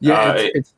yeah. 0.00 0.20
Uh, 0.20 0.34
it's, 0.36 0.56
it's, 0.58 0.74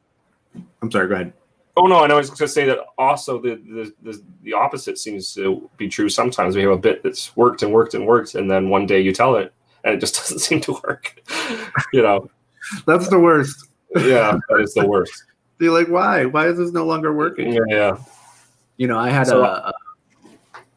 I'm 0.82 0.90
sorry. 0.90 1.08
Go 1.08 1.14
ahead. 1.14 1.32
oh 1.76 1.86
no, 1.86 2.02
and 2.04 2.12
I 2.12 2.16
was 2.16 2.28
going 2.28 2.38
to 2.38 2.48
say 2.48 2.64
that 2.66 2.78
also 2.98 3.40
the, 3.40 3.56
the 3.56 3.92
the 4.12 4.22
the 4.42 4.52
opposite 4.54 4.98
seems 4.98 5.32
to 5.34 5.70
be 5.76 5.88
true. 5.88 6.08
Sometimes 6.08 6.56
we 6.56 6.62
have 6.62 6.72
a 6.72 6.78
bit 6.78 7.02
that's 7.02 7.36
worked 7.36 7.62
and 7.62 7.72
worked 7.72 7.94
and 7.94 8.06
worked, 8.06 8.34
and 8.34 8.50
then 8.50 8.68
one 8.68 8.86
day 8.86 9.00
you 9.00 9.12
tell 9.12 9.36
it, 9.36 9.52
and 9.84 9.94
it 9.94 10.00
just 10.00 10.14
doesn't 10.20 10.40
seem 10.40 10.60
to 10.62 10.72
work. 10.84 11.22
you 11.92 12.02
know, 12.02 12.28
That's 12.86 13.08
the 13.08 13.18
worst. 13.20 13.68
yeah, 13.94 14.38
that 14.48 14.60
is 14.60 14.74
the 14.74 14.86
worst. 14.86 15.24
You're 15.60 15.72
like, 15.78 15.88
why? 15.88 16.24
Why 16.24 16.48
is 16.48 16.56
this 16.58 16.72
no 16.72 16.86
longer 16.86 17.12
working? 17.12 17.52
Yeah, 17.52 17.60
yeah. 17.68 17.96
You 18.80 18.86
know, 18.86 18.98
I 18.98 19.10
had 19.10 19.26
So- 19.26 19.42
a, 19.44 19.74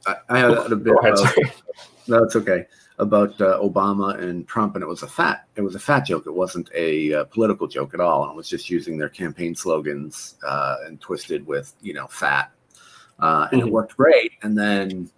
a 0.08 0.16
I 0.30 0.38
had 0.38 0.52
a 0.52 0.76
bit 0.76 0.94
ahead. 1.02 1.14
of, 1.14 1.64
no, 2.10 2.22
it's 2.24 2.36
okay 2.36 2.66
about 3.00 3.40
uh, 3.40 3.58
Obama 3.62 4.20
and 4.22 4.46
Trump, 4.46 4.76
and 4.76 4.84
it 4.84 4.88
was 4.88 5.04
a 5.04 5.08
fat, 5.08 5.48
it 5.56 5.62
was 5.62 5.74
a 5.76 5.80
fat 5.80 6.02
joke. 6.02 6.26
It 6.28 6.34
wasn't 6.34 6.70
a 6.76 7.14
uh, 7.14 7.24
political 7.24 7.66
joke 7.66 7.94
at 7.94 8.02
all, 8.02 8.24
and 8.24 8.34
it 8.34 8.36
was 8.36 8.50
just 8.50 8.70
using 8.70 8.98
their 8.98 9.08
campaign 9.08 9.56
slogans 9.56 10.36
uh, 10.46 10.76
and 10.86 11.00
twisted 11.00 11.48
with 11.48 11.74
you 11.82 11.94
know 11.94 12.08
fat, 12.08 12.52
uh, 13.20 13.48
and 13.54 13.62
Mhm. 13.62 13.68
it 13.68 13.72
worked 13.72 13.96
great. 13.96 14.34
And 14.42 14.58
then, 14.58 15.10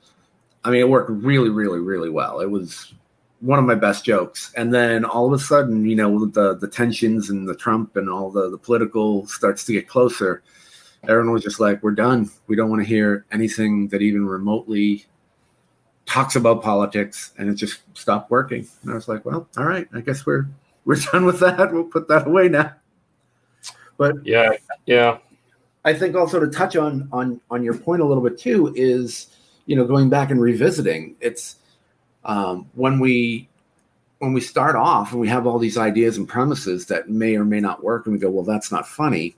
I 0.63 0.69
mean, 0.69 0.81
it 0.81 0.87
worked 0.89 1.09
really, 1.09 1.49
really, 1.49 1.79
really 1.79 2.11
well. 2.11 2.39
It 2.39 2.51
was 2.51 2.93
one 3.39 3.57
of 3.57 3.65
my 3.65 3.73
best 3.75 4.05
jokes. 4.05 4.53
And 4.55 4.71
then 4.71 5.05
all 5.05 5.25
of 5.25 5.33
a 5.33 5.39
sudden, 5.43 5.85
you 5.85 5.95
know, 5.95 6.27
the 6.27 6.53
the 6.55 6.67
tensions 6.67 7.31
and 7.31 7.47
the 7.47 7.55
Trump 7.55 7.95
and 7.95 8.07
all 8.11 8.29
the 8.29 8.51
the 8.51 8.59
political 8.59 9.25
starts 9.25 9.65
to 9.65 9.73
get 9.73 9.87
closer. 9.87 10.43
Everyone 11.09 11.31
was 11.31 11.43
just 11.43 11.59
like, 11.59 11.81
"We're 11.83 11.91
done. 11.91 12.29
We 12.47 12.55
don't 12.55 12.69
want 12.69 12.81
to 12.81 12.87
hear 12.87 13.25
anything 13.31 13.87
that 13.89 14.01
even 14.01 14.25
remotely 14.25 15.05
talks 16.05 16.35
about 16.35 16.61
politics," 16.61 17.31
and 17.37 17.49
it 17.49 17.55
just 17.55 17.81
stopped 17.97 18.31
working. 18.31 18.67
And 18.83 18.91
I 18.91 18.95
was 18.95 19.07
like, 19.07 19.25
"Well, 19.25 19.47
all 19.57 19.65
right. 19.65 19.87
I 19.93 20.01
guess 20.01 20.25
we're 20.25 20.47
we're 20.85 20.95
done 21.11 21.25
with 21.25 21.39
that. 21.39 21.73
We'll 21.73 21.85
put 21.85 22.07
that 22.07 22.27
away 22.27 22.49
now." 22.49 22.73
But 23.97 24.25
Yeah, 24.25 24.53
yeah. 24.85 25.19
I 25.85 25.93
think 25.93 26.15
also 26.15 26.39
to 26.39 26.47
touch 26.47 26.75
on 26.75 27.07
on 27.11 27.39
on 27.51 27.63
your 27.63 27.77
point 27.77 28.01
a 28.01 28.05
little 28.05 28.23
bit 28.23 28.37
too 28.37 28.73
is 28.75 29.27
you 29.67 29.75
know 29.75 29.85
going 29.85 30.09
back 30.09 30.31
and 30.31 30.41
revisiting. 30.41 31.15
It's 31.21 31.57
um, 32.25 32.67
when 32.73 32.99
we 32.99 33.47
when 34.19 34.33
we 34.33 34.41
start 34.41 34.75
off 34.75 35.11
and 35.11 35.21
we 35.21 35.27
have 35.27 35.45
all 35.45 35.59
these 35.59 35.77
ideas 35.77 36.17
and 36.17 36.27
premises 36.27 36.87
that 36.87 37.09
may 37.09 37.35
or 37.35 37.45
may 37.45 37.59
not 37.59 37.83
work, 37.83 38.05
and 38.05 38.13
we 38.13 38.19
go, 38.19 38.29
"Well, 38.29 38.43
that's 38.43 38.71
not 38.71 38.87
funny." 38.87 39.35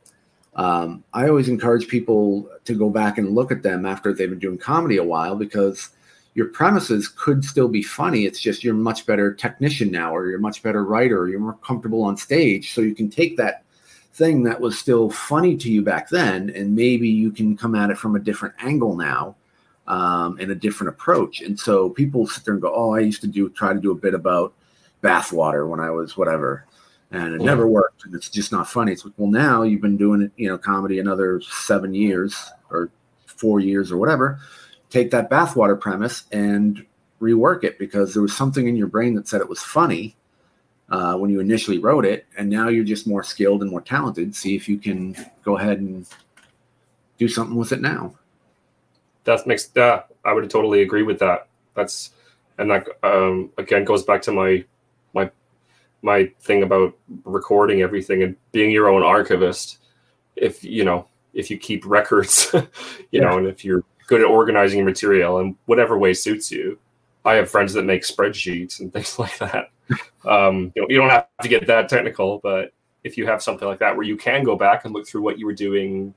Um, 0.57 1.03
I 1.13 1.29
always 1.29 1.49
encourage 1.49 1.87
people 1.87 2.49
to 2.65 2.73
go 2.73 2.89
back 2.89 3.17
and 3.17 3.35
look 3.35 3.51
at 3.51 3.61
them 3.63 3.85
after 3.85 4.11
they've 4.11 4.29
been 4.29 4.39
doing 4.39 4.57
comedy 4.57 4.97
a 4.97 5.03
while 5.03 5.35
because 5.35 5.91
your 6.33 6.47
premises 6.47 7.07
could 7.07 7.43
still 7.43 7.67
be 7.67 7.83
funny. 7.83 8.25
It's 8.25 8.39
just 8.39 8.63
you're 8.63 8.75
a 8.75 8.77
much 8.77 9.05
better 9.05 9.33
technician 9.33 9.91
now, 9.91 10.15
or 10.15 10.27
you're 10.27 10.37
a 10.37 10.41
much 10.41 10.61
better 10.63 10.83
writer, 10.83 11.19
or 11.19 11.29
you're 11.29 11.39
more 11.39 11.57
comfortable 11.63 12.03
on 12.03 12.17
stage, 12.17 12.73
so 12.73 12.81
you 12.81 12.95
can 12.95 13.09
take 13.09 13.37
that 13.37 13.63
thing 14.13 14.43
that 14.43 14.59
was 14.59 14.77
still 14.77 15.09
funny 15.11 15.55
to 15.57 15.71
you 15.71 15.83
back 15.83 16.09
then, 16.09 16.49
and 16.51 16.75
maybe 16.75 17.07
you 17.07 17.31
can 17.31 17.55
come 17.55 17.75
at 17.75 17.91
it 17.91 17.97
from 17.97 18.15
a 18.15 18.19
different 18.19 18.55
angle 18.59 18.95
now 18.95 19.35
um, 19.87 20.37
and 20.39 20.51
a 20.51 20.55
different 20.55 20.89
approach. 20.89 21.41
And 21.41 21.59
so 21.59 21.89
people 21.89 22.27
sit 22.27 22.45
there 22.45 22.53
and 22.53 22.61
go, 22.61 22.73
"Oh, 22.73 22.95
I 22.95 22.99
used 22.99 23.21
to 23.21 23.27
do 23.27 23.49
try 23.49 23.73
to 23.73 23.79
do 23.79 23.91
a 23.91 23.95
bit 23.95 24.13
about 24.13 24.53
bathwater 25.03 25.67
when 25.67 25.79
I 25.79 25.91
was 25.91 26.17
whatever." 26.17 26.65
And 27.11 27.35
it 27.35 27.41
never 27.41 27.67
worked, 27.67 28.03
and 28.03 28.13
it's 28.13 28.29
just 28.29 28.51
not 28.51 28.69
funny. 28.69 28.91
It's 28.91 29.05
like, 29.05 29.13
well, 29.15 29.31
now 29.31 29.61
you've 29.61 29.81
been 29.81 29.95
doing 29.95 30.23
it, 30.23 30.31
you 30.35 30.49
know, 30.49 30.57
comedy 30.57 30.99
another 30.99 31.39
seven 31.41 31.93
years 31.93 32.51
or 32.69 32.89
four 33.25 33.61
years 33.61 33.93
or 33.93 33.97
whatever. 33.97 34.39
Take 34.89 35.11
that 35.11 35.29
bathwater 35.29 35.79
premise 35.79 36.23
and 36.33 36.85
rework 37.21 37.63
it 37.63 37.79
because 37.79 38.13
there 38.13 38.21
was 38.21 38.35
something 38.35 38.67
in 38.67 38.75
your 38.75 38.87
brain 38.87 39.15
that 39.15 39.27
said 39.27 39.39
it 39.39 39.47
was 39.47 39.63
funny, 39.63 40.17
uh, 40.89 41.15
when 41.15 41.29
you 41.29 41.39
initially 41.39 41.79
wrote 41.79 42.05
it, 42.05 42.25
and 42.37 42.49
now 42.49 42.69
you're 42.69 42.83
just 42.83 43.07
more 43.07 43.23
skilled 43.23 43.61
and 43.61 43.71
more 43.71 43.81
talented. 43.81 44.35
See 44.35 44.55
if 44.55 44.69
you 44.69 44.77
can 44.77 45.15
go 45.43 45.57
ahead 45.57 45.79
and 45.79 46.05
do 47.17 47.27
something 47.27 47.55
with 47.55 47.71
it 47.71 47.81
now. 47.81 48.15
That 49.25 49.45
makes 49.45 49.69
yeah, 49.75 50.03
I 50.23 50.33
would 50.33 50.49
totally 50.49 50.81
agree 50.81 51.03
with 51.03 51.19
that. 51.19 51.47
That's 51.73 52.11
and 52.57 52.71
that 52.71 52.87
um, 53.03 53.51
again 53.57 53.83
goes 53.83 54.03
back 54.03 54.21
to 54.23 54.31
my 54.31 54.63
my 56.01 56.31
thing 56.41 56.63
about 56.63 56.95
recording 57.25 57.81
everything 57.81 58.23
and 58.23 58.35
being 58.51 58.71
your 58.71 58.89
own 58.89 59.03
archivist. 59.03 59.79
If 60.35 60.63
you 60.63 60.85
know, 60.85 61.07
if 61.33 61.49
you 61.49 61.57
keep 61.57 61.85
records, 61.85 62.49
you 62.53 62.67
yeah. 63.11 63.21
know, 63.21 63.37
and 63.37 63.47
if 63.47 63.65
you're 63.65 63.83
good 64.07 64.21
at 64.21 64.27
organizing 64.27 64.83
material 64.83 65.39
in 65.39 65.55
whatever 65.65 65.97
way 65.97 66.13
suits 66.13 66.51
you. 66.51 66.79
I 67.23 67.35
have 67.35 67.49
friends 67.49 67.73
that 67.73 67.83
make 67.83 68.03
spreadsheets 68.03 68.79
and 68.79 68.91
things 68.93 69.19
like 69.19 69.37
that. 69.37 69.69
Um, 70.25 70.71
you, 70.75 70.81
know, 70.81 70.87
you 70.89 70.97
don't 70.97 71.09
have 71.09 71.27
to 71.41 71.49
get 71.49 71.67
that 71.67 71.89
technical, 71.89 72.39
but 72.39 72.71
if 73.03 73.17
you 73.17 73.27
have 73.27 73.43
something 73.43 73.67
like 73.67 73.79
that 73.79 73.95
where 73.95 74.05
you 74.05 74.17
can 74.17 74.43
go 74.43 74.55
back 74.55 74.85
and 74.85 74.93
look 74.93 75.07
through 75.07 75.21
what 75.21 75.37
you 75.37 75.45
were 75.45 75.53
doing, 75.53 76.13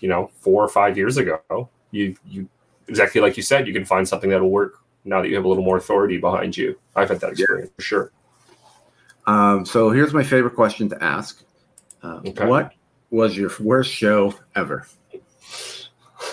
you 0.00 0.08
know, 0.08 0.30
four 0.40 0.64
or 0.64 0.68
five 0.68 0.96
years 0.96 1.16
ago, 1.16 1.68
you 1.90 2.16
you 2.26 2.48
exactly 2.86 3.20
like 3.20 3.36
you 3.36 3.42
said, 3.42 3.66
you 3.66 3.74
can 3.74 3.84
find 3.84 4.08
something 4.08 4.30
that'll 4.30 4.50
work 4.50 4.78
now 5.04 5.20
that 5.20 5.28
you 5.28 5.36
have 5.36 5.44
a 5.44 5.48
little 5.48 5.64
more 5.64 5.76
authority 5.76 6.18
behind 6.18 6.56
you. 6.56 6.78
I've 6.94 7.08
had 7.08 7.20
that 7.20 7.32
experience 7.32 7.70
yeah. 7.70 7.76
for 7.76 7.82
sure. 7.82 8.12
Um, 9.28 9.66
so 9.66 9.90
here's 9.90 10.14
my 10.14 10.24
favorite 10.24 10.54
question 10.54 10.88
to 10.88 11.04
ask: 11.04 11.44
uh, 12.02 12.20
okay. 12.26 12.46
What 12.46 12.72
was 13.10 13.36
your 13.36 13.50
worst 13.60 13.92
show 13.92 14.34
ever? 14.56 14.86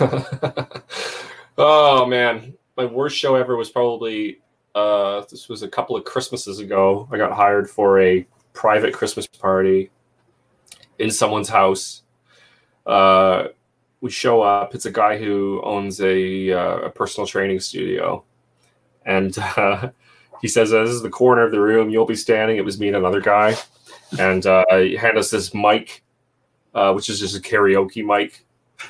oh 1.58 2.06
man, 2.06 2.54
my 2.78 2.86
worst 2.86 3.18
show 3.18 3.34
ever 3.34 3.54
was 3.54 3.68
probably 3.68 4.40
uh, 4.74 5.24
this 5.30 5.46
was 5.46 5.62
a 5.62 5.68
couple 5.68 5.94
of 5.94 6.04
Christmases 6.04 6.58
ago. 6.58 7.06
I 7.12 7.18
got 7.18 7.32
hired 7.32 7.68
for 7.68 8.00
a 8.00 8.26
private 8.54 8.94
Christmas 8.94 9.26
party 9.26 9.90
in 10.98 11.10
someone's 11.10 11.50
house. 11.50 12.02
Uh, 12.86 13.48
we 14.00 14.10
show 14.10 14.40
up. 14.40 14.74
It's 14.74 14.86
a 14.86 14.90
guy 14.90 15.18
who 15.18 15.60
owns 15.64 16.00
a, 16.00 16.50
uh, 16.50 16.78
a 16.78 16.90
personal 16.90 17.26
training 17.26 17.60
studio, 17.60 18.24
and 19.04 19.36
uh, 19.58 19.90
he 20.42 20.48
says, 20.48 20.70
"This 20.70 20.90
is 20.90 21.02
the 21.02 21.10
corner 21.10 21.42
of 21.42 21.52
the 21.52 21.60
room. 21.60 21.90
You'll 21.90 22.06
be 22.06 22.16
standing." 22.16 22.56
It 22.56 22.64
was 22.64 22.78
me 22.80 22.88
and 22.88 22.96
another 22.96 23.20
guy, 23.20 23.56
and 24.18 24.44
uh, 24.46 24.64
he 24.72 24.96
handed 24.96 25.18
us 25.20 25.30
this 25.30 25.54
mic, 25.54 26.02
uh, 26.74 26.92
which 26.92 27.08
is 27.08 27.20
just 27.20 27.36
a 27.36 27.40
karaoke 27.40 28.04
mic. 28.04 28.44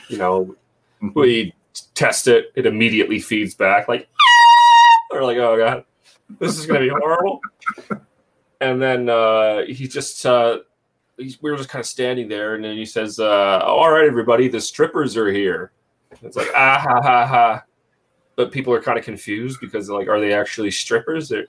You 0.09 0.19
know, 0.19 0.57
Mm-hmm. 1.03 1.21
we 1.21 1.55
test 1.95 2.27
it, 2.27 2.47
it 2.55 2.65
immediately 2.65 3.21
feeds 3.21 3.55
back 3.55 3.87
like, 3.87 4.09
or 5.11 5.23
like, 5.25 5.37
oh 5.37 5.57
god, 5.59 5.85
this 6.41 6.59
is 6.59 6.65
gonna 6.65 6.81
be 6.81 6.89
horrible. 6.89 7.39
and 8.63 8.81
then 8.81 9.11
uh, 9.11 9.63
he 9.67 9.87
just 9.87 10.25
uh, 10.25 10.61
we 11.19 11.37
were 11.43 11.57
just 11.57 11.69
kind 11.69 11.81
of 11.81 11.87
standing 11.87 12.29
there, 12.29 12.55
and 12.55 12.65
then 12.65 12.77
he 12.79 12.87
says, 12.87 13.21
uh, 13.21 13.61
"All 13.63 13.91
right, 13.91 14.07
everybody, 14.07 14.49
the 14.49 14.61
strippers 14.61 15.19
are 15.19 15.31
here." 15.31 15.73
It's 16.23 16.37
like 16.37 16.49
ah 16.55 16.79
ha 16.83 17.01
ha 17.03 17.27
ha, 17.27 17.63
but 18.37 18.53
people 18.53 18.73
are 18.73 18.83
kind 18.83 18.99
of 18.99 19.05
confused 19.05 19.59
because 19.61 19.89
like, 19.89 20.09
are 20.09 20.21
they 20.21 20.33
actually 20.33 20.71
strippers? 20.71 21.29
They 21.29 21.45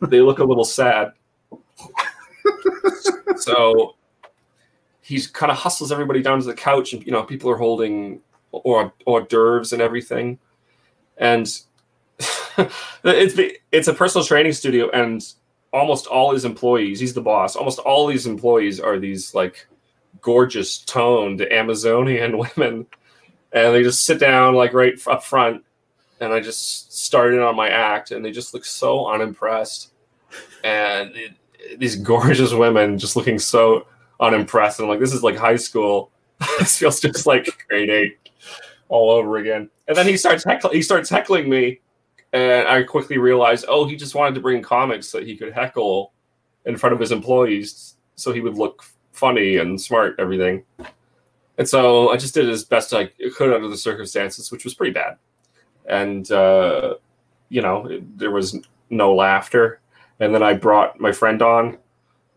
they 0.00 0.20
look 0.20 0.40
a 0.40 0.44
little 0.44 0.64
sad. 0.64 1.12
so 3.36 3.94
he's 5.00 5.26
kind 5.26 5.50
of 5.52 5.58
hustles 5.58 5.92
everybody 5.92 6.22
down 6.22 6.40
to 6.40 6.46
the 6.46 6.54
couch, 6.54 6.92
and 6.92 7.04
you 7.06 7.12
know, 7.12 7.22
people 7.22 7.50
are 7.50 7.56
holding 7.56 8.20
or 8.50 8.92
hors 9.06 9.26
d'oeuvres 9.28 9.72
and 9.72 9.80
everything. 9.80 10.38
And 11.16 11.46
it's 13.04 13.58
it's 13.70 13.88
a 13.88 13.94
personal 13.94 14.24
training 14.24 14.52
studio, 14.52 14.90
and 14.90 15.22
almost 15.72 16.06
all 16.06 16.32
his 16.32 16.44
employees, 16.44 17.00
he's 17.00 17.14
the 17.14 17.20
boss. 17.20 17.56
Almost 17.56 17.78
all 17.78 18.06
these 18.06 18.26
employees 18.26 18.80
are 18.80 18.98
these 18.98 19.34
like 19.34 19.66
gorgeous, 20.20 20.78
toned 20.78 21.40
Amazonian 21.42 22.38
women, 22.56 22.86
and 23.52 23.74
they 23.74 23.82
just 23.82 24.04
sit 24.04 24.18
down 24.18 24.54
like 24.54 24.72
right 24.72 24.94
up 25.06 25.22
front. 25.22 25.64
And 26.22 26.32
I 26.32 26.40
just 26.40 26.96
started 26.96 27.42
on 27.42 27.56
my 27.56 27.68
act, 27.68 28.12
and 28.12 28.24
they 28.24 28.30
just 28.30 28.54
look 28.54 28.64
so 28.64 29.12
unimpressed. 29.12 29.92
And 30.64 31.14
it, 31.14 31.32
these 31.78 31.96
gorgeous 31.96 32.52
women 32.54 32.98
just 32.98 33.16
looking 33.16 33.38
so 33.38 33.86
unimpressed. 34.20 34.78
And 34.78 34.86
I'm 34.86 34.90
like, 34.90 35.00
this 35.00 35.12
is 35.12 35.22
like 35.22 35.36
high 35.36 35.56
school. 35.56 36.10
this 36.58 36.78
feels 36.78 37.00
just 37.00 37.26
like 37.26 37.66
grade 37.68 37.90
eight 37.90 38.30
all 38.88 39.10
over 39.10 39.38
again. 39.38 39.68
And 39.88 39.96
then 39.96 40.06
he 40.06 40.16
starts 40.16 40.44
heckling, 40.44 40.74
he 40.74 40.82
starts 40.82 41.08
heckling 41.08 41.48
me, 41.48 41.80
and 42.32 42.68
I 42.68 42.82
quickly 42.82 43.18
realized, 43.18 43.64
oh, 43.68 43.86
he 43.86 43.96
just 43.96 44.14
wanted 44.14 44.34
to 44.34 44.40
bring 44.40 44.62
comics 44.62 45.10
that 45.12 45.26
he 45.26 45.36
could 45.36 45.52
heckle 45.52 46.12
in 46.66 46.76
front 46.76 46.92
of 46.92 47.00
his 47.00 47.10
employees, 47.10 47.96
so 48.14 48.32
he 48.32 48.40
would 48.40 48.56
look 48.56 48.84
funny 49.12 49.56
and 49.56 49.80
smart, 49.80 50.16
everything. 50.18 50.64
And 51.58 51.68
so 51.68 52.10
I 52.10 52.16
just 52.16 52.34
did 52.34 52.48
as 52.48 52.64
best 52.64 52.94
I 52.94 53.06
could 53.06 53.52
under 53.52 53.68
the 53.68 53.76
circumstances, 53.76 54.52
which 54.52 54.64
was 54.64 54.74
pretty 54.74 54.92
bad. 54.92 55.16
And 55.88 56.30
uh, 56.30 56.94
you 57.48 57.62
know, 57.62 57.86
it, 57.86 58.18
there 58.18 58.30
was 58.30 58.58
no 58.90 59.14
laughter. 59.14 59.80
And 60.20 60.34
then 60.34 60.42
I 60.42 60.54
brought 60.54 61.00
my 61.00 61.12
friend 61.12 61.42
on. 61.42 61.78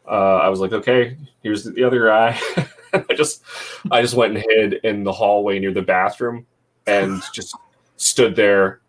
Uh, 0.07 0.37
I 0.37 0.49
was 0.49 0.59
like, 0.59 0.71
okay, 0.71 1.17
here's 1.43 1.63
the 1.63 1.83
other 1.83 2.05
guy. 2.07 2.39
I 3.09 3.13
just 3.13 3.43
I 3.91 4.01
just 4.01 4.15
went 4.15 4.35
and 4.35 4.45
hid 4.49 4.73
in 4.83 5.03
the 5.03 5.11
hallway 5.11 5.59
near 5.59 5.73
the 5.73 5.81
bathroom 5.81 6.45
and 6.87 7.21
just 7.33 7.55
stood 7.97 8.35
there 8.35 8.81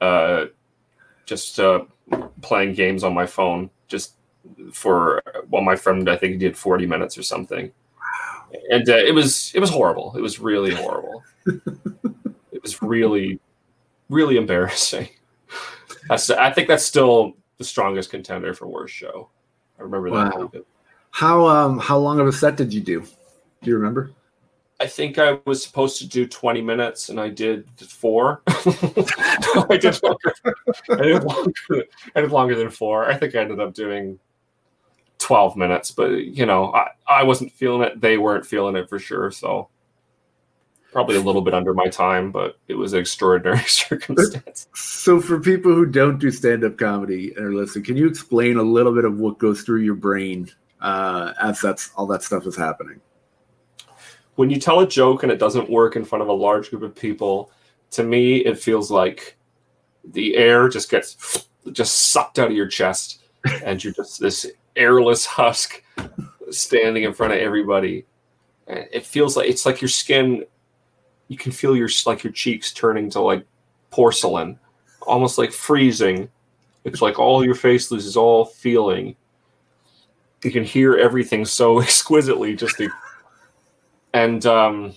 uh 0.00 0.46
just 1.26 1.58
uh 1.58 1.84
playing 2.40 2.74
games 2.74 3.02
on 3.04 3.14
my 3.14 3.26
phone 3.26 3.70
just 3.88 4.14
for 4.72 5.22
well 5.50 5.62
my 5.62 5.76
friend 5.76 6.08
I 6.08 6.16
think 6.16 6.32
he 6.32 6.38
did 6.38 6.56
40 6.56 6.86
minutes 6.86 7.16
or 7.18 7.22
something. 7.22 7.72
And 8.70 8.88
uh, 8.88 8.96
it 8.96 9.14
was 9.14 9.52
it 9.54 9.60
was 9.60 9.70
horrible. 9.70 10.14
It 10.16 10.20
was 10.20 10.38
really 10.38 10.74
horrible. 10.74 11.22
it 11.46 12.62
was 12.62 12.82
really 12.82 13.40
really 14.12 14.36
embarrassing. 14.36 15.08
That's, 16.08 16.28
I 16.30 16.50
think 16.50 16.66
that's 16.66 16.84
still 16.84 17.36
the 17.58 17.64
strongest 17.64 18.10
contender 18.10 18.54
for 18.54 18.66
worst 18.66 18.92
show. 18.92 19.28
I 19.78 19.82
remember 19.82 20.10
that. 20.10 20.36
Wow. 20.36 20.50
How 21.12 21.46
um 21.46 21.78
how 21.78 21.96
long 21.96 22.18
of 22.18 22.26
a 22.26 22.32
set 22.32 22.56
did 22.56 22.74
you 22.74 22.80
do? 22.80 23.02
Do 23.62 23.70
you 23.70 23.76
remember? 23.76 24.10
I 24.80 24.88
think 24.88 25.18
I 25.18 25.38
was 25.44 25.62
supposed 25.62 25.98
to 25.98 26.08
do 26.08 26.26
20 26.26 26.60
minutes 26.60 27.08
and 27.08 27.20
I 27.20 27.28
did 27.28 27.68
four. 27.78 28.42
I, 28.48 29.78
did 29.80 30.02
longer, 30.02 30.34
I, 30.90 30.96
did 30.96 31.22
longer, 31.22 31.84
I 32.16 32.20
did 32.20 32.32
longer 32.32 32.56
than 32.56 32.68
four. 32.68 33.08
I 33.08 33.16
think 33.16 33.36
I 33.36 33.42
ended 33.42 33.60
up 33.60 33.74
doing 33.74 34.18
12 35.18 35.56
minutes, 35.56 35.92
but 35.92 36.08
you 36.08 36.46
know, 36.46 36.74
I, 36.74 36.88
I 37.06 37.22
wasn't 37.22 37.52
feeling 37.52 37.82
it. 37.82 38.00
They 38.00 38.18
weren't 38.18 38.44
feeling 38.44 38.74
it 38.74 38.88
for 38.88 38.98
sure. 38.98 39.30
So 39.30 39.68
probably 40.92 41.16
a 41.16 41.20
little 41.20 41.42
bit 41.42 41.54
under 41.54 41.74
my 41.74 41.86
time, 41.86 42.30
but 42.30 42.58
it 42.68 42.74
was 42.74 42.92
an 42.92 43.00
extraordinary 43.00 43.58
circumstance. 43.66 44.68
So 44.74 45.20
for 45.20 45.40
people 45.40 45.72
who 45.72 45.86
don't 45.86 46.18
do 46.18 46.30
stand-up 46.30 46.76
comedy 46.76 47.32
and 47.36 47.46
are 47.46 47.54
listening, 47.54 47.84
can 47.84 47.96
you 47.96 48.06
explain 48.06 48.58
a 48.58 48.62
little 48.62 48.94
bit 48.94 49.04
of 49.04 49.18
what 49.18 49.38
goes 49.38 49.62
through 49.62 49.80
your 49.80 49.94
brain 49.94 50.50
uh, 50.80 51.32
as 51.40 51.60
that's 51.60 51.90
all 51.96 52.06
that 52.08 52.22
stuff 52.22 52.46
is 52.46 52.56
happening? 52.56 53.00
when 54.36 54.50
you 54.50 54.58
tell 54.58 54.80
a 54.80 54.88
joke 54.88 55.22
and 55.22 55.32
it 55.32 55.38
doesn't 55.38 55.70
work 55.70 55.96
in 55.96 56.04
front 56.04 56.22
of 56.22 56.28
a 56.28 56.32
large 56.32 56.70
group 56.70 56.82
of 56.82 56.94
people, 56.94 57.50
to 57.90 58.02
me 58.02 58.36
it 58.38 58.58
feels 58.58 58.90
like 58.90 59.36
the 60.04 60.36
air 60.36 60.68
just 60.68 60.90
gets 60.90 61.48
just 61.72 62.12
sucked 62.12 62.38
out 62.38 62.50
of 62.50 62.56
your 62.56 62.66
chest 62.66 63.22
and 63.64 63.82
you're 63.82 63.92
just 63.92 64.20
this 64.20 64.46
airless 64.76 65.24
husk 65.24 65.82
standing 66.50 67.04
in 67.04 67.12
front 67.12 67.32
of 67.32 67.38
everybody. 67.38 68.04
It 68.66 69.04
feels 69.04 69.36
like 69.36 69.48
it's 69.48 69.66
like 69.66 69.80
your 69.80 69.88
skin 69.88 70.44
you 71.32 71.38
can 71.38 71.50
feel 71.50 71.74
your 71.74 71.88
like 72.04 72.22
your 72.22 72.32
cheeks 72.32 72.74
turning 72.74 73.08
to 73.08 73.20
like 73.20 73.46
porcelain, 73.90 74.58
almost 75.00 75.38
like 75.38 75.50
freezing. 75.50 76.28
It's 76.84 77.00
like 77.00 77.18
all 77.18 77.42
your 77.42 77.54
face 77.54 77.90
loses 77.90 78.18
all 78.18 78.44
feeling. 78.44 79.16
You 80.44 80.50
can 80.50 80.62
hear 80.62 80.94
everything 80.96 81.46
so 81.46 81.80
exquisitely 81.82 82.54
just 82.54 82.76
the 82.76 82.90
and 84.12 84.44
um, 84.44 84.92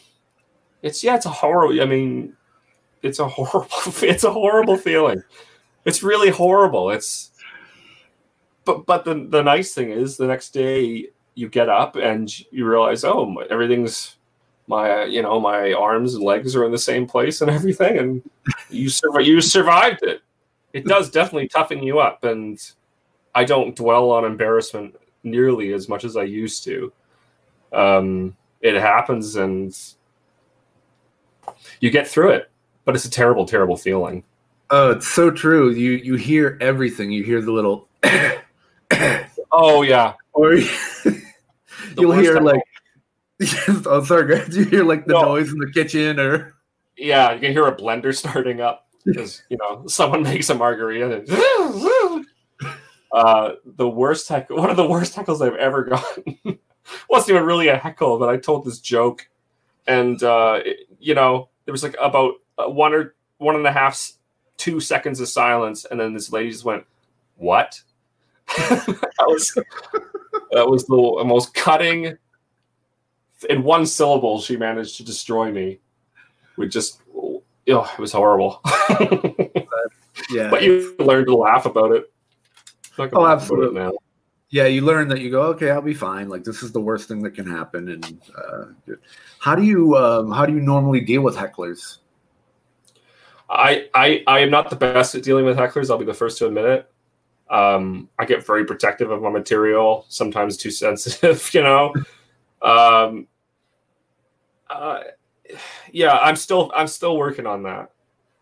it's 0.82 1.06
yeah, 1.06 1.16
it's 1.16 1.26
a 1.26 1.30
horrible. 1.30 1.82
I 1.82 1.86
mean, 1.86 2.36
it's 3.02 3.20
a 3.20 3.28
horrible. 3.30 3.70
It's 4.04 4.26
a 4.26 4.32
horrible 4.32 4.76
feeling. 4.76 5.24
It's 5.86 6.04
really 6.04 6.32
horrible. 6.32 6.92
It's 6.92 7.32
but 8.66 8.86
but 8.86 9.06
the 9.06 9.26
the 9.30 9.42
nice 9.42 9.74
thing 9.74 9.90
is 9.90 10.18
the 10.18 10.28
next 10.28 10.54
day 10.54 11.08
you 11.34 11.48
get 11.48 11.70
up 11.70 11.96
and 11.96 12.30
you 12.52 12.68
realize 12.68 13.06
oh 13.06 13.38
everything's 13.50 14.16
my 14.68 15.06
you 15.06 15.22
know 15.22 15.40
my 15.40 15.74
arms 15.74 16.16
and 16.16 16.24
legs 16.24 16.56
are 16.56 16.66
in 16.66 16.72
the 16.72 16.78
same 16.78 17.06
place 17.06 17.42
and 17.42 17.52
everything 17.60 17.98
and 17.98 18.30
you 18.70 18.90
survived 18.90 19.28
you 19.28 19.42
survived 19.42 20.04
it. 20.04 20.22
It 20.74 20.86
does 20.94 21.10
definitely 21.10 21.48
toughen 21.48 21.84
you 21.84 22.00
up 22.00 22.24
and 22.24 22.60
i 23.34 23.44
don't 23.44 23.76
dwell 23.76 24.12
on 24.12 24.26
embarrassment 24.26 24.96
nearly 25.24 25.74
as 25.74 25.90
much 25.90 26.04
as 26.04 26.18
i 26.18 26.24
used 26.24 26.64
to. 26.64 26.92
Um 27.72 28.36
it 28.62 28.76
happens 28.76 29.36
and 29.36 29.78
you 31.80 31.90
get 31.92 32.08
through 32.08 32.32
it 32.32 32.50
but 32.86 32.96
it's 32.96 33.06
a 33.06 33.12
terrible 33.12 33.46
terrible 33.46 33.78
feeling. 33.78 34.24
Oh 34.72 34.92
it's 34.92 35.08
so 35.08 35.30
true. 35.30 35.72
You 35.72 35.92
you 35.92 36.16
hear 36.16 36.58
everything. 36.60 37.12
You 37.12 37.24
hear 37.24 37.42
the 37.42 37.52
little 37.52 37.88
oh 39.52 39.84
yeah. 39.84 40.14
Or 40.34 40.56
you'll 41.98 42.12
hear 42.14 42.40
like 42.40 42.62
oh, 43.86 44.04
sorry. 44.04 44.48
Do 44.50 44.60
you 44.60 44.66
hear 44.66 44.84
like 44.84 45.06
the 45.06 45.14
No. 45.14 45.22
noise 45.24 45.52
in 45.52 45.60
the 45.60 45.72
kitchen 45.72 46.20
or? 46.20 46.56
Yeah, 46.98 47.34
you 47.34 47.40
can 47.42 47.52
hear 47.52 47.68
a 47.68 47.76
blender 47.76 48.16
starting 48.16 48.62
up 48.62 48.88
because 49.06 49.44
you 49.50 49.58
know 49.58 49.86
someone 49.88 50.24
makes 50.24 50.50
a 50.50 50.56
margarita. 50.56 51.26
And 51.28 52.26
uh, 53.12 53.54
the 53.66 53.88
worst 53.88 54.28
heckle, 54.30 54.58
one 54.58 54.70
of 54.70 54.78
the 54.78 54.88
worst 54.88 55.16
heckles 55.16 55.46
I've 55.46 55.56
ever 55.58 55.84
gotten. 55.84 56.60
wasn't 57.10 57.30
even 57.32 57.44
really 57.44 57.68
a 57.70 57.78
heckle, 57.78 58.18
but 58.20 58.30
I 58.30 58.38
told 58.38 58.66
this 58.66 58.80
joke, 58.80 59.28
and 59.88 60.22
uh, 60.24 60.60
it- 60.66 60.88
you 61.00 61.14
know 61.14 61.50
there 61.66 61.72
was 61.72 61.84
like 61.84 61.96
about 62.02 62.36
uh, 62.58 62.70
one 62.70 62.94
or 62.94 63.16
one 63.38 63.56
and 63.56 63.68
a 63.68 63.72
half, 63.72 64.12
two 64.58 64.80
seconds 64.80 65.20
of 65.20 65.28
silence, 65.28 65.86
and 65.86 66.00
then 66.00 66.14
this 66.14 66.32
lady 66.32 66.50
just 66.52 66.64
went, 66.66 66.86
"What?" 67.36 67.82
that 68.58 69.26
was 69.28 69.54
that 70.52 70.68
was 70.70 70.86
the 70.86 71.24
most 71.26 71.54
cutting. 71.54 72.18
In 73.50 73.64
one 73.64 73.86
syllable, 73.86 74.40
she 74.40 74.58
managed 74.58 74.98
to 74.98 75.04
destroy 75.04 75.52
me. 75.52 75.80
We 76.58 76.68
just, 76.70 77.02
oh, 77.14 77.44
it 77.68 78.00
was 78.00 78.12
horrible. 78.12 78.62
Yeah. 80.30 80.50
but 80.50 80.64
you 80.64 80.96
learn 81.00 81.26
to 81.26 81.36
laugh 81.36 81.66
about 81.66 81.92
it. 81.92 82.12
Oh, 82.98 83.04
it 83.04 83.30
absolutely. 83.30 83.80
now. 83.80 83.92
yeah, 84.50 84.66
you 84.66 84.82
learn 84.82 85.08
that 85.10 85.20
you 85.20 85.30
go, 85.30 85.44
okay, 85.48 85.70
I'll 85.70 85.82
be 85.82 85.94
fine. 85.94 86.30
Like 86.30 86.44
this 86.44 86.64
is 86.64 86.72
the 86.72 86.80
worst 86.80 87.08
thing 87.08 87.22
that 87.24 87.32
can 87.32 87.46
happen. 87.46 87.90
And 87.90 88.22
uh, 88.38 88.66
how 89.40 89.56
do 89.56 89.64
you 89.64 89.96
um, 89.98 90.32
how 90.32 90.46
do 90.46 90.54
you 90.54 90.62
normally 90.62 91.02
deal 91.02 91.22
with 91.22 91.36
hecklers? 91.36 91.98
I, 93.50 93.90
I 93.94 94.24
I 94.28 94.40
am 94.40 94.50
not 94.50 94.70
the 94.70 94.76
best 94.76 95.14
at 95.16 95.24
dealing 95.24 95.46
with 95.46 95.58
hecklers. 95.58 95.90
I'll 95.90 95.98
be 95.98 96.06
the 96.06 96.14
first 96.14 96.38
to 96.40 96.48
admit 96.48 96.66
it. 96.66 96.92
Um, 97.50 98.10
I 98.18 98.26
get 98.26 98.46
very 98.46 98.66
protective 98.66 99.12
of 99.12 99.22
my 99.22 99.30
material. 99.30 100.06
Sometimes 100.10 100.58
too 100.58 100.72
sensitive, 100.72 101.50
you 101.54 101.62
know. 101.62 101.94
Um, 102.66 103.28
uh, 104.70 105.00
yeah, 105.92 106.14
I'm 106.14 106.36
still 106.36 106.72
I'm 106.76 106.88
still 106.88 107.18
working 107.18 107.46
on 107.46 107.64
that. 107.64 107.92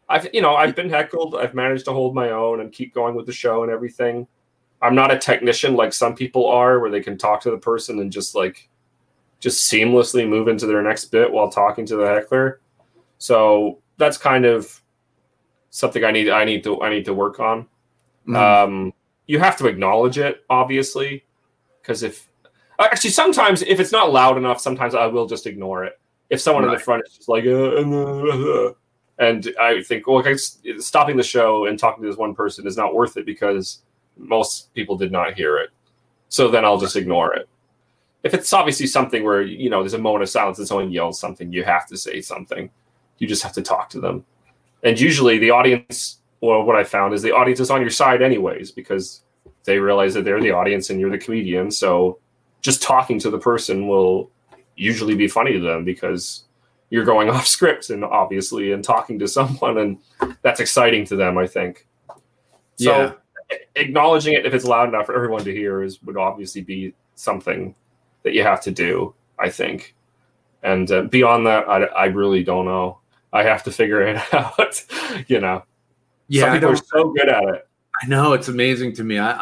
I've 0.09 0.33
you 0.33 0.41
know 0.41 0.55
I've 0.55 0.75
been 0.75 0.89
heckled. 0.89 1.35
I've 1.35 1.53
managed 1.53 1.85
to 1.85 1.91
hold 1.91 2.15
my 2.15 2.31
own 2.31 2.61
and 2.61 2.71
keep 2.71 2.93
going 2.93 3.15
with 3.15 3.25
the 3.25 3.33
show 3.33 3.63
and 3.63 3.71
everything. 3.71 4.27
I'm 4.81 4.95
not 4.95 5.13
a 5.13 5.17
technician 5.17 5.75
like 5.75 5.93
some 5.93 6.13
people 6.15 6.47
are, 6.47 6.79
where 6.79 6.91
they 6.91 7.01
can 7.01 7.17
talk 7.17 7.41
to 7.41 7.51
the 7.51 7.57
person 7.57 7.99
and 7.99 8.11
just 8.11 8.35
like 8.35 8.69
just 9.39 9.71
seamlessly 9.71 10.27
move 10.27 10.47
into 10.47 10.65
their 10.65 10.81
next 10.81 11.05
bit 11.05 11.31
while 11.31 11.49
talking 11.49 11.85
to 11.85 11.95
the 11.95 12.05
heckler. 12.05 12.61
So 13.17 13.79
that's 13.97 14.17
kind 14.17 14.45
of 14.45 14.81
something 15.69 16.03
I 16.03 16.11
need 16.11 16.29
I 16.29 16.45
need 16.45 16.63
to 16.63 16.81
I 16.81 16.89
need 16.89 17.05
to 17.05 17.13
work 17.13 17.39
on. 17.39 17.67
Mhm. 18.27 18.35
Um, 18.35 18.93
you 19.27 19.39
have 19.39 19.57
to 19.57 19.67
acknowledge 19.67 20.17
it, 20.17 20.43
obviously, 20.49 21.25
because 21.81 22.03
if 22.03 22.29
actually 22.79 23.11
sometimes 23.11 23.61
if 23.61 23.79
it's 23.79 23.91
not 23.91 24.11
loud 24.11 24.37
enough, 24.37 24.59
sometimes 24.59 24.95
I 24.95 25.07
will 25.07 25.27
just 25.27 25.47
ignore 25.47 25.83
it. 25.83 25.99
If 26.29 26.41
someone 26.41 26.63
in 26.63 26.71
the 26.71 26.79
front 26.79 27.03
is 27.05 27.15
just 27.15 27.29
like, 27.29 27.45
uh, 27.45 27.49
uh, 27.49 28.67
uh, 28.67 28.73
and 29.19 29.53
I 29.59 29.83
think, 29.83 30.07
well, 30.07 30.17
okay, 30.19 30.35
stopping 30.79 31.17
the 31.17 31.23
show 31.23 31.65
and 31.65 31.77
talking 31.77 32.03
to 32.03 32.09
this 32.09 32.17
one 32.17 32.33
person 32.33 32.65
is 32.65 32.77
not 32.77 32.95
worth 32.95 33.17
it 33.17 33.25
because 33.25 33.83
most 34.17 34.73
people 34.73 34.97
did 34.97 35.11
not 35.11 35.35
hear 35.35 35.57
it. 35.57 35.69
So 36.29 36.49
then 36.49 36.65
I'll 36.65 36.79
just 36.79 36.95
ignore 36.95 37.35
it. 37.35 37.47
If 38.23 38.33
it's 38.33 38.51
obviously 38.53 38.87
something 38.87 39.23
where 39.23 39.41
you 39.41 39.69
know 39.69 39.81
there's 39.81 39.93
a 39.93 39.99
moment 39.99 40.23
of 40.23 40.29
silence 40.29 40.57
and 40.57 40.67
someone 40.67 40.91
yells 40.91 41.19
something, 41.19 41.51
you 41.51 41.63
have 41.63 41.85
to 41.87 41.97
say 41.97 42.21
something. 42.21 42.69
You 43.19 43.27
just 43.27 43.43
have 43.43 43.53
to 43.53 43.61
talk 43.61 43.89
to 43.91 43.99
them. 43.99 44.25
And 44.81 44.99
usually 44.99 45.37
the 45.37 45.51
audience, 45.51 46.19
or 46.41 46.65
what 46.65 46.75
I 46.75 46.83
found 46.83 47.13
is 47.13 47.21
the 47.21 47.35
audience 47.35 47.59
is 47.59 47.69
on 47.69 47.81
your 47.81 47.89
side 47.89 48.21
anyways 48.21 48.71
because 48.71 49.23
they 49.65 49.77
realize 49.77 50.13
that 50.13 50.25
they're 50.25 50.41
the 50.41 50.51
audience 50.51 50.89
and 50.89 50.99
you're 50.99 51.11
the 51.11 51.17
comedian. 51.17 51.69
So 51.69 52.19
just 52.63 52.81
talking 52.81 53.19
to 53.19 53.29
the 53.29 53.37
person 53.37 53.87
will 53.87 54.31
usually 54.75 55.13
be 55.15 55.27
funny 55.27 55.53
to 55.53 55.59
them 55.59 55.85
because 55.85 56.45
you're 56.89 57.05
going 57.05 57.29
off 57.35 57.45
script 57.47 57.91
and 57.91 58.03
obviously 58.03 58.71
and 58.71 58.83
talking 58.83 59.19
to 59.19 59.27
someone 59.27 59.77
and 59.77 59.97
that's 60.41 60.59
exciting 60.59 61.05
to 61.05 61.15
them, 61.15 61.37
I 61.37 61.45
think. 61.45 61.85
So 62.77 63.13
Yeah. 63.51 63.57
acknowledging 63.75 64.33
it 64.33 64.45
if 64.47 64.53
it's 64.55 64.65
loud 64.65 64.89
enough 64.89 65.05
for 65.05 65.15
everyone 65.15 65.43
to 65.43 65.51
hear 65.53 65.83
is 65.83 66.01
would 66.03 66.17
obviously 66.17 66.61
be 66.61 66.93
something 67.15 67.75
that 68.23 68.33
you 68.33 68.41
have 68.43 68.61
to 68.61 68.71
do, 68.71 69.13
I 69.37 69.49
think. 69.49 69.95
And 70.63 70.89
uh, 70.91 71.01
beyond 71.03 71.45
that, 71.45 71.67
I, 71.69 71.83
I 71.83 72.05
really 72.05 72.43
don't 72.43 72.65
know. 72.65 72.99
I 73.33 73.43
have 73.43 73.63
to 73.63 73.71
figure 73.71 74.01
it 74.01 74.15
out. 74.33 74.81
you 75.27 75.39
know, 75.41 75.63
yeah, 76.29 76.43
some 76.45 76.53
people 76.53 76.69
are 76.69 76.75
so 76.77 77.09
good 77.11 77.27
at 77.29 77.43
it. 77.43 77.67
I 78.01 78.07
know 78.07 78.33
it's 78.33 78.47
amazing 78.47 78.93
to 78.93 79.03
me. 79.03 79.19
I 79.19 79.35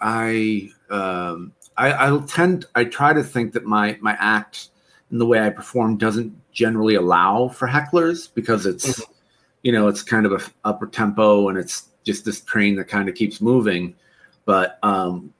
I 0.00 0.70
I 0.90 0.94
um 0.94 1.52
I, 1.76 2.08
I 2.08 2.18
tend 2.26 2.66
I 2.74 2.84
try 2.84 3.12
to 3.12 3.22
think 3.22 3.52
that 3.52 3.64
my 3.64 3.98
my 4.00 4.16
act 4.18 4.70
and 5.10 5.20
the 5.20 5.26
way 5.26 5.40
I 5.40 5.50
perform 5.50 5.96
doesn't 5.98 6.34
generally 6.52 6.94
allow 6.94 7.48
for 7.48 7.68
hecklers 7.68 8.32
because 8.32 8.66
it's 8.66 9.02
you 9.62 9.72
know 9.72 9.88
it's 9.88 10.02
kind 10.02 10.26
of 10.26 10.32
a 10.32 10.40
upper 10.64 10.86
tempo 10.86 11.48
and 11.48 11.58
it's 11.58 11.88
just 12.04 12.24
this 12.24 12.40
train 12.40 12.76
that 12.76 12.88
kind 12.88 13.08
of 13.08 13.14
keeps 13.14 13.40
moving. 13.40 13.94
But 14.44 14.78
um 14.82 15.32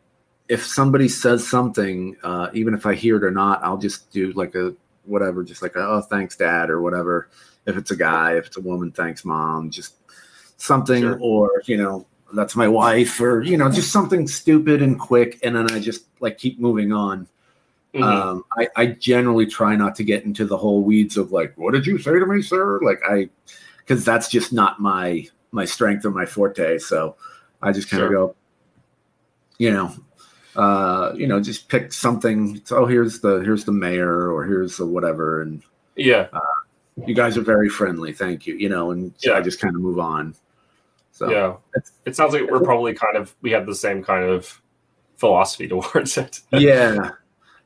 if 0.48 0.64
somebody 0.64 1.08
says 1.08 1.48
something, 1.48 2.16
uh, 2.22 2.50
even 2.52 2.72
if 2.72 2.86
I 2.86 2.94
hear 2.94 3.16
it 3.16 3.24
or 3.24 3.32
not, 3.32 3.64
I'll 3.64 3.78
just 3.78 4.12
do 4.12 4.30
like 4.34 4.54
a 4.54 4.76
whatever, 5.04 5.42
just 5.42 5.60
like 5.60 5.74
a, 5.74 5.80
oh 5.80 6.02
thanks 6.02 6.36
dad 6.36 6.70
or 6.70 6.82
whatever. 6.82 7.28
If 7.66 7.76
it's 7.76 7.90
a 7.90 7.96
guy, 7.96 8.36
if 8.36 8.46
it's 8.46 8.56
a 8.56 8.60
woman, 8.60 8.92
thanks 8.92 9.24
mom, 9.24 9.70
just 9.70 9.94
something 10.56 11.02
Sure. 11.02 11.18
or 11.20 11.62
you 11.66 11.76
know 11.76 12.06
that's 12.34 12.56
my 12.56 12.66
wife 12.68 13.20
or 13.20 13.42
you 13.42 13.56
know 13.56 13.70
just 13.70 13.92
something 13.92 14.26
stupid 14.26 14.82
and 14.82 14.98
quick 14.98 15.38
and 15.44 15.54
then 15.54 15.70
i 15.72 15.78
just 15.78 16.06
like 16.20 16.38
keep 16.38 16.58
moving 16.58 16.92
on 16.92 17.26
Mhm. 17.94 18.02
um 18.02 18.44
I, 18.58 18.68
I 18.76 18.86
generally 18.86 19.46
try 19.46 19.74
not 19.76 19.94
to 19.96 20.04
get 20.04 20.24
into 20.24 20.44
the 20.44 20.56
whole 20.56 20.82
weeds 20.82 21.16
of 21.16 21.32
like 21.32 21.54
what 21.56 21.72
did 21.72 21.86
you 21.86 21.98
say 21.98 22.18
to 22.18 22.26
me 22.26 22.42
sir 22.42 22.80
like 22.82 23.00
i 23.08 23.28
because 23.78 24.04
that's 24.04 24.28
just 24.28 24.52
not 24.52 24.80
my 24.80 25.26
my 25.52 25.64
strength 25.64 26.04
or 26.04 26.10
my 26.10 26.26
forte 26.26 26.78
so 26.78 27.14
i 27.62 27.72
just 27.72 27.88
kind 27.88 28.02
of 28.02 28.08
Sure. 28.10 28.26
go 28.28 28.34
you 29.58 29.70
know 29.72 29.94
uh 30.56 31.12
you 31.14 31.26
know 31.26 31.40
just 31.40 31.68
pick 31.68 31.92
something 31.92 32.56
it's, 32.56 32.72
oh 32.72 32.86
here's 32.86 33.20
the 33.20 33.38
here's 33.40 33.64
the 33.64 33.72
mayor 33.72 34.30
or 34.32 34.44
here's 34.44 34.76
the 34.76 34.84
whatever 34.86 35.42
and 35.42 35.62
yeah, 35.94 36.26
you 37.06 37.14
guys 37.14 37.38
are 37.38 37.42
very 37.42 37.68
friendly 37.70 38.12
thank 38.12 38.46
you 38.46 38.54
you 38.56 38.68
know 38.68 38.90
and 38.90 39.14
Yeah. 39.20 39.34
i 39.34 39.40
just 39.40 39.60
kind 39.60 39.74
of 39.74 39.80
move 39.80 39.98
on 39.98 40.34
so 41.16 41.30
yeah. 41.30 41.56
It 42.04 42.14
sounds 42.14 42.34
like 42.34 42.50
we're 42.50 42.60
probably 42.60 42.92
kind 42.92 43.16
of 43.16 43.34
we 43.40 43.50
have 43.52 43.66
the 43.66 43.74
same 43.74 44.04
kind 44.04 44.24
of 44.24 44.60
philosophy 45.16 45.66
towards 45.74 46.18
it. 46.18 46.40
yeah 46.52 47.10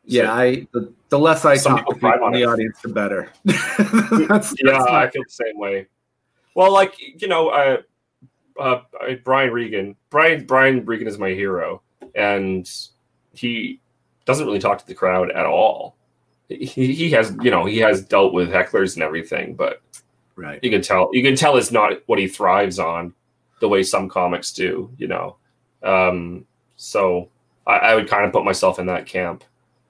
yeah 0.05 0.33
i 0.33 0.67
the, 0.73 0.91
the 1.11 1.19
less 1.19 1.45
i 1.45 1.57
talk 1.57 1.87
to 1.87 1.95
people 1.95 2.27
in 2.27 2.33
the 2.33 2.43
it. 2.43 2.47
audience 2.47 2.81
the 2.81 2.89
better 2.89 3.31
that's, 3.45 4.55
yeah, 4.63 4.73
that's 4.73 4.87
I 4.87 5.11
feel 5.11 5.23
the 5.25 5.31
same 5.31 5.59
way. 5.59 5.87
Well, 6.55 6.73
like 6.73 6.95
you 7.23 7.29
know, 7.29 7.49
uh, 7.49 7.83
uh, 8.59 8.81
Brian 9.25 9.53
Regan. 9.53 9.97
Brian 10.11 10.45
Brian 10.47 10.85
Regan 10.85 11.07
is 11.07 11.19
my 11.19 11.31
hero, 11.31 11.83
and 12.15 12.71
he 13.33 13.81
doesn't 14.25 14.47
really 14.47 14.59
talk 14.59 14.79
to 14.79 14.87
the 14.87 14.95
crowd 14.95 15.31
at 15.31 15.47
all. 15.47 15.97
He, 16.49 16.93
he 16.93 17.11
has 17.11 17.37
you 17.43 17.51
know 17.51 17.65
he 17.65 17.79
has 17.79 18.03
dealt 18.03 18.33
with 18.33 18.51
hecklers 18.51 18.95
and 18.95 19.03
everything, 19.03 19.55
but 19.55 19.81
right 20.37 20.59
you 20.63 20.71
can 20.71 20.83
tell 20.83 21.11
you 21.13 21.23
can 21.23 21.37
tell 21.37 21.57
it's 21.57 21.71
not 21.71 21.93
what 22.07 22.19
he 22.19 22.27
thrives 22.27 22.79
on, 22.79 23.15
the 23.61 23.69
way 23.69 23.83
some 23.83 24.09
comics 24.09 24.53
do. 24.53 24.91
You 24.99 25.09
know, 25.09 25.37
um, 25.83 26.47
so 26.77 27.29
I, 27.67 27.79
I 27.79 27.95
would 27.95 28.09
kind 28.09 28.25
of 28.27 28.33
put 28.33 28.45
myself 28.45 28.79
in 28.79 28.87
that 28.87 29.07
camp. 29.07 29.45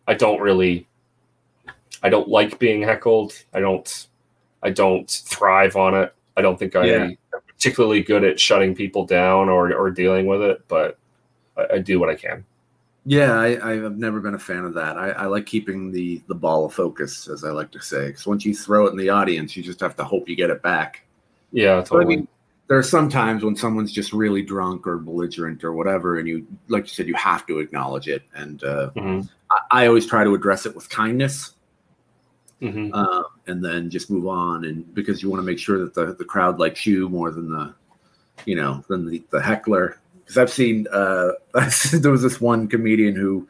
I 0.09 0.15
don't 0.15 0.41
really, 0.41 0.89
I 2.03 2.09
don't 2.09 2.29
like 2.29 2.59
being 2.59 2.83
heckled. 2.83 3.33
I 3.53 3.61
don't, 3.61 4.07
I 4.63 4.71
don't 4.71 5.11
thrive 5.11 5.77
on 5.77 5.95
it. 5.95 6.15
I 6.37 6.43
don't 6.43 6.59
think 6.59 6.77
I 6.77 6.89
Yeah. 6.89 6.95
am 6.95 7.19
particularly 7.47 8.03
good 8.03 8.25
at 8.25 8.41
shutting 8.41 8.75
people 8.75 9.07
down 9.07 9.49
or 9.49 9.75
or 9.75 9.91
dealing 9.91 10.27
with 10.27 10.43
it, 10.43 10.65
but 10.69 10.99
I, 11.57 11.77
I 11.77 11.79
do 11.81 12.01
what 12.01 12.11
I 12.11 12.17
can. 12.17 12.45
yeah 13.05 13.33
I, 13.33 13.71
i've 13.73 13.97
never 13.97 14.21
been 14.21 14.35
a 14.35 14.39
fan 14.39 14.65
of 14.65 14.75
that 14.75 14.99
I, 14.99 15.11
I 15.11 15.27
like 15.27 15.47
keeping 15.47 15.91
the 15.91 16.23
the 16.29 16.35
ball 16.35 16.67
of 16.67 16.75
focus 16.75 17.29
as 17.29 17.45
i 17.45 17.51
like 17.51 17.71
to 17.73 17.81
say 17.81 18.09
because 18.09 18.27
once 18.27 18.45
you 18.45 18.55
throw 18.55 18.87
it 18.87 18.91
in 18.91 18.99
the 18.99 19.09
audience 19.09 19.57
you 19.57 19.63
just 19.63 19.81
have 19.81 19.97
to 19.97 20.05
hope 20.05 20.29
you 20.29 20.37
get 20.37 20.51
it 20.51 20.63
back 20.63 21.03
Yeah, 21.53 21.85
But 21.91 22.03
I 22.03 22.05
mean, 22.05 22.29
there 22.71 22.79
are 22.79 22.85
some 22.85 23.09
times 23.09 23.43
when 23.43 23.57
someone's 23.57 23.91
just 23.91 24.13
really 24.13 24.43
drunk 24.43 24.87
or 24.87 24.97
belligerent 24.97 25.65
or 25.65 25.73
whatever, 25.73 26.21
and 26.21 26.29
you, 26.29 26.47
like 26.69 26.85
you 26.85 26.91
said, 26.91 27.09
you 27.09 27.15
have 27.15 27.45
to 27.49 27.59
acknowledge 27.59 28.07
it. 28.07 28.23
And 28.33 28.63
uh, 28.63 28.91
Mhm, 28.95 29.29
I, 29.51 29.83
I 29.83 29.87
always 29.89 30.07
try 30.07 30.23
to 30.23 30.37
address 30.37 30.67
it 30.67 30.77
with 30.77 30.89
kindness, 30.89 31.55
mhm. 32.63 32.93
uh, 32.95 33.25
and 33.49 33.65
then 33.65 33.91
just 33.91 34.09
move 34.09 34.29
on. 34.29 34.65
And 34.65 34.95
because 34.95 35.21
you 35.21 35.29
want 35.29 35.43
to 35.43 35.45
make 35.45 35.59
sure 35.59 35.81
that 35.81 35.95
the, 35.95 36.15
the 36.15 36.25
crowd 36.25 36.61
likes 36.61 36.87
you 36.87 37.09
more 37.09 37.33
than 37.33 37.51
the, 37.51 37.75
you 38.47 38.55
know, 38.55 38.85
than 38.89 39.05
the, 39.05 39.21
the 39.31 39.43
heckler. 39.43 39.99
Because 40.21 40.39
I've 40.39 40.53
seen 40.53 40.87
uh, 40.93 41.31
there 41.93 42.13
was 42.13 42.23
this 42.23 42.41
one 42.41 42.69
comedian 42.69 43.17
who 43.17 43.49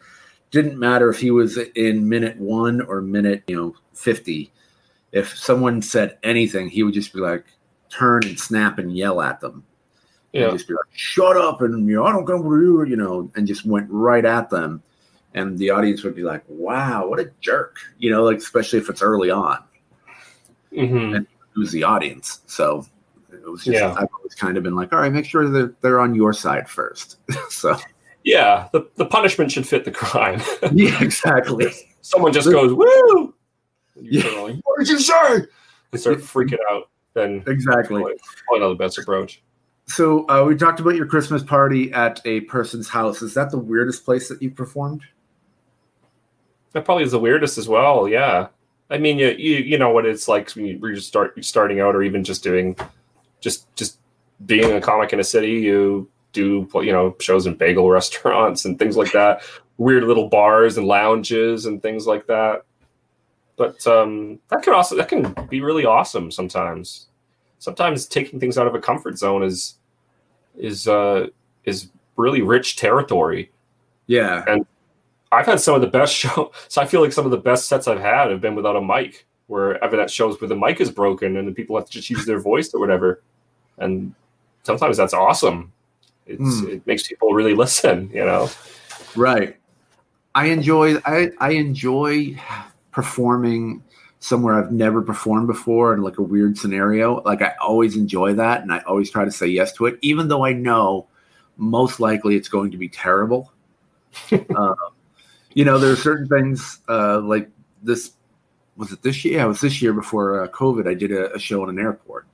didn't 0.51 0.79
matter 0.79 1.11
if 1.11 1.21
he 1.21 1.31
was 1.31 1.59
in 1.59 2.09
minute 2.09 2.39
one 2.39 2.81
or 2.81 3.03
minute 3.03 3.43
you 3.49 3.57
know 3.57 3.77
fifty. 3.93 4.51
If 5.12 5.37
someone 5.37 5.83
said 5.83 6.16
anything, 6.23 6.71
he 6.71 6.83
would 6.85 6.95
just 6.95 7.12
be 7.12 7.21
like, 7.21 7.45
turn 7.91 8.22
and 8.24 8.38
snap 8.38 8.78
and 8.78 8.97
yell 8.97 9.20
at 9.20 9.41
them. 9.41 9.64
and 10.32 10.43
Yeah, 10.45 10.51
just 10.51 10.68
be 10.68 10.74
like, 10.74 10.84
"Shut 10.93 11.36
up!" 11.36 11.61
and 11.61 11.86
you 11.88 11.97
know, 11.97 12.05
I 12.05 12.12
don't 12.12 12.24
come 12.26 12.43
for 12.43 12.62
you, 12.62 12.84
you 12.84 12.97
know, 12.97 13.30
and 13.34 13.47
just 13.47 13.66
went 13.66 13.86
right 13.91 14.24
at 14.24 14.49
them. 14.51 14.82
and 15.34 15.57
the 15.59 15.70
audience 15.70 16.03
would 16.03 16.16
be 16.16 16.24
like, 16.24 16.43
"Wow, 16.49 17.07
what 17.09 17.20
a 17.20 17.30
jerk!" 17.41 17.76
You 17.99 18.11
know, 18.11 18.24
like 18.24 18.38
especially 18.38 18.80
if 18.80 18.88
it's 18.91 19.01
early 19.03 19.30
on, 19.30 19.59
Mhm. 20.72 21.16
and 21.16 21.26
who's 21.53 21.70
the 21.72 21.84
audience. 21.84 22.41
So 22.47 22.84
it 23.32 23.49
was 23.49 23.62
just 23.64 23.78
Yeah. 23.78 23.93
I've 23.97 24.09
always 24.16 24.34
kind 24.34 24.57
of 24.57 24.64
been 24.64 24.74
like, 24.74 24.93
"All 24.93 24.99
right, 24.99 25.12
make 25.12 25.24
sure 25.26 25.49
that 25.49 25.80
they're 25.82 26.01
on 26.01 26.14
your 26.16 26.32
side 26.32 26.68
first. 26.68 27.18
so 27.51 27.76
Yeah, 28.24 28.68
the, 28.72 28.86
the 28.97 29.07
punishment 29.07 29.51
should 29.53 29.66
fit 29.68 29.84
the 29.84 29.91
crime. 29.93 30.41
yeah, 30.72 31.01
exactly. 31.03 31.72
Someone 32.03 32.32
just 32.32 32.51
goes, 32.51 32.72
woo! 32.74 33.32
Yeah. 34.01 34.22
going, 34.22 34.61
What 34.64 34.78
did 34.80 34.88
you 34.88 34.99
say? 34.99 35.47
They 35.93 35.99
start 35.99 36.18
freaking 36.18 36.59
out. 36.70 36.88
Then 37.15 37.43
Exactly. 37.47 38.01
probably, 38.03 38.61
not 38.61 38.69
the 38.69 38.75
best 38.75 38.99
approach. 38.99 39.43
So 39.87 40.29
uh, 40.29 40.45
we 40.45 40.55
talked 40.55 40.79
about 40.79 40.95
your 40.95 41.07
Christmas 41.07 41.43
party 41.43 41.93
at 41.93 42.21
a 42.25 42.43
person's 42.43 42.89
house. 42.89 43.23
Is 43.23 43.35
that 43.35 43.51
the 43.51 43.59
weirdest 43.59 44.05
place 44.05 44.29
that 44.29 44.41
you 44.41 44.51
performed? 44.51 45.03
That 46.73 46.85
probably 46.85 47.03
is 47.05 47.11
the 47.11 47.19
weirdest 47.19 47.59
as 47.59 47.69
well. 47.69 48.07
Yeah, 48.09 48.49
I 48.91 48.99
mean, 48.99 49.19
you 49.19 49.29
you, 49.31 49.57
you 49.57 49.79
know 49.79 49.91
what 49.91 50.07
it's 50.07 50.29
like 50.29 50.51
when 50.53 50.67
you- 50.67 50.79
when 50.79 50.93
you're 50.93 51.01
start 51.01 51.45
starting 51.45 51.81
out, 51.81 51.97
or 51.97 52.03
even 52.03 52.23
just 52.23 52.45
doing, 52.45 52.77
just 53.41 53.75
just 53.75 53.99
being 54.47 54.71
a 54.73 54.81
comic 54.81 55.13
in 55.13 55.19
a 55.19 55.25
city. 55.25 55.53
You 55.55 56.09
do 56.33 56.69
you 56.75 56.93
know 56.93 57.17
shows 57.19 57.47
in 57.47 57.55
bagel 57.57 57.91
restaurants 57.99 58.65
and 58.65 58.79
things 58.79 58.97
like 58.97 59.11
that, 59.13 59.43
weird 59.79 60.05
little 60.05 60.29
bars 60.29 60.77
and 60.79 60.87
lounges 60.87 61.67
and 61.67 61.83
things 61.83 62.07
like 62.07 62.29
that. 62.29 62.63
But 63.61 63.87
um, 63.87 64.39
that 64.49 64.63
can 64.63 64.73
also 64.73 64.97
that 64.97 65.11
can 65.11 65.35
be 65.51 65.61
really 65.61 65.85
awesome 65.85 66.31
sometimes. 66.31 67.09
Sometimes 67.59 68.07
taking 68.07 68.41
things 68.41 68.57
out 68.57 68.67
of 68.67 68.75
a 68.75 68.81
comfort 68.81 69.19
zone 69.19 69.43
is 69.43 69.75
is 70.57 70.89
uh, 70.89 71.27
is 71.65 71.91
really 72.17 72.41
rich 72.41 72.77
territory. 72.77 73.51
Yeah. 74.07 74.45
And 74.49 74.65
I've 75.31 75.45
had 75.45 75.61
some 75.61 75.75
of 75.75 75.83
the 75.83 75.89
best 75.89 76.15
show. 76.23 76.53
So 76.69 76.81
I 76.81 76.87
feel 76.87 77.03
like 77.03 77.13
some 77.13 77.27
of 77.27 77.33
the 77.33 77.37
best 77.37 77.69
sets 77.69 77.87
I've 77.87 78.01
had 78.01 78.31
have 78.31 78.41
been 78.41 78.55
without 78.55 78.77
a 78.77 78.81
mic, 78.81 79.27
where 79.49 79.85
I've 79.85 79.91
been 79.91 80.09
shows 80.09 80.41
where 80.41 80.49
the 80.49 80.57
mic 80.57 80.81
is 80.81 80.91
broken 80.91 81.37
and 81.37 81.47
the 81.47 81.53
people 81.53 81.77
have 81.77 81.85
to 81.85 81.93
just 81.93 82.09
use 82.09 82.25
their 82.25 82.41
voice 82.41 82.73
or 82.73 82.81
whatever. 82.81 83.23
And 83.77 84.15
sometimes 84.63 84.97
that's 84.97 85.13
awesome. 85.13 85.71
It's, 86.27 86.61
Hmm. 86.61 86.71
It 86.71 86.87
makes 86.87 87.07
people 87.07 87.35
really 87.35 87.55
listen, 87.65 88.09
you 88.11 88.25
know. 88.25 88.49
Right. 89.15 89.59
I 90.35 90.47
enjoy 90.47 90.97
I, 91.05 91.33
I 91.39 91.51
enjoy 91.51 92.41
performing 92.91 93.82
somewhere 94.20 94.55
I've 94.55 94.72
never 94.72 95.01
performed 95.01 95.47
before 95.47 95.95
in 95.95 96.03
like 96.03 96.18
a 96.18 96.22
weird 96.22 96.59
scenario. 96.59 97.22
Like 97.22 97.41
I 97.43 97.55
always 97.62 97.97
enjoy 97.97 98.34
that 98.34 98.62
and 98.62 98.72
I 98.72 98.80
always 98.80 99.11
try 99.11 99.24
to 99.24 99.30
say 99.30 99.47
yes 99.47 99.72
to 99.74 99.86
it, 99.86 99.99
even 100.03 100.28
though 100.28 100.45
I 100.45 100.53
know 100.53 101.07
most 101.57 102.01
likely 102.01 102.36
it's 102.36 102.49
going 102.49 102.70
to 102.70 102.76
be 102.76 102.88
terrible. 102.88 103.53
uh, 104.32 104.74
you 105.55 105.64
know, 105.64 105.78
there 105.78 105.91
are 105.91 105.97
certain 105.97 106.28
things 106.28 106.80
uh, 106.88 107.20
like 107.20 107.51
this 107.82 108.12
was 108.76 108.93
it 108.93 109.03
this 109.03 109.24
year? 109.24 109.38
Yeah, 109.38 109.45
it 109.45 109.49
was 109.49 109.61
this 109.61 109.82
year 109.82 109.93
before 109.93 110.43
uh, 110.43 110.49
COVID. 110.49 110.88
I 110.88 110.95
did 110.95 111.12
a, 111.12 111.32
a 111.34 111.38
show 111.38 111.62
in 111.64 111.68
an 111.70 111.78
airport, 111.78 112.26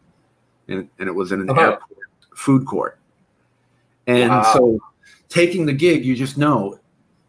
and, 0.68 0.88
and 0.98 1.08
it 1.08 1.12
was 1.12 1.32
in 1.32 1.40
an 1.40 1.50
Uh-huh. 1.50 1.60
airport 1.60 1.90
food 2.36 2.66
court. 2.66 2.98
And 4.06 4.30
Wow. 4.30 4.52
so, 4.54 4.78
taking 5.28 5.66
the 5.66 5.72
gig, 5.72 6.04
you 6.04 6.14
just 6.14 6.38
know 6.38 6.78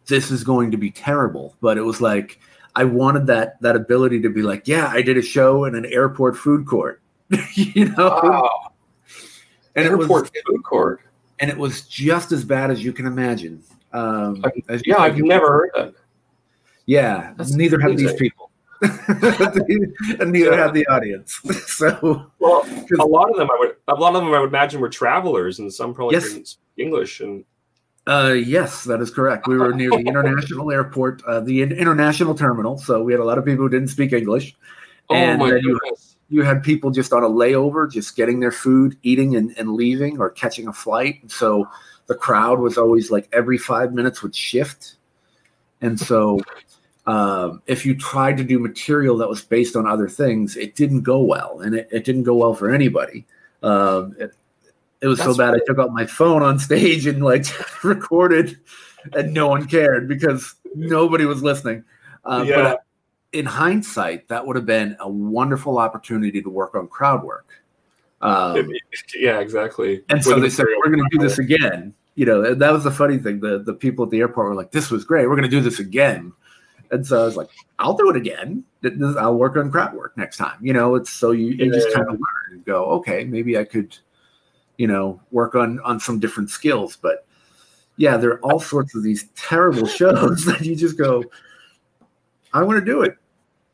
this 0.06 0.30
is 0.30 0.44
going 0.44 0.70
to 0.70 0.76
be 0.76 0.90
terrible. 0.90 1.56
But 1.60 1.78
it 1.78 1.82
was 1.82 2.00
like 2.00 2.38
I 2.78 2.84
wanted 2.84 3.26
that 3.26 3.60
that 3.62 3.74
ability 3.74 4.20
to 4.22 4.30
be 4.30 4.40
like, 4.42 4.68
yeah, 4.68 4.86
I 4.86 5.02
did 5.02 5.16
a 5.18 5.22
show 5.22 5.64
in 5.64 5.74
an 5.74 5.84
airport 5.86 6.36
food 6.36 6.64
court, 6.64 7.02
you 7.54 7.86
know, 7.88 8.48
and 9.74 9.84
it 9.84 9.90
was 9.96 10.02
airport 10.06 10.30
food 10.46 10.62
court. 10.62 11.00
and 11.40 11.50
it 11.50 11.56
was 11.58 11.82
just 11.82 12.30
as 12.30 12.44
bad 12.44 12.70
as 12.70 12.84
you 12.84 12.92
can 12.92 13.06
imagine. 13.06 13.62
Um, 13.92 14.42
I- 14.44 14.52
as- 14.68 14.82
Yeah, 14.86 14.98
I've 14.98 15.18
never 15.18 15.48
heard 15.48 15.70
that. 15.74 15.94
Yeah, 16.86 17.32
That's 17.36 17.52
neither 17.52 17.80
have 17.80 17.96
these 17.96 18.14
people, 18.14 18.50
and 18.80 20.30
neither 20.32 20.56
have 20.56 20.72
the 20.72 20.86
audience. 20.86 21.40
so 21.66 22.30
Well, 22.38 22.64
a 23.00 23.04
lot 23.04 23.28
of 23.30 23.36
them, 23.36 23.50
I 23.50 23.56
would, 23.58 23.74
a 23.88 23.94
lot 23.94 24.14
of 24.14 24.22
them, 24.22 24.32
I 24.32 24.38
would 24.40 24.50
imagine, 24.50 24.80
were 24.80 24.88
travelers, 24.88 25.58
and 25.58 25.72
some 25.74 25.92
probably 25.94 26.14
Yes. 26.14 26.28
didn't 26.32 26.46
speak 26.46 26.64
English. 26.76 27.20
And 27.20 27.44
Uh, 28.08 28.32
yes, 28.32 28.84
that 28.84 29.02
is 29.02 29.10
correct. 29.10 29.46
We 29.46 29.58
were 29.58 29.74
near 29.74 29.90
the 29.90 29.98
international 30.06 30.72
airport, 30.72 31.22
uh, 31.24 31.40
the 31.40 31.60
international 31.60 32.34
terminal. 32.34 32.78
So 32.78 33.02
we 33.02 33.12
had 33.12 33.20
a 33.20 33.24
lot 33.24 33.36
of 33.36 33.44
people 33.44 33.64
who 33.64 33.68
didn't 33.68 33.88
speak 33.88 34.14
English, 34.14 34.56
oh 35.10 35.14
and 35.14 35.38
then 35.38 35.58
you, 35.58 35.78
you 36.30 36.42
had 36.42 36.62
people 36.62 36.90
just 36.90 37.12
on 37.12 37.22
a 37.22 37.28
layover, 37.28 37.90
just 37.90 38.16
getting 38.16 38.40
their 38.40 38.50
food, 38.50 38.96
eating, 39.02 39.36
and, 39.36 39.54
and 39.58 39.72
leaving, 39.72 40.18
or 40.18 40.30
catching 40.30 40.68
a 40.68 40.72
flight. 40.72 41.20
So 41.30 41.68
the 42.06 42.14
crowd 42.14 42.60
was 42.60 42.78
always 42.78 43.10
like 43.10 43.28
every 43.30 43.58
five 43.58 43.92
minutes 43.92 44.22
would 44.22 44.34
shift, 44.34 44.96
and 45.82 46.00
so 46.00 46.40
um, 47.06 47.60
if 47.66 47.84
you 47.84 47.94
tried 47.94 48.38
to 48.38 48.44
do 48.44 48.58
material 48.58 49.18
that 49.18 49.28
was 49.28 49.42
based 49.42 49.76
on 49.76 49.86
other 49.86 50.08
things, 50.08 50.56
it 50.56 50.74
didn't 50.76 51.02
go 51.02 51.20
well, 51.20 51.60
and 51.60 51.74
it, 51.74 51.88
it 51.92 52.06
didn't 52.06 52.22
go 52.22 52.36
well 52.36 52.54
for 52.54 52.70
anybody. 52.70 53.26
Um, 53.62 54.16
it, 54.18 54.32
it 55.00 55.06
was 55.06 55.18
so 55.18 55.26
That's 55.32 55.38
bad. 55.38 55.54
I 55.54 55.58
took 55.66 55.78
out 55.78 55.92
my 55.92 56.06
phone 56.06 56.42
on 56.42 56.58
stage 56.58 57.06
and 57.06 57.22
like 57.24 57.46
recorded, 57.84 58.58
and 59.14 59.32
no 59.32 59.48
one 59.48 59.66
cared 59.66 60.08
because 60.08 60.54
nobody 60.74 61.24
was 61.24 61.42
listening. 61.42 61.84
Uh, 62.24 62.44
Yeah. 62.46 62.62
But 62.62 62.84
in 63.32 63.44
hindsight, 63.46 64.28
that 64.28 64.46
would 64.46 64.56
have 64.56 64.66
been 64.66 64.96
a 65.00 65.08
wonderful 65.08 65.78
opportunity 65.78 66.40
to 66.42 66.48
work 66.50 66.74
on 66.74 66.88
crowd 66.88 67.22
work. 67.22 67.46
Um, 68.20 68.70
yeah, 69.14 69.38
exactly. 69.38 70.02
and 70.08 70.24
so 70.24 70.34
With 70.34 70.42
they 70.44 70.50
said, 70.50 70.66
"We're 70.78 70.90
going 70.90 71.08
to 71.08 71.16
do 71.16 71.22
this 71.22 71.38
again." 71.46 71.94
You 72.16 72.26
know, 72.26 72.52
that 72.54 72.72
was 72.72 72.82
the 72.82 72.90
funny 72.90 73.18
thing. 73.18 73.38
The 73.40 73.58
the 73.60 73.74
people 73.74 74.04
at 74.04 74.10
the 74.10 74.18
airport 74.20 74.48
were 74.48 74.54
like, 74.56 74.72
"This 74.72 74.90
was 74.90 75.04
great. 75.04 75.28
We're 75.28 75.36
going 75.36 75.48
to 75.48 75.56
do 75.56 75.60
this 75.60 75.78
again." 75.78 76.32
And 76.90 77.06
so 77.06 77.20
I 77.22 77.24
was 77.26 77.36
like, 77.36 77.48
"I'll 77.78 77.94
do 77.96 78.10
it 78.10 78.16
again. 78.16 78.64
I'll 79.18 79.36
work 79.36 79.56
on 79.56 79.70
crowd 79.70 79.94
work 79.94 80.16
next 80.16 80.38
time." 80.38 80.56
You 80.60 80.72
know, 80.72 80.96
it's 80.96 81.10
so 81.10 81.30
you, 81.30 81.48
you 81.48 81.70
just 81.72 81.88
Yeah. 81.90 81.94
kind 81.96 82.08
of 82.08 82.14
learn 82.14 82.52
and 82.52 82.64
go, 82.64 82.86
"Okay, 82.86 83.22
maybe 83.24 83.56
I 83.56 83.62
could, 83.64 83.96
you 84.78 84.86
know, 84.86 85.20
work 85.30 85.54
on 85.54 85.78
on 85.80 86.00
some 86.00 86.18
different 86.18 86.50
skills." 86.50 86.96
But 86.96 87.26
yeah, 87.96 88.16
there 88.16 88.30
are 88.30 88.40
all 88.40 88.58
sorts 88.58 88.96
of 88.96 89.02
these 89.02 89.28
terrible 89.36 89.86
shows 90.00 90.44
that 90.46 90.62
you 90.62 90.74
just 90.74 90.96
go, 90.96 91.22
"I 92.54 92.62
want 92.62 92.78
to 92.78 92.84
do 92.84 93.02
it." 93.02 93.18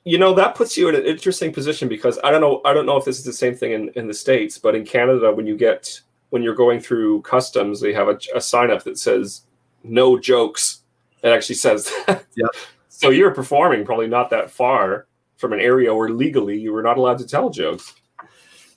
you 0.04 0.18
know 0.18 0.34
that 0.34 0.54
puts 0.54 0.76
you 0.76 0.88
in 0.88 0.94
an 0.94 1.04
interesting 1.04 1.52
position 1.52 1.88
because 1.88 2.18
I 2.22 2.30
don't 2.30 2.40
know 2.40 2.60
I 2.64 2.74
don't 2.74 2.86
know 2.86 2.96
if 2.96 3.04
this 3.04 3.18
is 3.18 3.24
the 3.24 3.32
same 3.32 3.54
thing 3.54 3.72
in, 3.72 3.88
in 3.96 4.06
the 4.06 4.14
states, 4.14 4.58
but 4.58 4.74
in 4.74 4.84
Canada 4.84 5.32
when 5.32 5.46
you 5.46 5.56
get 5.56 6.00
when 6.30 6.42
you're 6.42 6.54
going 6.54 6.80
through 6.80 7.22
customs, 7.22 7.80
they 7.80 7.92
have 7.92 8.08
a, 8.08 8.18
a 8.34 8.40
sign 8.40 8.70
up 8.70 8.82
that 8.84 8.98
says 8.98 9.42
no 9.82 10.18
jokes. 10.18 10.82
It 11.22 11.28
actually 11.28 11.54
says 11.56 11.90
that. 12.06 12.24
Yep. 12.36 12.50
So 12.88 13.10
you're 13.10 13.34
performing 13.34 13.84
probably 13.84 14.08
not 14.08 14.30
that 14.30 14.50
far 14.50 15.06
from 15.36 15.52
an 15.52 15.60
area 15.60 15.94
where 15.94 16.08
legally 16.08 16.58
you 16.58 16.72
were 16.72 16.82
not 16.82 16.98
allowed 16.98 17.18
to 17.18 17.26
tell 17.26 17.50
jokes. 17.50 17.94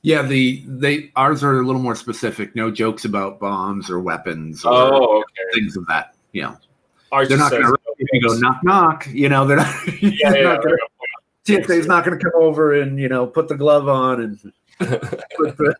Yeah, 0.07 0.21
the 0.21 0.63
they 0.65 1.11
ours 1.17 1.43
are 1.43 1.59
a 1.59 1.65
little 1.65 1.81
more 1.81 1.93
specific. 1.93 2.55
No 2.55 2.71
jokes 2.71 3.03
about 3.03 3.41
bombs 3.41 3.89
or 3.89 3.99
weapons 3.99 4.63
or 4.63 4.71
Oh, 4.71 5.17
okay. 5.19 5.59
things 5.59 5.75
of 5.75 5.85
that. 5.87 6.15
You 6.31 6.43
know, 6.43 6.57
Ours 7.11 7.27
they're 7.27 7.37
not 7.37 7.51
going 7.51 7.63
to 7.63 7.75
you 8.13 8.21
go 8.21 8.33
knock 8.37 8.63
knock. 8.63 9.07
You 9.11 9.27
know, 9.27 9.45
they're 9.45 9.57
not. 9.57 9.75
Yeah, 10.01 10.33
yeah, 10.33 10.41
not 10.43 10.63
gonna, 10.63 10.77
TSA's 11.43 11.87
not 11.87 12.05
going 12.05 12.17
to 12.17 12.23
come 12.23 12.41
over 12.41 12.79
and 12.79 12.97
you 12.97 13.09
know 13.09 13.27
put 13.27 13.49
the 13.49 13.55
glove 13.57 13.89
on 13.89 14.21
and. 14.21 14.53
put 14.79 15.57
the- 15.57 15.75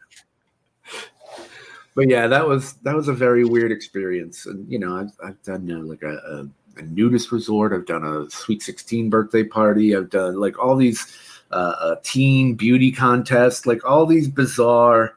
but 1.95 2.09
yeah, 2.09 2.27
that 2.27 2.45
was 2.45 2.73
that 2.83 2.95
was 2.97 3.07
a 3.07 3.13
very 3.13 3.45
weird 3.45 3.71
experience, 3.71 4.45
and 4.45 4.69
you 4.69 4.77
know, 4.77 4.97
I've 4.97 5.11
I've 5.25 5.41
done 5.43 5.71
uh, 5.71 5.79
like 5.85 6.03
a, 6.03 6.15
a, 6.17 6.47
a 6.79 6.81
nudist 6.83 7.31
resort. 7.31 7.71
I've 7.71 7.85
done 7.85 8.03
a 8.03 8.29
sweet 8.29 8.61
sixteen 8.61 9.09
birthday 9.09 9.45
party. 9.45 9.95
I've 9.95 10.09
done 10.09 10.35
like 10.37 10.59
all 10.59 10.75
these 10.75 11.17
uh, 11.51 11.95
a 11.97 11.97
teen 12.03 12.55
beauty 12.55 12.91
contest, 12.91 13.65
like 13.65 13.85
all 13.85 14.05
these 14.05 14.27
bizarre 14.27 15.15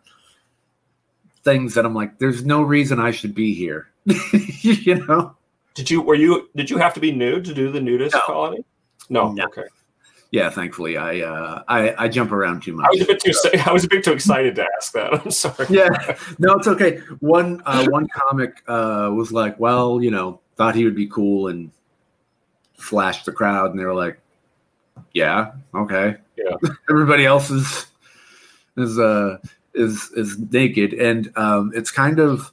things 1.42 1.74
that 1.74 1.84
I'm 1.84 1.94
like, 1.94 2.18
there's 2.18 2.44
no 2.44 2.62
reason 2.62 3.00
I 3.00 3.10
should 3.10 3.34
be 3.34 3.54
here. 3.54 3.88
you 4.32 5.06
know? 5.06 5.36
Did 5.74 5.90
you 5.90 6.02
were 6.02 6.14
you 6.14 6.48
did 6.56 6.68
you 6.68 6.78
have 6.78 6.94
to 6.94 7.00
be 7.00 7.12
nude 7.12 7.44
to 7.46 7.54
do 7.54 7.70
the 7.70 7.80
nudist 7.80 8.14
No. 8.14 8.22
colony? 8.26 8.64
No. 9.08 9.32
No. 9.32 9.44
Okay. 9.44 9.64
Yeah, 10.32 10.48
thankfully, 10.48 10.96
I 10.96 11.20
uh, 11.20 11.62
I, 11.66 12.04
I 12.04 12.08
jump 12.08 12.30
around 12.30 12.62
too 12.62 12.72
much. 12.72 12.86
I 12.86 12.90
was 12.90 13.00
a 13.00 13.06
bit 13.06 13.20
too 13.20 13.32
I 13.66 13.72
was 13.72 13.84
a 13.84 13.88
bit 13.88 14.04
too 14.04 14.12
excited 14.12 14.54
to 14.56 14.66
ask 14.76 14.92
that. 14.92 15.14
I'm 15.24 15.30
sorry. 15.30 15.66
yeah, 15.70 16.16
no, 16.38 16.54
it's 16.54 16.68
okay. 16.68 16.98
One 17.18 17.62
uh, 17.66 17.86
one 17.88 18.06
comic 18.08 18.62
uh, 18.68 19.10
was 19.12 19.32
like, 19.32 19.58
well, 19.58 20.00
you 20.02 20.10
know, 20.10 20.40
thought 20.56 20.76
he 20.76 20.84
would 20.84 20.94
be 20.94 21.08
cool 21.08 21.48
and 21.48 21.72
flashed 22.74 23.26
the 23.26 23.32
crowd, 23.32 23.70
and 23.72 23.80
they 23.80 23.84
were 23.84 23.94
like, 23.94 24.20
yeah, 25.12 25.52
okay, 25.74 26.16
Yeah. 26.36 26.56
Everybody 26.90 27.26
else 27.26 27.50
is 27.50 27.86
is 28.76 28.98
uh 28.98 29.38
is 29.74 30.10
is 30.16 30.38
naked, 30.38 30.94
and 30.94 31.32
um, 31.36 31.72
it's 31.74 31.90
kind 31.90 32.18
of 32.18 32.52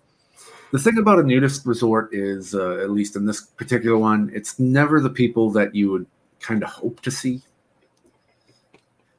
the 0.71 0.79
thing 0.79 0.97
about 0.97 1.19
a 1.19 1.23
nudist 1.23 1.65
resort 1.65 2.13
is, 2.13 2.53
uh, 2.53 2.77
at 2.79 2.91
least 2.91 3.15
in 3.15 3.25
this 3.25 3.41
particular 3.41 3.97
one, 3.97 4.29
it's 4.33 4.59
never 4.59 4.99
the 4.99 5.09
people 5.09 5.49
that 5.51 5.73
you 5.73 5.91
would 5.91 6.05
kind 6.41 6.61
of 6.61 6.69
hope 6.69 6.99
to 7.01 7.11
see. 7.11 7.41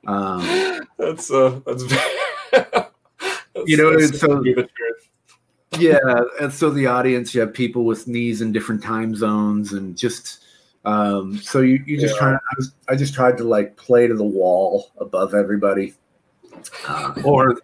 Um, 0.06 0.40
That's 0.98 1.30
uh 1.30 1.60
that's, 1.64 1.84
that's 2.52 2.90
You 3.66 3.76
know, 3.76 3.98
that's 3.98 4.18
so- 4.20 4.42
yeah, 5.78 5.98
and 6.40 6.52
so 6.52 6.70
the 6.70 6.86
audience, 6.86 7.34
you 7.34 7.40
have 7.42 7.52
people 7.54 7.84
with 7.84 8.08
knees 8.08 8.40
in 8.40 8.52
different 8.52 8.82
time 8.82 9.14
zones, 9.14 9.72
and 9.74 9.96
just 9.96 10.42
um, 10.84 11.36
so 11.38 11.60
you 11.60 11.82
you 11.86 12.00
just 12.00 12.14
Yeah. 12.14 12.20
try. 12.20 12.32
I, 12.34 12.54
was, 12.56 12.74
I 12.88 12.96
just 12.96 13.14
tried 13.14 13.36
to 13.38 13.44
like 13.44 13.76
play 13.76 14.06
to 14.06 14.14
the 14.14 14.24
wall 14.24 14.90
above 14.98 15.34
everybody, 15.34 15.94
uh, 16.86 17.14
or. 17.24 17.60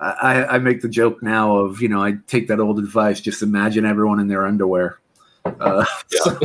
I, 0.00 0.44
I 0.54 0.58
make 0.58 0.80
the 0.80 0.88
joke 0.88 1.22
now 1.22 1.56
of 1.56 1.80
you 1.80 1.88
know 1.88 2.02
I 2.02 2.14
take 2.26 2.48
that 2.48 2.58
old 2.58 2.78
advice 2.80 3.20
just 3.20 3.42
imagine 3.42 3.84
everyone 3.84 4.18
in 4.18 4.26
their 4.26 4.46
underwear 4.46 4.98
uh, 5.44 5.84
so 6.08 6.38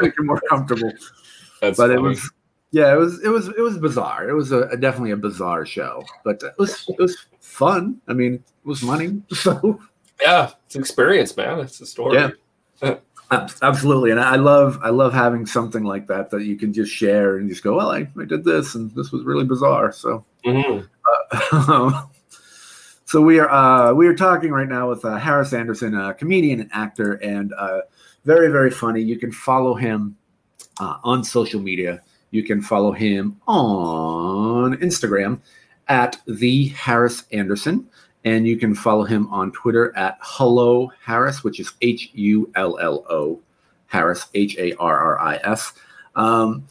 make 0.00 0.14
it 0.16 0.24
more 0.24 0.40
comfortable 0.48 0.92
That's 1.60 1.76
but 1.76 1.90
it 1.90 2.00
was 2.00 2.28
yeah 2.72 2.92
it 2.92 2.96
was 2.96 3.22
it 3.24 3.28
was 3.28 3.48
it 3.48 3.60
was 3.60 3.78
bizarre 3.78 4.28
it 4.28 4.32
was 4.34 4.50
a, 4.50 4.62
a 4.68 4.76
definitely 4.76 5.10
a 5.12 5.16
bizarre 5.16 5.64
show 5.66 6.04
but 6.24 6.42
it 6.42 6.54
was 6.58 6.88
it 6.88 6.98
was 6.98 7.16
fun 7.40 8.00
i 8.08 8.12
mean 8.12 8.34
it 8.34 8.42
was 8.64 8.82
money 8.82 9.22
so 9.32 9.80
yeah, 10.20 10.50
it's 10.66 10.74
an 10.74 10.82
experience, 10.82 11.36
man. 11.36 11.60
It's 11.60 11.80
a 11.80 11.86
story. 11.86 12.18
Yeah. 12.18 12.30
ab- 13.30 13.50
absolutely 13.62 14.10
and 14.10 14.20
i 14.20 14.36
love 14.36 14.78
i 14.82 14.88
love 14.90 15.12
having 15.12 15.46
something 15.46 15.84
like 15.84 16.06
that 16.06 16.30
that 16.30 16.42
you 16.44 16.56
can 16.56 16.72
just 16.72 16.92
share 16.92 17.36
and 17.38 17.48
just 17.48 17.62
go 17.62 17.76
well 17.76 17.90
i, 17.90 18.06
I 18.20 18.24
did 18.24 18.44
this 18.44 18.74
and 18.74 18.90
this 18.94 19.12
was 19.12 19.24
really 19.24 19.44
bizarre 19.44 19.92
so 19.92 20.24
Mhm. 20.46 20.88
so 23.04 23.20
we 23.20 23.38
are 23.38 23.50
uh, 23.50 23.92
we 23.92 24.06
are 24.06 24.14
talking 24.14 24.50
right 24.52 24.68
now 24.68 24.88
with 24.88 25.04
uh, 25.04 25.16
Harris 25.16 25.52
Anderson, 25.52 25.94
a 25.94 26.14
comedian 26.14 26.60
and 26.60 26.70
actor, 26.72 27.14
and 27.14 27.52
uh, 27.58 27.80
very 28.24 28.48
very 28.50 28.70
funny. 28.70 29.02
You 29.02 29.18
can 29.18 29.30
follow 29.32 29.74
him 29.74 30.16
uh, 30.80 30.96
on 31.04 31.22
social 31.24 31.60
media. 31.60 32.00
You 32.30 32.42
can 32.42 32.62
follow 32.62 32.92
him 32.92 33.40
on 33.48 34.74
Instagram 34.76 35.40
at 35.88 36.16
the 36.26 36.68
Harris 36.68 37.24
Anderson, 37.32 37.88
and 38.24 38.46
you 38.46 38.56
can 38.56 38.74
follow 38.74 39.04
him 39.04 39.26
on 39.28 39.52
Twitter 39.52 39.96
at 39.96 40.20
Hullo 40.20 40.90
Harris, 41.02 41.42
which 41.42 41.60
is 41.60 41.72
H 41.80 42.10
U 42.14 42.50
L 42.56 42.78
L 42.78 43.04
O 43.08 43.40
Harris 43.86 44.26
H 44.34 44.56
A 44.58 44.74
R 44.76 44.98
R 44.98 45.20
I 45.20 45.36
S. 45.44 45.72
Um, 46.16 46.66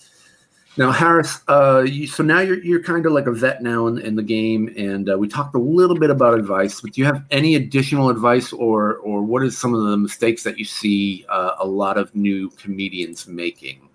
now, 0.77 0.91
Harris, 0.91 1.41
uh, 1.49 1.83
you, 1.85 2.07
so 2.07 2.23
now 2.23 2.39
you're 2.39 2.63
you're 2.63 2.83
kind 2.83 3.05
of 3.05 3.11
like 3.11 3.25
a 3.25 3.33
vet 3.33 3.61
now 3.61 3.87
in, 3.87 3.97
in 3.99 4.15
the 4.15 4.23
game, 4.23 4.73
and 4.77 5.09
uh, 5.09 5.17
we 5.17 5.27
talked 5.27 5.55
a 5.55 5.59
little 5.59 5.97
bit 5.97 6.09
about 6.09 6.35
advice. 6.35 6.79
But 6.79 6.93
do 6.93 7.01
you 7.01 7.05
have 7.05 7.25
any 7.31 7.55
additional 7.55 8.09
advice, 8.09 8.53
or 8.53 8.97
or 8.97 9.21
what 9.21 9.43
is 9.43 9.57
some 9.57 9.73
of 9.73 9.83
the 9.83 9.97
mistakes 9.97 10.43
that 10.43 10.57
you 10.57 10.65
see 10.65 11.25
uh, 11.27 11.55
a 11.59 11.67
lot 11.67 11.97
of 11.97 12.15
new 12.15 12.49
comedians 12.51 13.27
making? 13.27 13.89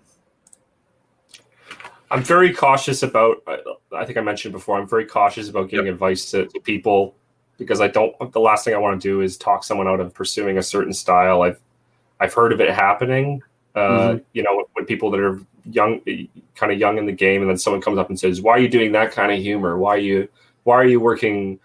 I'm 2.11 2.21
very 2.21 2.53
cautious 2.53 3.01
about. 3.01 3.37
I- 3.47 4.05
think 4.05 4.17
I 4.17 4.21
mentioned 4.21 4.51
before. 4.51 4.77
I'm 4.77 4.87
very 4.87 5.05
cautious 5.05 5.49
about 5.49 5.69
giving 5.69 5.87
advice 5.87 6.29
to, 6.31 6.45
to 6.45 6.59
people 6.59 7.15
because 7.57 7.81
I 7.81 7.87
don't. 7.87 8.13
The 8.31 8.39
last 8.39 8.65
thing 8.65 8.73
I 8.73 8.77
want 8.77 9.01
to 9.01 9.07
do 9.07 9.21
is 9.21 9.37
talk 9.37 9.63
someone 9.63 9.87
out 9.87 9.99
of 9.99 10.13
pursuing 10.13 10.57
a 10.57 10.63
certain 10.63 10.93
style. 10.93 11.41
I've 11.41 11.59
I've 12.19 12.33
heard 12.33 12.53
of 12.53 12.61
it 12.61 12.69
happening. 12.71 13.41
Uh, 13.75 13.79
Mhm. 14.13 14.23
You 14.33 14.43
know, 14.43 14.65
when 14.73 14.85
people 14.85 15.11
that 15.11 15.19
are 15.19 15.39
young, 15.69 15.99
kind 16.55 16.71
of 16.71 16.79
young 16.79 16.97
in 16.97 17.05
the 17.05 17.11
game, 17.11 17.41
and 17.41 17.49
then 17.49 17.57
someone 17.57 17.81
comes 17.81 17.97
up 17.97 18.09
and 18.09 18.19
says, 18.19 18.41
"Why 18.41 18.53
are 18.53 18.59
you 18.59 18.69
doing 18.69 18.91
that 18.93 19.11
kind 19.11 19.31
of 19.31 19.39
humor? 19.39 19.77
Why 19.77 19.95
are 19.95 19.99
you 19.99 20.27
Why 20.63 20.75
are 20.75 20.85
you 20.85 20.99
working? 20.99 21.59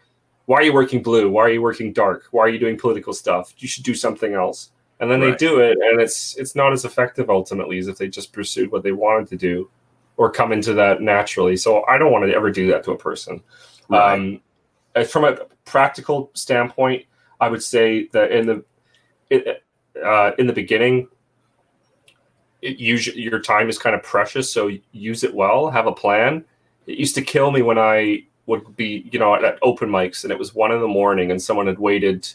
Why 0.47 0.59
are 0.59 0.63
you 0.63 0.75
working 0.75 1.03
blue? 1.03 1.31
Why 1.31 1.43
are 1.45 1.51
you 1.51 1.63
working 1.63 1.93
dark? 1.93 2.25
Why 2.33 2.43
are 2.43 2.49
you 2.49 2.59
doing 2.59 2.77
political 2.77 3.13
stuff? 3.15 3.55
You 3.59 3.69
should 3.69 3.85
do 3.85 3.95
something 3.95 4.35
else." 4.35 4.71
And 4.99 5.11
then 5.11 5.21
Right. 5.23 5.39
they 5.39 5.47
do 5.47 5.61
it, 5.61 5.79
and 5.81 6.01
it's 6.01 6.37
it's 6.37 6.55
not 6.55 6.73
as 6.73 6.85
effective 6.85 7.31
ultimately 7.31 7.79
as 7.79 7.89
if 7.89 7.97
they 7.97 8.09
just 8.09 8.33
pursued 8.33 8.71
what 8.73 8.83
they 8.83 8.93
wanted 8.93 9.29
to 9.29 9.37
do 9.37 9.71
or 10.19 10.31
come 10.31 10.53
into 10.53 10.75
that 10.75 11.01
naturally. 11.01 11.57
So 11.57 11.83
I 11.87 11.97
don't 11.97 12.13
want 12.13 12.27
to 12.27 12.35
ever 12.35 12.51
do 12.51 12.67
that 12.73 12.85
to 12.85 12.91
a 12.93 12.99
person. 12.99 13.41
Um, 13.89 14.35
as 14.35 14.41
from 15.09 15.25
a 15.25 15.37
practical 15.65 16.31
standpoint, 16.35 17.05
I 17.41 17.49
would 17.49 17.63
say 17.63 18.09
that 18.09 18.33
in 18.33 18.47
the 18.47 18.65
it, 19.31 19.65
uh, 20.05 20.33
in 20.39 20.47
the 20.47 20.53
beginning, 20.53 21.09
your 22.63 23.41
time 23.41 23.69
is 23.69 23.79
kind 23.79 23.95
of 23.95 24.03
precious, 24.03 24.53
so 24.53 24.71
use 24.93 25.25
it 25.25 25.35
well. 25.35 25.71
Have 25.71 25.87
a 25.87 25.93
plan. 25.93 26.45
It 26.87 26.99
used 26.99 27.15
to 27.15 27.23
kill 27.23 27.51
me 27.51 27.63
when 27.63 27.79
I 27.79 28.25
would 28.47 28.77
be, 28.77 29.09
you 29.13 29.19
know, 29.19 29.35
at 29.35 29.59
open 29.63 29.89
mics, 29.89 30.25
and 30.25 30.33
it 30.33 30.39
was 30.39 30.55
one 30.55 30.73
in 30.73 30.81
the 30.81 30.89
morning, 30.89 31.31
and 31.31 31.41
someone 31.41 31.67
had 31.67 31.79
waited 31.79 32.29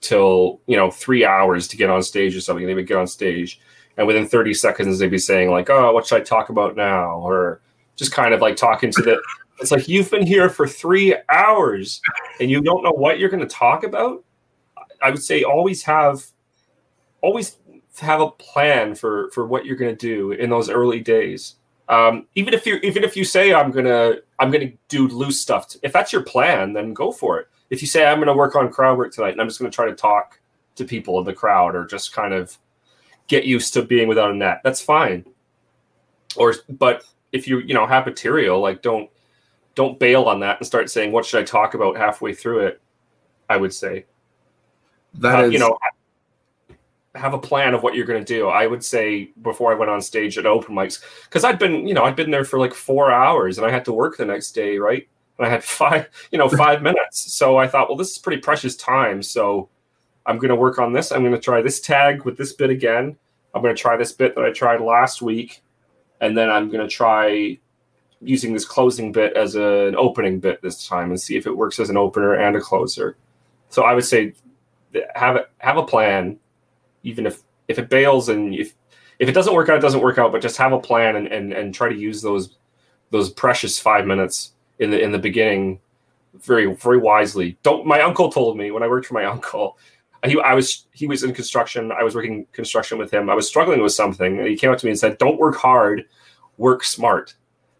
till 0.00 0.60
you 0.66 0.76
know 0.76 0.90
three 0.90 1.24
hours 1.24 1.66
to 1.68 1.76
get 1.76 1.90
on 1.90 2.02
stage 2.02 2.36
or 2.36 2.40
something. 2.40 2.66
They 2.66 2.74
would 2.74 2.86
get 2.86 2.98
on 2.98 3.06
stage, 3.06 3.60
and 3.96 4.06
within 4.06 4.26
30 4.26 4.54
seconds 4.54 4.98
they'd 4.98 5.10
be 5.10 5.18
saying 5.18 5.50
like 5.50 5.70
oh 5.70 5.92
what 5.92 6.06
should 6.06 6.20
i 6.20 6.24
talk 6.24 6.48
about 6.48 6.76
now 6.76 7.18
or 7.18 7.60
just 7.96 8.12
kind 8.12 8.34
of 8.34 8.40
like 8.40 8.56
talking 8.56 8.90
to 8.92 9.02
the 9.02 9.20
it's 9.58 9.70
like 9.70 9.88
you've 9.88 10.10
been 10.10 10.26
here 10.26 10.48
for 10.48 10.66
three 10.66 11.16
hours 11.28 12.00
and 12.40 12.50
you 12.50 12.60
don't 12.60 12.82
know 12.82 12.92
what 12.92 13.18
you're 13.18 13.28
going 13.28 13.46
to 13.46 13.54
talk 13.54 13.84
about 13.84 14.24
i 15.02 15.10
would 15.10 15.22
say 15.22 15.42
always 15.42 15.82
have 15.82 16.24
always 17.22 17.58
have 17.98 18.20
a 18.20 18.30
plan 18.32 18.94
for 18.94 19.30
for 19.30 19.46
what 19.46 19.64
you're 19.64 19.76
going 19.76 19.94
to 19.94 20.06
do 20.06 20.32
in 20.32 20.50
those 20.50 20.68
early 20.68 21.00
days 21.00 21.56
um, 21.88 22.26
even 22.34 22.52
if 22.52 22.66
you 22.66 22.76
even 22.82 23.04
if 23.04 23.16
you 23.16 23.24
say 23.24 23.54
i'm 23.54 23.70
gonna 23.70 24.16
i'm 24.38 24.50
gonna 24.50 24.72
do 24.88 25.06
loose 25.08 25.40
stuff 25.40 25.74
if 25.82 25.92
that's 25.92 26.12
your 26.12 26.22
plan 26.22 26.72
then 26.72 26.92
go 26.92 27.12
for 27.12 27.38
it 27.38 27.46
if 27.70 27.80
you 27.80 27.86
say 27.86 28.04
i'm 28.04 28.18
gonna 28.18 28.34
work 28.34 28.56
on 28.56 28.70
crowd 28.70 28.98
work 28.98 29.12
tonight 29.12 29.30
and 29.30 29.40
i'm 29.40 29.48
just 29.48 29.60
gonna 29.60 29.70
try 29.70 29.86
to 29.86 29.94
talk 29.94 30.40
to 30.74 30.84
people 30.84 31.18
in 31.18 31.24
the 31.24 31.32
crowd 31.32 31.74
or 31.74 31.84
just 31.84 32.12
kind 32.12 32.34
of 32.34 32.58
get 33.28 33.44
used 33.44 33.74
to 33.74 33.82
being 33.82 34.08
without 34.08 34.30
a 34.30 34.34
net. 34.34 34.60
That's 34.62 34.80
fine. 34.80 35.24
Or 36.36 36.54
but 36.68 37.04
if 37.32 37.48
you 37.48 37.58
you 37.60 37.74
know 37.74 37.86
have 37.86 38.06
material, 38.06 38.60
like 38.60 38.82
don't 38.82 39.10
don't 39.76 40.00
bail 40.00 40.24
on 40.24 40.40
that 40.40 40.58
and 40.58 40.66
start 40.66 40.90
saying 40.90 41.12
what 41.12 41.24
should 41.24 41.40
I 41.40 41.44
talk 41.44 41.74
about 41.74 41.96
halfway 41.96 42.34
through 42.34 42.66
it. 42.66 42.80
I 43.48 43.56
would 43.56 43.72
say 43.72 44.06
That 45.14 45.38
Uh, 45.38 45.42
is, 45.44 45.52
you 45.52 45.60
know 45.60 45.78
have 47.14 47.32
a 47.32 47.38
plan 47.38 47.72
of 47.72 47.82
what 47.82 47.94
you're 47.94 48.04
going 48.04 48.22
to 48.22 48.34
do. 48.34 48.48
I 48.48 48.66
would 48.66 48.84
say 48.84 49.30
before 49.40 49.72
I 49.72 49.74
went 49.74 49.90
on 49.90 50.02
stage 50.02 50.36
at 50.36 50.44
open 50.44 50.74
mics 50.74 51.02
because 51.24 51.44
I'd 51.44 51.58
been 51.58 51.86
you 51.86 51.94
know 51.94 52.02
I'd 52.04 52.16
been 52.16 52.30
there 52.32 52.44
for 52.44 52.58
like 52.58 52.74
four 52.74 53.12
hours 53.12 53.56
and 53.56 53.66
I 53.66 53.70
had 53.70 53.84
to 53.86 53.92
work 53.92 54.16
the 54.16 54.26
next 54.26 54.52
day, 54.52 54.78
right? 54.78 55.06
And 55.38 55.46
I 55.46 55.50
had 55.50 55.62
five 55.78 56.08
you 56.32 56.38
know 56.38 56.48
five 56.48 56.82
minutes, 56.90 57.32
so 57.32 57.56
I 57.56 57.68
thought, 57.68 57.88
well, 57.88 57.96
this 57.96 58.10
is 58.10 58.18
pretty 58.18 58.42
precious 58.42 58.76
time, 58.76 59.22
so. 59.22 59.68
I'm 60.28 60.38
going 60.38 60.48
to 60.48 60.56
work 60.56 60.80
on 60.80 60.92
this. 60.92 61.12
I'm 61.12 61.20
going 61.20 61.34
to 61.34 61.38
try 61.38 61.62
this 61.62 61.80
tag 61.80 62.24
with 62.24 62.36
this 62.36 62.52
bit 62.52 62.68
again. 62.68 63.16
I'm 63.54 63.62
going 63.62 63.72
to 63.72 63.80
try 63.80 63.96
this 63.96 64.10
bit 64.12 64.34
that 64.34 64.44
I 64.44 64.50
tried 64.50 64.80
last 64.80 65.22
week. 65.22 65.62
And 66.20 66.36
then 66.36 66.50
I'm 66.50 66.68
going 66.68 66.86
to 66.86 66.92
try 66.92 67.60
using 68.20 68.52
this 68.52 68.64
closing 68.64 69.12
bit 69.12 69.36
as 69.36 69.56
a, 69.56 69.88
an 69.88 69.96
opening 69.96 70.40
bit 70.40 70.62
this 70.62 70.86
time 70.86 71.10
and 71.10 71.20
see 71.20 71.36
if 71.36 71.46
it 71.46 71.56
works 71.56 71.78
as 71.78 71.90
an 71.90 71.96
opener 71.96 72.34
and 72.34 72.56
a 72.56 72.60
closer. 72.60 73.16
So 73.68 73.82
I 73.82 73.94
would 73.94 74.04
say 74.04 74.32
have 75.14 75.46
have 75.58 75.76
a 75.76 75.82
plan, 75.82 76.38
even 77.02 77.26
if, 77.26 77.42
if 77.68 77.78
it 77.78 77.88
bails 77.88 78.28
and 78.28 78.54
if, 78.54 78.74
if 79.18 79.28
it 79.28 79.32
doesn't 79.32 79.54
work 79.54 79.68
out, 79.68 79.78
it 79.78 79.82
doesn't 79.82 80.00
work 80.00 80.18
out, 80.18 80.32
but 80.32 80.42
just 80.42 80.56
have 80.56 80.72
a 80.72 80.78
plan 80.78 81.16
and, 81.16 81.26
and, 81.28 81.52
and 81.52 81.74
try 81.74 81.88
to 81.88 81.94
use 81.94 82.22
those, 82.22 82.56
those 83.10 83.30
precious 83.30 83.78
five 83.78 84.06
minutes 84.06 84.52
in 84.78 84.90
the, 84.90 85.00
in 85.00 85.12
the 85.12 85.18
beginning 85.18 85.80
very, 86.34 86.74
very 86.74 86.98
wisely. 86.98 87.58
Don't, 87.62 87.86
my 87.86 88.00
uncle 88.00 88.30
told 88.30 88.56
me 88.56 88.70
when 88.70 88.82
I 88.82 88.88
worked 88.88 89.06
for 89.06 89.14
my 89.14 89.24
uncle, 89.36 89.78
he, 90.24 90.40
I 90.40 90.54
was 90.54 90.86
he 90.92 91.06
was 91.06 91.22
in 91.22 91.32
construction. 91.32 91.92
I 91.92 92.02
was 92.02 92.14
working 92.14 92.46
construction 92.52 92.98
with 92.98 93.12
him. 93.12 93.30
I 93.30 93.34
was 93.34 93.46
struggling 93.46 93.82
with 93.82 93.92
something, 93.92 94.38
and 94.38 94.48
he 94.48 94.56
came 94.56 94.70
up 94.70 94.78
to 94.78 94.86
me 94.86 94.90
and 94.90 94.98
said, 94.98 95.18
"Don't 95.18 95.38
work 95.38 95.56
hard, 95.56 96.04
work 96.56 96.84
smart." 96.84 97.34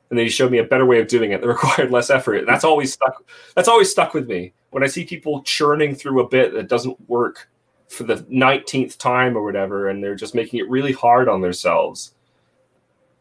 And 0.09 0.19
then 0.19 0.25
he 0.25 0.31
showed 0.31 0.53
me 0.53 0.59
a 0.59 0.65
better 0.65 0.87
way 0.87 1.01
of 1.01 1.09
doing 1.09 1.33
it 1.33 1.41
that 1.41 1.49
required 1.49 1.91
less 1.91 2.11
effort. 2.11 2.47
That's 2.47 2.65
always 2.65 2.93
stuck. 2.93 3.25
That's 3.55 3.69
always 3.69 3.91
stuck 3.91 4.15
with 4.15 4.29
me 4.29 4.53
when 4.71 4.83
I 4.83 4.87
see 4.87 5.05
people 5.05 5.43
churning 5.43 5.95
through 5.95 6.21
a 6.21 6.29
bit 6.29 6.53
that 6.55 6.69
doesn't 6.69 7.09
work 7.09 7.49
for 7.89 8.05
the 8.05 8.25
nineteenth 8.29 8.99
time 8.99 9.37
or 9.37 9.43
whatever, 9.43 9.89
and 9.89 10.03
they're 10.03 10.15
just 10.15 10.35
making 10.35 10.61
it 10.61 10.69
really 10.69 10.93
hard 10.93 11.29
on 11.29 11.41
themselves. 11.41 12.15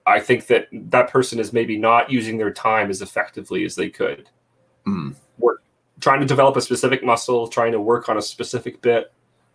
I 0.07 0.19
think 0.19 0.47
that 0.47 0.67
that 0.71 1.09
person 1.09 1.39
is 1.39 1.51
maybe 1.51 1.77
not 1.77 2.11
using 2.11 2.37
their 2.37 2.51
time 2.51 2.91
as 2.91 3.01
effectively 3.01 3.65
as 3.65 3.75
they 3.75 3.89
could 3.89 4.29
mm, 4.85 5.15
trying 5.99 6.19
to 6.19 6.25
develop 6.25 6.55
a 6.55 6.61
specific 6.61 7.03
muscle, 7.03 7.47
trying 7.47 7.71
to 7.71 7.79
work 7.79 8.09
on 8.09 8.17
a 8.17 8.21
specific 8.21 8.81
bit, 8.81 9.11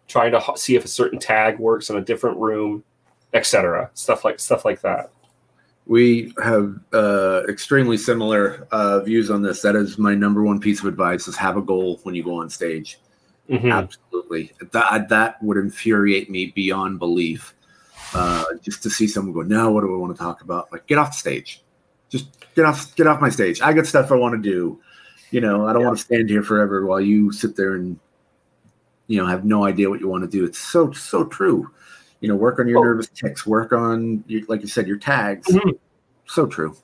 trying 0.08 0.32
to 0.32 0.42
see 0.56 0.74
if 0.74 0.84
a 0.84 0.88
certain 0.88 1.18
tag 1.18 1.58
works 1.58 1.90
in 1.90 1.96
a 1.96 2.00
different 2.00 2.38
room, 2.38 2.82
etc. 3.34 3.90
Stuff 3.94 4.24
like 4.24 4.40
stuff 4.40 4.64
like 4.64 4.80
that. 4.80 5.10
We 5.90 6.32
have 6.40 6.78
uh, 6.92 7.42
extremely 7.48 7.96
similar 7.96 8.68
uh, 8.70 9.00
views 9.00 9.28
on 9.28 9.42
this. 9.42 9.60
That 9.60 9.74
is 9.74 9.98
my 9.98 10.14
number 10.14 10.44
one 10.44 10.60
piece 10.60 10.78
of 10.78 10.86
advice: 10.86 11.26
is 11.26 11.34
have 11.36 11.56
a 11.56 11.60
goal 11.60 11.98
when 12.04 12.14
you 12.14 12.22
go 12.22 12.36
on 12.36 12.48
stage. 12.48 13.00
Mhm. 13.50 13.72
Absolutely. 13.72 14.52
That 14.70 15.08
that 15.08 15.42
would 15.42 15.56
infuriate 15.56 16.30
me 16.30 16.52
beyond 16.54 17.00
belief. 17.00 17.54
Uh, 18.14 18.44
just 18.62 18.84
to 18.84 18.90
see 18.90 19.08
someone 19.08 19.34
go, 19.34 19.42
now 19.42 19.68
what 19.72 19.80
do 19.80 19.92
I 19.92 19.98
want 19.98 20.16
to 20.16 20.22
talk 20.22 20.42
about? 20.42 20.70
Like, 20.70 20.86
get 20.86 20.96
off 20.96 21.10
the 21.10 21.16
stage. 21.16 21.60
Just 22.08 22.28
get 22.54 22.64
off 22.66 22.94
get 22.94 23.08
off 23.08 23.20
my 23.20 23.28
stage. 23.28 23.60
I 23.60 23.72
got 23.72 23.84
stuff 23.84 24.12
I 24.12 24.14
want 24.14 24.40
to 24.40 24.50
do. 24.50 24.80
You 25.32 25.40
know, 25.40 25.66
I 25.66 25.72
don't 25.72 25.84
want 25.84 25.98
to 25.98 26.04
stand 26.04 26.30
here 26.30 26.44
forever 26.44 26.86
while 26.86 27.00
you 27.00 27.32
sit 27.32 27.56
there 27.56 27.74
and 27.74 27.98
you 29.08 29.18
know 29.20 29.26
have 29.26 29.44
no 29.44 29.64
idea 29.64 29.90
what 29.90 29.98
you 29.98 30.06
want 30.06 30.22
to 30.22 30.30
do. 30.30 30.44
It's 30.44 30.58
so 30.58 30.92
so 30.92 31.24
true. 31.24 31.68
You 32.20 32.28
know, 32.28 32.36
work 32.36 32.58
on 32.58 32.68
your 32.68 32.78
Oh. 32.80 32.84
nervous 32.84 33.08
tics, 33.08 33.46
work 33.46 33.72
on 33.72 34.24
your, 34.26 34.42
like 34.48 34.60
you 34.60 34.68
said, 34.68 34.86
your 34.86 34.98
tags. 34.98 35.46
Mhm. 35.48 35.78
So 36.26 36.46
true. 36.46 36.76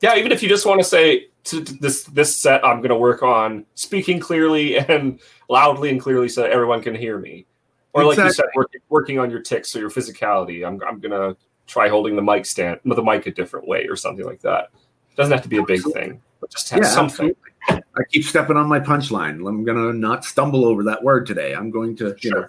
Yeah, 0.00 0.16
even 0.16 0.32
if 0.32 0.42
you 0.42 0.48
just 0.48 0.66
want 0.66 0.80
to 0.80 0.84
say, 0.84 1.28
to 1.44 1.60
this 1.60 2.04
this 2.04 2.36
set 2.36 2.64
I'm 2.64 2.78
going 2.78 2.90
to 2.90 2.96
work 2.96 3.22
on 3.22 3.66
speaking 3.74 4.20
clearly 4.20 4.78
and 4.88 5.20
loudly 5.48 5.90
and 5.90 6.00
clearly 6.00 6.28
so 6.28 6.42
that 6.42 6.50
everyone 6.50 6.82
can 6.82 6.94
hear 6.94 7.18
me. 7.18 7.46
Or 7.94 8.04
like 8.04 8.16
you 8.16 8.32
said, 8.32 8.46
working, 8.54 8.80
working 8.88 9.18
on 9.18 9.30
your 9.30 9.40
tics 9.40 9.76
or 9.76 9.80
your 9.80 9.90
physicality. 9.90 10.66
I'm 10.66 10.80
I'm 10.82 10.98
going 10.98 11.10
to 11.12 11.36
try 11.66 11.88
holding 11.88 12.16
the 12.16 12.22
mic 12.22 12.46
stand 12.46 12.80
with 12.84 12.96
the 12.96 13.02
mic 13.02 13.26
a 13.26 13.30
different 13.32 13.66
way 13.68 13.86
or 13.86 13.96
something 13.96 14.24
like 14.24 14.40
that. 14.42 14.70
It 15.10 15.16
doesn't 15.16 15.32
have 15.32 15.42
to 15.42 15.48
be 15.48 15.58
a 15.58 15.62
big 15.62 15.78
absolutely. 15.78 16.02
thing, 16.02 16.22
but 16.40 16.50
just 16.50 16.70
have 16.70 16.82
yeah, 16.82 16.88
something. 16.88 17.34
Absolutely. 17.68 17.92
I 17.96 18.02
keep 18.10 18.24
stepping 18.24 18.56
on 18.56 18.66
my 18.66 18.80
punchline. 18.80 19.46
I'm 19.46 19.64
going 19.64 19.76
to 19.76 19.92
not 19.92 20.24
stumble 20.24 20.64
over 20.64 20.82
that 20.84 21.02
word 21.02 21.26
today. 21.26 21.54
I'm 21.54 21.70
going 21.70 21.94
to, 21.96 22.16
you 22.20 22.30
sure. 22.30 22.40
know, 22.40 22.46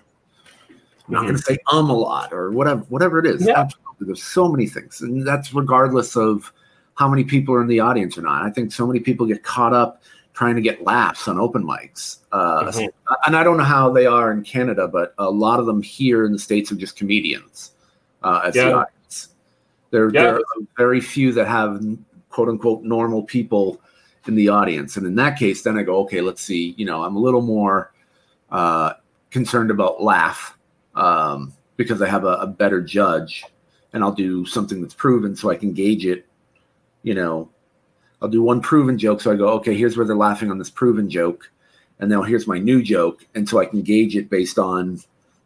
I'm 1.08 1.14
not 1.14 1.22
going 1.24 1.36
to 1.36 1.41
say 1.41 1.58
um 1.72 1.89
a 1.89 1.97
lot 1.97 2.34
or 2.34 2.51
whatever 2.51 2.82
whatever 2.89 3.20
it 3.20 3.26
is. 3.26 3.45
Yeah. 3.45 3.68
There's 3.99 4.24
so 4.24 4.49
many 4.49 4.68
things, 4.68 5.01
and 5.01 5.26
that's 5.26 5.54
regardless 5.54 6.18
of 6.18 6.51
how 6.95 7.08
many 7.08 7.24
people 7.24 7.56
are 7.56 7.62
in 7.62 7.68
the 7.68 7.80
audience 7.80 8.18
or 8.18 8.22
not. 8.22 8.43
I 8.43 8.49
think 8.49 8.72
so 8.72 8.86
many 8.86 8.99
people 8.99 9.26
get 9.26 9.43
caught 9.43 9.74
up 9.74 10.01
trying 10.34 10.56
to 10.56 10.62
get 10.62 10.84
laughs 10.84 11.28
on 11.28 11.39
open 11.39 11.64
mics. 11.64 12.18
Uh, 12.32 12.64
mm-hmm. 12.64 13.14
And 13.26 13.36
I 13.36 13.43
don't 13.43 13.58
know 13.58 13.64
how 13.64 13.91
they 13.91 14.06
are 14.06 14.32
in 14.32 14.43
Canada, 14.43 14.88
but 14.88 15.14
a 15.18 15.30
lot 15.30 15.60
of 15.60 15.66
them 15.66 15.82
here 15.82 16.26
in 16.26 16.32
the 16.32 16.39
States 16.39 16.72
are 16.72 16.76
just 16.76 16.95
comedians 16.95 17.72
uh, 18.24 18.41
as 18.45 18.56
yeah. 18.56 18.66
the 18.66 18.74
audience. 18.74 19.30
There, 19.91 20.10
yeah. 20.12 20.22
there 20.22 20.36
are 20.36 20.41
very 20.76 21.01
few 21.01 21.32
that 21.34 21.47
have 21.47 21.84
quote 22.30 22.49
unquote 22.49 22.84
normal 22.84 23.24
people 23.24 23.80
in 24.28 24.36
the 24.36 24.49
audience. 24.49 24.97
And 24.97 25.06
in 25.06 25.16
that 25.16 25.38
case, 25.38 25.62
then 25.62 25.78
I 25.78 25.84
go, 25.84 25.99
okay, 25.99 26.22
let's 26.22 26.41
see. 26.41 26.74
You 26.78 26.86
know, 26.86 27.04
I'm 27.04 27.16
a 27.16 27.20
little 27.20 27.41
more 27.41 27.93
uh, 28.51 28.93
concerned 29.30 29.70
about 29.70 30.01
laugh 30.01 30.58
um, 30.96 31.54
because 31.78 32.02
I 32.02 32.08
have 32.08 32.24
a, 32.24 32.36
a 32.36 32.48
better 32.48 32.82
judge 32.82 33.44
and 33.94 34.04
I'll 34.04 34.14
do 34.14 34.46
something 34.46 34.82
that's 34.82 34.94
proven 34.94 35.36
so 35.36 35.50
I 35.50 35.56
can 35.56 35.74
gauge 35.74 36.06
it 36.06 36.26
you 37.04 37.14
know, 37.14 37.50
I'll 38.22 38.30
do 38.30 38.41
one 38.41 38.62
proven 38.62 38.98
joke. 38.98 39.22
So 39.22 39.32
I 39.32 39.36
go, 39.36 39.50
okay, 39.50 39.76
here's 39.76 39.96
where 39.96 40.08
they're 40.08 40.16
laughing 40.16 40.50
on 40.50 40.58
this 40.58 40.70
proven 40.70 41.10
joke. 41.10 41.52
And 42.00 42.10
now 42.10 42.24
here's 42.24 42.48
my 42.48 42.58
new 42.58 42.82
joke. 42.82 43.26
And 43.36 43.48
so 43.48 43.60
I 43.60 43.66
can 43.66 43.82
gauge 43.82 44.16
it 44.16 44.30
based 44.30 44.58
on 44.58 45.00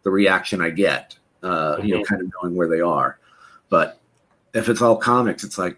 the 0.04 0.12
reaction 0.12 0.62
I 0.62 0.70
get, 0.70 1.18
uh, 1.44 1.76
mm-hmm. 1.76 1.86
you 1.86 1.96
know, 1.96 2.02
mm-hmm. 2.02 2.14
kind 2.14 2.22
of 2.22 2.32
knowing 2.42 2.56
where 2.56 2.70
they 2.70 2.80
are. 2.80 3.20
But 3.70 4.00
if 4.54 4.70
it's 4.70 4.82
all 4.82 4.96
comics, 4.96 5.44
it's 5.44 5.58
like, 5.58 5.78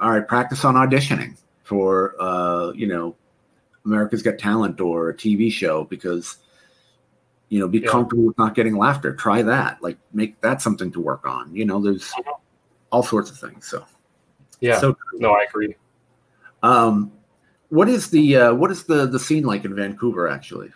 all 0.00 0.10
right, 0.10 0.26
practice 0.26 0.64
on 0.64 0.74
auditioning 0.74 1.36
for, 1.64 2.14
uh, 2.20 2.72
you 2.72 2.86
know, 2.86 3.16
America's 3.84 4.22
Got 4.22 4.38
Talent 4.38 4.80
or 4.80 5.10
a 5.10 5.14
TV 5.14 5.50
show 5.50 5.84
because, 5.84 6.38
you 7.48 7.60
know, 7.60 7.68
be 7.68 7.78
yeah. 7.78 7.88
comfortable 7.88 8.24
with 8.24 8.38
not 8.38 8.54
getting 8.54 8.76
laughter. 8.76 9.14
Try 9.14 9.42
that. 9.42 9.82
Like, 9.82 9.98
make 10.12 10.40
that 10.40 10.62
something 10.62 10.90
to 10.92 11.00
work 11.00 11.26
on. 11.26 11.54
You 11.54 11.64
know, 11.64 11.80
there's 11.80 12.10
mm-hmm. 12.10 12.30
all 12.90 13.02
sorts 13.02 13.30
of 13.30 13.38
things. 13.38 13.66
So, 13.66 13.84
yeah. 14.60 14.80
So 14.80 14.96
no, 15.14 15.32
I 15.32 15.44
agree. 15.48 15.74
Um, 16.62 17.12
what 17.68 17.88
is 17.88 18.10
the 18.10 18.36
uh, 18.36 18.54
what 18.54 18.70
is 18.70 18.84
the 18.84 19.06
the 19.06 19.18
scene 19.18 19.44
like 19.44 19.64
in 19.64 19.74
Vancouver 19.74 20.28
actually? 20.28 20.70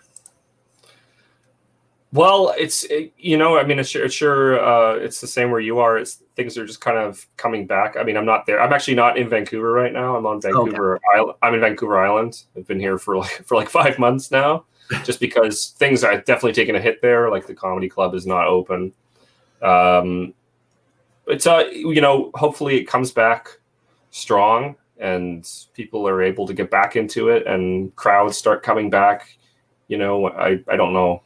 Well, 2.12 2.52
it's 2.58 2.84
it, 2.84 3.12
you 3.16 3.36
know, 3.36 3.56
I 3.56 3.62
mean, 3.64 3.78
it's 3.78 3.88
sure, 3.88 4.04
it's, 4.04 4.14
sure 4.14 4.60
uh, 4.60 4.94
it's 4.96 5.20
the 5.20 5.28
same 5.28 5.52
where 5.52 5.60
you 5.60 5.78
are. 5.78 5.96
It's 5.96 6.22
things 6.34 6.58
are 6.58 6.66
just 6.66 6.80
kind 6.80 6.98
of 6.98 7.24
coming 7.36 7.66
back. 7.66 7.96
I 7.96 8.02
mean, 8.02 8.16
I'm 8.16 8.26
not 8.26 8.46
there. 8.46 8.60
I'm 8.60 8.72
actually 8.72 8.96
not 8.96 9.16
in 9.16 9.28
Vancouver 9.28 9.70
right 9.70 9.92
now. 9.92 10.16
I'm 10.16 10.26
on 10.26 10.40
Vancouver 10.40 10.96
okay. 10.96 11.04
Island. 11.14 11.38
I'm 11.40 11.54
in 11.54 11.60
Vancouver 11.60 12.04
Island. 12.04 12.42
I've 12.56 12.66
been 12.66 12.80
here 12.80 12.98
for 12.98 13.16
like 13.18 13.44
for 13.46 13.56
like 13.56 13.68
five 13.68 13.98
months 13.98 14.32
now, 14.32 14.64
just 15.05 15.20
because 15.20 15.74
things 15.78 16.05
are 16.05 16.16
definitely 16.18 16.53
taking 16.53 16.76
a 16.76 16.80
hit 16.80 17.01
there. 17.03 17.30
Like 17.30 17.47
the 17.47 17.55
comedy 17.55 17.88
club 17.88 18.14
is 18.14 18.26
not 18.26 18.47
open. 18.47 18.93
Um, 19.62 20.34
it's 21.26 21.47
uh, 21.47 21.64
you 21.72 22.01
know, 22.01 22.30
hopefully 22.34 22.76
it 22.76 22.84
comes 22.84 23.12
back 23.12 23.59
strong 24.11 24.76
and 25.01 25.49
people 25.72 26.07
are 26.07 26.22
able 26.22 26.47
to 26.47 26.55
get 26.55 26.70
back 26.70 26.95
into 26.95 27.30
it 27.30 27.47
and 27.47 27.95
crowds 27.97 28.36
start 28.36 28.62
coming 28.62 28.91
back 28.91 29.36
you 29.88 29.97
know 29.97 30.28
i, 30.28 30.62
I 30.68 30.76
don't 30.76 30.93
know 30.93 31.22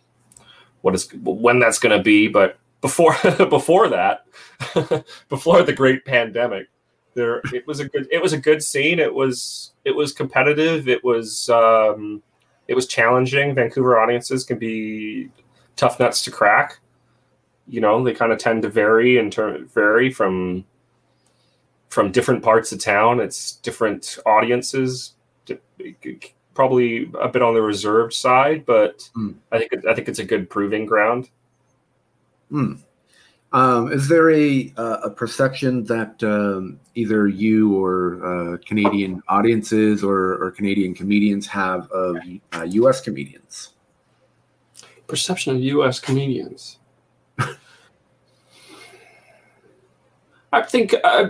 what 0.83 0.95
is 0.95 1.09
when 1.23 1.59
that's 1.59 1.79
going 1.79 1.97
to 1.97 2.03
be 2.03 2.29
but 2.29 2.59
before 2.81 3.17
before 3.51 3.89
that 3.89 4.27
before 5.29 5.63
the 5.63 5.73
great 5.73 6.05
pandemic 6.05 6.69
there 7.15 7.41
it 7.53 7.67
was 7.67 7.81
a 7.81 7.89
good 7.89 8.07
it 8.11 8.23
was 8.23 8.33
a 8.33 8.39
good 8.39 8.63
scene 8.63 8.99
it 8.99 9.13
was 9.13 9.73
it 9.85 9.93
was 9.93 10.13
competitive 10.13 10.89
it 10.89 11.03
was 11.03 11.49
um 11.51 12.23
it 12.69 12.75
was 12.75 12.87
challenging 12.87 13.55
vancouver 13.55 13.99
audiences 13.99 14.45
can 14.45 14.59
be 14.59 15.29
tough 15.77 15.99
nuts 15.99 16.23
to 16.23 16.31
crack 16.31 16.79
you 17.67 17.81
know 17.81 18.03
they 18.03 18.13
kind 18.13 18.33
of 18.33 18.39
tend 18.39 18.63
to 18.63 18.69
vary 18.69 19.19
in 19.19 19.31
term 19.31 19.67
vary 19.69 20.11
from 20.11 20.65
from 21.95 22.11
different 22.11 22.43
parts 22.43 22.73
of 22.73 22.81
town. 22.81 23.21
It's 23.21 23.53
different 23.53 24.19
audiences, 24.27 25.15
probably 26.53 27.09
a 27.21 27.29
bit 27.29 27.41
on 27.41 27.55
the 27.55 27.63
reserved 27.63 28.13
side, 28.13 28.67
but 28.67 29.09
mm. 29.17 29.37
I 29.53 29.59
think 29.59 29.87
I 29.87 29.95
think 29.95 30.09
it's 30.09 30.19
a 30.19 30.25
good 30.25 30.51
proving 30.51 30.87
ground. 30.87 31.31
Mm. 32.51 32.81
Um, 33.55 33.93
is 33.93 34.09
there 34.09 34.31
a 34.33 34.73
uh, 34.77 34.97
a 35.05 35.11
perception 35.11 35.85
that 35.85 36.21
um, 36.25 36.81
either 36.97 37.29
you 37.29 37.77
or 37.77 38.19
uh, 38.27 38.57
Canadian 38.67 39.23
audiences 39.29 40.03
or, 40.03 40.43
or, 40.43 40.51
Canadian 40.51 40.93
comedians 40.93 41.47
have 41.47 41.89
of 41.93 42.17
uh, 42.53 42.63
U.S. 42.65 43.01
comedians? 43.01 43.75
Perception 45.07 45.55
of 45.55 45.63
U.S. 45.63 46.01
comedians. 46.01 46.79
I 50.53 50.63
think 50.63 50.93
uh, 51.05 51.29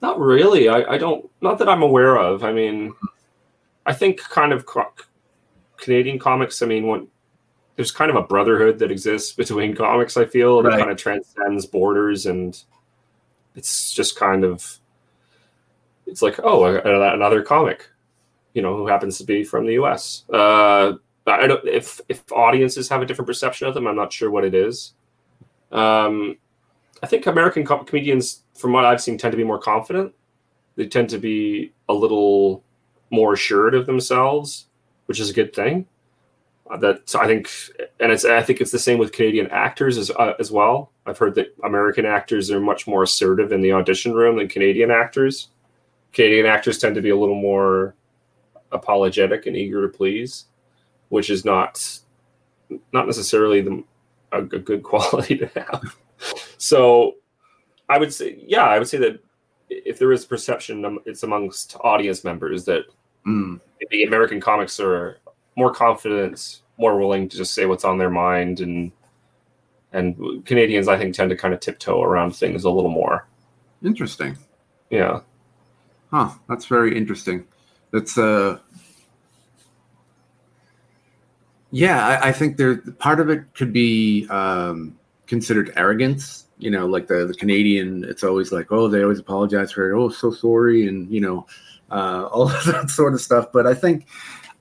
not 0.00 0.18
really. 0.18 0.68
I, 0.68 0.94
I 0.94 0.98
don't. 0.98 1.30
Not 1.40 1.58
that 1.58 1.68
I'm 1.68 1.82
aware 1.82 2.16
of. 2.16 2.42
I 2.42 2.52
mean, 2.52 2.94
I 3.86 3.92
think 3.92 4.18
kind 4.18 4.52
of 4.52 4.66
Canadian 5.76 6.18
comics. 6.18 6.62
I 6.62 6.66
mean, 6.66 6.88
when 6.88 7.06
there's 7.82 7.90
kind 7.90 8.12
of 8.12 8.16
a 8.16 8.22
brotherhood 8.22 8.78
that 8.78 8.92
exists 8.92 9.32
between 9.32 9.74
comics. 9.76 10.16
I 10.16 10.24
feel 10.24 10.62
right. 10.62 10.70
that 10.70 10.78
kind 10.78 10.90
of 10.92 10.96
transcends 10.96 11.66
borders, 11.66 12.26
and 12.26 12.62
it's 13.56 13.92
just 13.92 14.14
kind 14.14 14.44
of 14.44 14.78
it's 16.06 16.22
like 16.22 16.38
oh, 16.44 16.64
another 16.64 17.42
comic, 17.42 17.88
you 18.54 18.62
know, 18.62 18.76
who 18.76 18.86
happens 18.86 19.18
to 19.18 19.24
be 19.24 19.42
from 19.42 19.66
the 19.66 19.72
U.S. 19.72 20.22
Uh, 20.32 20.92
I 21.26 21.48
don't 21.48 21.66
if 21.66 22.00
if 22.08 22.22
audiences 22.30 22.88
have 22.88 23.02
a 23.02 23.06
different 23.06 23.26
perception 23.26 23.66
of 23.66 23.74
them. 23.74 23.88
I'm 23.88 23.96
not 23.96 24.12
sure 24.12 24.30
what 24.30 24.44
it 24.44 24.54
is. 24.54 24.92
Um, 25.72 26.36
I 27.02 27.08
think 27.08 27.26
American 27.26 27.64
com- 27.64 27.84
comedians, 27.84 28.44
from 28.54 28.72
what 28.72 28.84
I've 28.84 29.02
seen, 29.02 29.18
tend 29.18 29.32
to 29.32 29.36
be 29.36 29.42
more 29.42 29.58
confident. 29.58 30.12
They 30.76 30.86
tend 30.86 31.10
to 31.10 31.18
be 31.18 31.72
a 31.88 31.94
little 31.94 32.62
more 33.10 33.32
assured 33.32 33.74
of 33.74 33.86
themselves, 33.86 34.66
which 35.06 35.18
is 35.18 35.30
a 35.30 35.34
good 35.34 35.52
thing. 35.52 35.88
Uh, 36.70 36.76
that 36.76 37.14
I 37.14 37.26
think, 37.26 37.50
and 38.00 38.12
it's 38.12 38.24
I 38.24 38.42
think 38.42 38.60
it's 38.60 38.70
the 38.70 38.78
same 38.78 38.98
with 38.98 39.12
Canadian 39.12 39.48
actors 39.50 39.98
as 39.98 40.10
uh, 40.10 40.34
as 40.38 40.50
well. 40.50 40.92
I've 41.06 41.18
heard 41.18 41.34
that 41.34 41.54
American 41.64 42.06
actors 42.06 42.50
are 42.50 42.60
much 42.60 42.86
more 42.86 43.02
assertive 43.02 43.52
in 43.52 43.60
the 43.60 43.72
audition 43.72 44.12
room 44.12 44.36
than 44.36 44.48
Canadian 44.48 44.90
actors. 44.90 45.48
Canadian 46.12 46.46
actors 46.46 46.78
tend 46.78 46.94
to 46.94 47.02
be 47.02 47.10
a 47.10 47.16
little 47.16 47.40
more 47.40 47.94
apologetic 48.70 49.46
and 49.46 49.56
eager 49.56 49.82
to 49.82 49.96
please, 49.96 50.46
which 51.08 51.30
is 51.30 51.44
not 51.44 51.98
not 52.92 53.06
necessarily 53.06 53.60
the, 53.60 53.84
a, 54.30 54.38
a 54.38 54.58
good 54.58 54.82
quality 54.84 55.36
to 55.36 55.46
have 55.48 55.96
so 56.58 57.16
I 57.88 57.98
would 57.98 58.12
say, 58.12 58.42
yeah, 58.46 58.64
I 58.64 58.78
would 58.78 58.88
say 58.88 58.98
that 58.98 59.22
if 59.68 59.98
there 59.98 60.12
is 60.12 60.24
perception, 60.24 60.98
it's 61.04 61.22
amongst 61.22 61.76
audience 61.82 62.24
members 62.24 62.64
that 62.66 62.82
mm. 63.26 63.60
the 63.90 64.04
American 64.04 64.40
comics 64.40 64.78
are 64.80 65.18
more 65.56 65.72
confident, 65.72 66.62
more 66.78 66.98
willing 66.98 67.28
to 67.28 67.36
just 67.36 67.54
say 67.54 67.66
what's 67.66 67.84
on 67.84 67.98
their 67.98 68.10
mind, 68.10 68.60
and 68.60 68.92
and 69.92 70.44
Canadians, 70.46 70.88
I 70.88 70.96
think, 70.98 71.14
tend 71.14 71.30
to 71.30 71.36
kind 71.36 71.52
of 71.52 71.60
tiptoe 71.60 72.02
around 72.02 72.34
things 72.34 72.64
a 72.64 72.70
little 72.70 72.90
more. 72.90 73.26
Interesting. 73.84 74.38
Yeah. 74.90 75.20
Huh. 76.10 76.30
That's 76.48 76.66
very 76.66 76.96
interesting. 76.96 77.44
That's 77.90 78.16
uh. 78.16 78.58
Yeah, 81.70 82.06
I, 82.06 82.28
I 82.28 82.32
think 82.32 82.58
there 82.58 82.76
part 82.76 83.18
of 83.18 83.30
it 83.30 83.54
could 83.54 83.72
be 83.72 84.26
um, 84.28 84.98
considered 85.26 85.72
arrogance. 85.76 86.46
You 86.58 86.70
know, 86.70 86.86
like 86.86 87.08
the, 87.08 87.26
the 87.26 87.34
Canadian, 87.34 88.04
it's 88.04 88.22
always 88.22 88.52
like, 88.52 88.70
oh, 88.70 88.86
they 88.88 89.02
always 89.02 89.18
apologize 89.18 89.72
for 89.72 89.90
it. 89.90 89.98
Oh, 89.98 90.10
so 90.10 90.30
sorry. 90.30 90.86
And, 90.86 91.10
you 91.10 91.20
know, 91.20 91.46
uh, 91.90 92.26
all 92.32 92.48
of 92.48 92.64
that 92.66 92.90
sort 92.90 93.14
of 93.14 93.20
stuff. 93.20 93.46
But 93.52 93.66
I 93.66 93.74
think, 93.74 94.06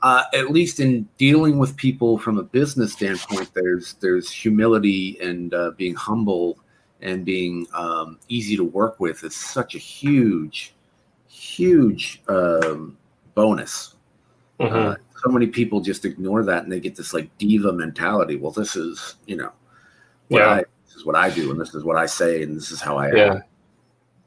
uh, 0.02 0.24
at 0.34 0.52
least 0.52 0.80
in 0.80 1.08
dealing 1.18 1.60
with 1.60 1.76
people 1.76 2.18
from 2.18 2.38
a 2.38 2.44
business 2.44 2.94
standpoint, 2.94 3.52
there's 3.54 3.94
there's 3.96 4.32
humility 4.32 5.18
and 5.22 5.54
uh, 5.54 5.72
being 5.78 5.96
humble 5.96 6.60
and 7.02 7.26
being 7.26 7.68
um, 7.74 8.20
easy 8.28 8.56
to 8.56 8.64
work 8.64 9.00
with 9.00 9.24
is 9.24 9.36
such 9.36 9.76
a 9.76 9.80
huge, 9.80 10.74
huge 11.28 12.22
um, 12.28 12.98
bonus. 13.36 13.96
Mm-hmm. 14.60 14.76
Uh, 14.76 14.96
so 15.24 15.30
many 15.30 15.48
people 15.48 15.82
just 15.82 16.06
ignore 16.06 16.44
that 16.44 16.64
and 16.64 16.72
they 16.72 16.80
get 16.80 16.96
this 16.96 17.14
like 17.14 17.36
diva 17.38 17.72
mentality. 17.74 18.36
Well, 18.36 18.52
this 18.52 18.76
is 18.76 19.16
you 19.26 19.36
know 19.36 19.52
what 20.30 20.40
yeah. 20.40 20.50
I, 20.50 20.64
this 20.86 20.96
is 20.96 21.06
what 21.06 21.16
I 21.16 21.30
do, 21.30 21.52
and 21.52 21.60
this 21.60 21.74
is 21.76 21.84
what 21.84 21.98
I 21.98 22.06
say, 22.06 22.44
and 22.44 22.56
this 22.56 22.72
is 22.72 22.82
how 22.82 22.98
I 22.98 23.12
yeah. 23.14 23.40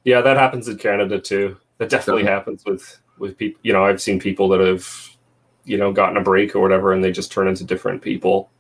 Yeah, 0.05 0.21
that 0.21 0.37
happens 0.37 0.69
in 0.69 0.77
Canada 0.77 1.19
too. 1.19 1.57
That 1.79 1.89
definitely 1.89 2.25
happens 2.25 2.65
with 2.65 3.01
with 3.19 3.37
people. 3.39 3.61
You 3.63 3.73
know, 3.73 3.85
I've 3.85 4.03
seen 4.03 4.21
people 4.21 4.49
that 4.51 4.61
have, 4.61 5.14
you 5.65 5.77
know, 5.77 5.93
gotten 5.93 6.17
a 6.17 6.23
break 6.23 6.55
or 6.55 6.61
whatever, 6.61 6.93
and 6.93 7.03
they 7.03 7.13
just 7.13 7.33
turn 7.33 7.49
into 7.49 7.65
different 7.65 8.03
people, 8.03 8.51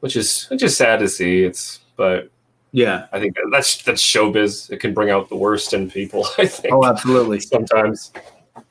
which 0.00 0.16
is 0.16 0.46
which 0.46 0.62
is 0.62 0.76
sad 0.76 1.00
to 1.00 1.08
see. 1.08 1.44
It's 1.44 1.80
but 1.96 2.30
yeah, 2.72 3.06
I 3.12 3.20
think 3.20 3.36
that's 3.50 3.82
that's 3.82 4.02
showbiz. 4.02 4.70
It 4.70 4.78
can 4.78 4.94
bring 4.94 5.10
out 5.10 5.28
the 5.28 5.36
worst 5.36 5.72
in 5.72 5.90
people. 5.90 6.26
I 6.38 6.46
think. 6.46 6.74
Oh, 6.74 6.84
absolutely. 6.84 7.40
Sometimes. 7.40 8.12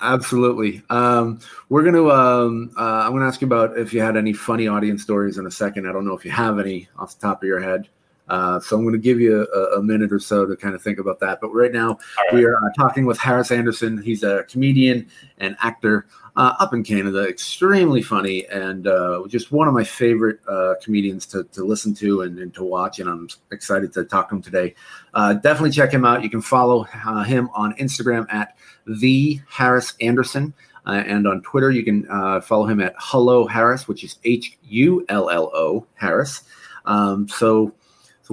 Absolutely. 0.02 0.82
Um, 0.90 1.40
we're 1.70 1.84
gonna. 1.84 2.08
Um, 2.08 2.72
uh, 2.78 3.04
I'm 3.06 3.14
gonna 3.14 3.26
ask 3.26 3.42
you 3.42 3.48
about 3.48 3.78
if 3.78 3.94
you 3.94 4.02
had 4.02 4.18
any 4.18 4.34
funny 4.34 4.68
audience 4.68 5.04
stories 5.04 5.38
in 5.38 5.46
a 5.46 5.52
second. 5.52 5.88
I 5.88 5.94
don't 5.94 6.06
know 6.06 6.16
if 6.16 6.26
you 6.26 6.32
have 6.32 6.60
any 6.60 6.88
off 6.98 7.18
the 7.18 7.28
top 7.28 7.44
of 7.44 7.48
your 7.48 7.62
head. 7.62 7.88
Uh, 8.30 8.60
so 8.60 8.78
I'm 8.78 8.84
going 8.84 8.94
to 8.94 9.00
give 9.00 9.20
you 9.20 9.46
a, 9.54 9.78
a, 9.78 9.84
minute 9.84 10.14
or 10.14 10.20
so 10.20 10.46
to 10.46 10.56
kind 10.56 10.76
of 10.76 10.82
think 10.82 10.98
about 10.98 11.20
that. 11.20 11.42
But 11.42 11.50
right 11.50 11.72
now, 11.72 12.00
right. 12.18 12.34
we 12.34 12.46
are 12.46 12.56
uh, 12.56 12.70
talking 12.78 13.06
with 13.06 13.20
Harris 13.20 13.52
Anderson. 13.52 14.02
He's 14.02 14.24
a 14.24 14.44
comedian 14.44 15.10
and 15.40 15.58
actor 15.62 16.08
uh, 16.38 16.54
up 16.60 16.74
in 16.74 16.84
Canada, 16.84 17.28
extremely 17.28 18.02
funny 18.02 18.48
and 18.48 18.88
uh, 18.88 19.24
just 19.28 19.52
one 19.52 19.68
of 19.68 19.74
my 19.74 19.84
favorite 19.84 20.40
uh, 20.48 20.76
comedians 20.82 21.26
to, 21.28 21.44
to 21.46 21.66
listen 21.66 21.94
to 21.96 22.22
and, 22.22 22.40
and, 22.40 22.54
to 22.54 22.64
watch. 22.64 23.00
And 23.00 23.10
I'm 23.10 23.28
excited 23.52 23.92
to 23.94 24.06
talk 24.06 24.30
to 24.30 24.36
him 24.36 24.42
today. 24.42 24.74
Uh, 25.14 25.34
definitely 25.34 25.72
check 25.72 25.92
him 25.92 26.06
out. 26.06 26.24
You 26.24 26.30
can 26.30 26.42
follow 26.42 26.84
him 26.84 27.50
on 27.54 27.74
Instagram 27.76 28.26
at 28.34 28.56
the 28.88 29.42
Harris 29.50 29.96
Anderson. 30.00 30.54
and 30.86 31.28
on 31.28 31.42
Twitter, 31.42 31.72
you 31.72 31.84
can 31.84 32.42
follow 32.42 32.66
him 32.66 32.82
at 32.82 32.96
Hullo 32.96 33.48
Harris, 33.48 33.88
which 33.88 34.04
is 34.04 34.18
H 34.24 34.58
U 34.64 35.06
L 35.10 35.30
L 35.30 35.52
O 35.54 35.86
Harris. 35.96 36.44
Um, 36.86 37.28
so 37.28 37.74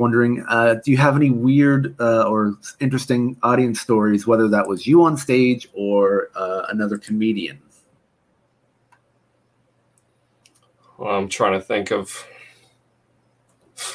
wondering, 0.01 0.44
uh, 0.48 0.74
do 0.84 0.90
you 0.90 0.96
have 0.96 1.14
any 1.14 1.30
weird 1.30 1.94
uh, 2.01 2.22
or 2.22 2.57
interesting 2.80 3.36
audience 3.42 3.80
stories, 3.80 4.26
whether 4.26 4.48
that 4.48 4.66
was 4.66 4.86
you 4.86 5.05
on 5.05 5.16
stage 5.16 5.68
or 5.74 6.30
uh, 6.34 6.62
another 6.70 6.98
comedian? 6.98 7.61
Well, 10.98 11.14
I'm 11.14 11.28
trying 11.28 11.53
to 11.53 11.61
think 11.61 11.92
of. 11.92 12.26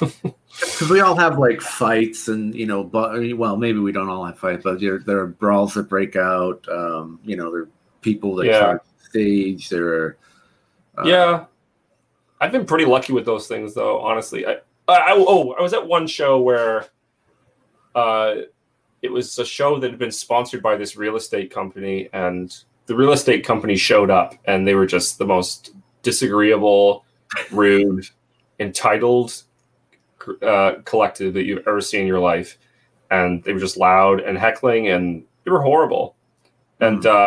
Because 0.57 0.89
we 0.89 1.01
all 1.01 1.17
have 1.17 1.37
like 1.37 1.59
fights, 1.59 2.29
and 2.29 2.55
you 2.55 2.65
know, 2.65 2.81
but 2.81 3.19
well, 3.35 3.57
maybe 3.57 3.79
we 3.79 3.91
don't 3.91 4.07
all 4.07 4.23
have 4.23 4.39
fights, 4.39 4.63
but 4.63 4.79
there, 4.79 4.99
there 4.99 5.19
are 5.19 5.27
brawls 5.27 5.73
that 5.73 5.89
break 5.89 6.15
out. 6.15 6.65
Um, 6.69 7.19
you 7.25 7.35
know, 7.35 7.51
there 7.51 7.63
are 7.63 7.69
people 8.01 8.35
that 8.35 8.45
yeah. 8.45 8.77
stage. 9.09 9.67
There 9.67 9.87
are. 9.87 10.17
Uh, 10.97 11.03
yeah, 11.05 11.45
I've 12.39 12.53
been 12.53 12.65
pretty 12.65 12.85
lucky 12.85 13.11
with 13.11 13.25
those 13.25 13.47
things, 13.47 13.73
though. 13.73 13.99
Honestly, 13.99 14.47
I, 14.47 14.59
I, 14.87 15.13
oh, 15.15 15.53
I 15.53 15.61
was 15.61 15.73
at 15.73 15.87
one 15.87 16.07
show 16.07 16.39
where 16.39 16.87
uh, 17.95 18.35
it 19.01 19.11
was 19.11 19.37
a 19.39 19.45
show 19.45 19.79
that 19.79 19.89
had 19.89 19.99
been 19.99 20.11
sponsored 20.11 20.61
by 20.61 20.75
this 20.75 20.95
real 20.95 21.15
estate 21.15 21.51
company, 21.51 22.09
and 22.13 22.55
the 22.85 22.95
real 22.95 23.11
estate 23.11 23.45
company 23.45 23.75
showed 23.75 24.09
up, 24.09 24.35
and 24.45 24.67
they 24.67 24.75
were 24.75 24.85
just 24.85 25.17
the 25.17 25.25
most 25.25 25.71
disagreeable, 26.03 27.05
rude, 27.51 28.05
entitled 28.59 29.43
uh, 30.41 30.73
collective 30.85 31.33
that 31.33 31.45
you've 31.45 31.67
ever 31.67 31.81
seen 31.81 32.01
in 32.01 32.07
your 32.07 32.19
life, 32.19 32.57
and 33.11 33.43
they 33.43 33.53
were 33.53 33.59
just 33.59 33.77
loud 33.77 34.19
and 34.19 34.37
heckling, 34.37 34.87
and 34.87 35.23
they 35.43 35.51
were 35.51 35.61
horrible. 35.61 36.15
And 36.79 37.03
hmm. 37.03 37.07
uh, 37.07 37.25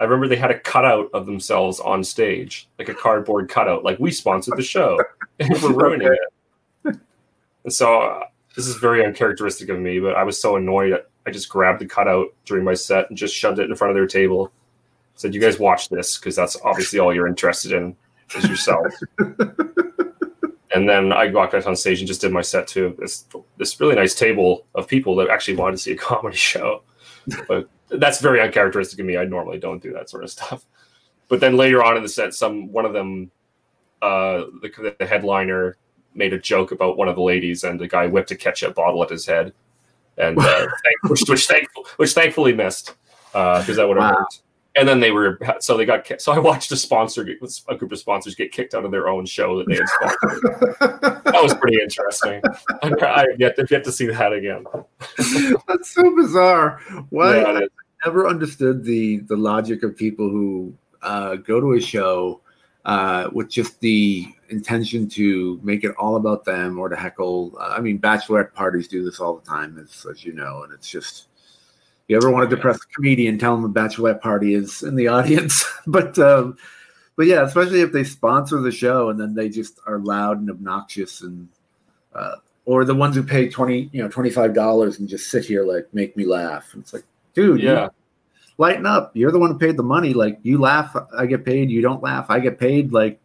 I 0.00 0.04
remember 0.04 0.28
they 0.28 0.36
had 0.36 0.50
a 0.50 0.60
cutout 0.60 1.10
of 1.12 1.26
themselves 1.26 1.80
on 1.80 2.04
stage, 2.04 2.68
like 2.78 2.88
a 2.88 2.94
cardboard 2.94 3.48
cutout, 3.48 3.84
like 3.84 3.98
we 3.98 4.10
sponsored 4.10 4.56
the 4.56 4.62
show, 4.62 4.98
and 5.40 5.50
we're 5.62 5.72
ruining 5.72 6.08
it. 6.08 6.18
And 7.68 7.72
so 7.74 8.00
uh, 8.00 8.24
this 8.56 8.66
is 8.66 8.76
very 8.76 9.04
uncharacteristic 9.04 9.68
of 9.68 9.78
me, 9.78 10.00
but 10.00 10.16
I 10.16 10.24
was 10.24 10.40
so 10.40 10.56
annoyed. 10.56 10.98
I 11.26 11.30
just 11.30 11.50
grabbed 11.50 11.82
the 11.82 11.86
cutout 11.86 12.28
during 12.46 12.64
my 12.64 12.72
set 12.72 13.10
and 13.10 13.18
just 13.18 13.34
shoved 13.34 13.58
it 13.58 13.68
in 13.68 13.76
front 13.76 13.90
of 13.90 13.94
their 13.94 14.06
table. 14.06 14.50
Said, 15.16 15.34
"You 15.34 15.40
guys 15.42 15.58
watch 15.58 15.90
this 15.90 16.16
because 16.16 16.34
that's 16.34 16.56
obviously 16.64 16.98
all 16.98 17.14
you're 17.14 17.26
interested 17.26 17.72
in 17.72 17.94
is 18.34 18.48
yourself." 18.48 18.86
and 20.74 20.88
then 20.88 21.12
I 21.12 21.30
walked 21.30 21.52
out 21.52 21.66
on 21.66 21.76
stage 21.76 21.98
and 22.00 22.08
just 22.08 22.22
did 22.22 22.32
my 22.32 22.40
set 22.40 22.66
too. 22.66 22.96
This 22.98 23.26
this 23.58 23.78
really 23.78 23.96
nice 23.96 24.14
table 24.14 24.64
of 24.74 24.88
people 24.88 25.14
that 25.16 25.28
actually 25.28 25.58
wanted 25.58 25.72
to 25.72 25.82
see 25.82 25.92
a 25.92 25.96
comedy 26.08 26.38
show, 26.38 26.84
but 27.48 27.68
that's 27.90 28.22
very 28.22 28.40
uncharacteristic 28.40 28.98
of 28.98 29.04
me. 29.04 29.18
I 29.18 29.26
normally 29.26 29.58
don't 29.58 29.82
do 29.82 29.92
that 29.92 30.08
sort 30.08 30.24
of 30.24 30.30
stuff. 30.30 30.64
But 31.28 31.40
then 31.40 31.58
later 31.58 31.84
on 31.84 31.98
in 31.98 32.02
the 32.02 32.08
set, 32.08 32.32
some 32.32 32.72
one 32.72 32.86
of 32.86 32.94
them, 32.94 33.30
uh, 34.00 34.44
the, 34.62 34.94
the 34.98 35.04
headliner 35.04 35.76
made 36.18 36.34
a 36.34 36.38
joke 36.38 36.72
about 36.72 36.98
one 36.98 37.08
of 37.08 37.14
the 37.14 37.22
ladies, 37.22 37.64
and 37.64 37.80
the 37.80 37.88
guy 37.88 38.06
whipped 38.06 38.30
a 38.30 38.36
ketchup 38.36 38.74
bottle 38.74 39.02
at 39.02 39.08
his 39.10 39.24
head, 39.24 39.54
and 40.18 40.38
uh, 40.38 40.66
which, 41.04 41.22
which, 41.28 41.46
thankful, 41.46 41.86
which 41.96 42.12
thankfully 42.12 42.52
missed 42.52 42.94
because 43.32 43.70
uh, 43.70 43.74
that 43.74 43.88
would 43.88 43.96
have 43.96 44.10
wow. 44.10 44.18
hurt. 44.18 44.40
And 44.76 44.88
then 44.88 45.00
they 45.00 45.10
were 45.10 45.40
so 45.58 45.76
they 45.76 45.84
got 45.84 46.06
so 46.20 46.30
I 46.30 46.38
watched 46.38 46.70
a 46.70 46.76
sponsor 46.76 47.24
get, 47.24 47.38
a 47.68 47.74
group 47.74 47.90
of 47.90 47.98
sponsors 47.98 48.36
get 48.36 48.52
kicked 48.52 48.74
out 48.74 48.84
of 48.84 48.92
their 48.92 49.08
own 49.08 49.26
show 49.26 49.58
that 49.58 49.66
they 49.66 49.74
had 49.74 49.88
sponsored. 49.88 51.24
that 51.24 51.42
was 51.42 51.54
pretty 51.54 51.80
interesting. 51.80 52.40
I, 52.82 52.92
I 53.02 53.26
yet 53.38 53.56
to, 53.56 53.66
yet 53.68 53.82
to 53.84 53.92
see 53.92 54.06
that 54.06 54.32
again. 54.32 54.66
That's 55.66 55.90
so 55.92 56.14
bizarre. 56.14 56.80
Why 57.08 57.40
yeah, 57.40 57.46
I 57.46 57.68
never 58.04 58.28
understood 58.28 58.84
the 58.84 59.18
the 59.20 59.36
logic 59.36 59.82
of 59.82 59.96
people 59.96 60.28
who 60.28 60.74
uh, 61.02 61.36
go 61.36 61.60
to 61.60 61.72
a 61.72 61.80
show 61.80 62.42
uh, 62.84 63.30
with 63.32 63.50
just 63.50 63.80
the 63.80 64.32
intention 64.50 65.08
to 65.10 65.60
make 65.62 65.84
it 65.84 65.94
all 65.98 66.16
about 66.16 66.44
them 66.44 66.78
or 66.78 66.88
to 66.88 66.96
heckle. 66.96 67.56
Uh, 67.60 67.74
I 67.76 67.80
mean, 67.80 67.98
bachelorette 67.98 68.52
parties 68.52 68.88
do 68.88 69.04
this 69.04 69.20
all 69.20 69.36
the 69.36 69.48
time, 69.48 69.78
as, 69.78 70.06
as 70.10 70.24
you 70.24 70.32
know, 70.32 70.62
and 70.62 70.72
it's 70.72 70.88
just. 70.88 71.26
You 72.08 72.16
ever 72.16 72.30
want 72.30 72.48
to 72.48 72.56
depress 72.56 72.76
a 72.76 72.94
comedian? 72.94 73.38
Tell 73.38 73.54
them 73.54 73.66
a 73.66 73.68
bachelorette 73.68 74.22
party 74.22 74.54
is 74.54 74.82
in 74.82 74.96
the 74.96 75.08
audience, 75.16 75.62
but 75.86 76.18
um, 76.18 76.56
but 77.18 77.26
yeah, 77.26 77.42
especially 77.42 77.80
if 77.80 77.90
they 77.90 78.04
sponsor 78.04 78.60
the 78.60 78.70
show 78.70 79.10
and 79.10 79.20
then 79.20 79.34
they 79.34 79.48
just 79.48 79.80
are 79.86 79.98
loud 79.98 80.38
and 80.38 80.48
obnoxious 80.48 81.20
and 81.20 81.48
uh, 82.14 82.36
or 82.64 82.84
the 82.84 82.94
ones 82.94 83.16
who 83.16 83.24
pay 83.24 83.48
twenty 83.48 83.90
you 83.92 84.00
know 84.00 84.08
twenty 84.08 84.30
five 84.30 84.54
dollars 84.54 85.00
and 85.00 85.08
just 85.08 85.28
sit 85.28 85.44
here 85.44 85.64
like 85.64 85.92
make 85.92 86.16
me 86.16 86.24
laugh. 86.24 86.72
And 86.72 86.82
it's 86.82 86.92
like, 86.92 87.02
dude, 87.34 87.60
yeah, 87.60 87.88
lighten 88.56 88.86
up. 88.86 89.10
You're 89.14 89.32
the 89.32 89.38
one 89.40 89.50
who 89.50 89.58
paid 89.58 89.76
the 89.76 89.82
money. 89.82 90.14
Like 90.14 90.38
you 90.44 90.58
laugh, 90.58 90.96
I 91.16 91.26
get 91.26 91.44
paid. 91.44 91.70
You 91.70 91.82
don't 91.82 92.04
laugh, 92.04 92.30
I 92.30 92.38
get 92.38 92.58
paid. 92.58 92.92
Like 92.92 93.18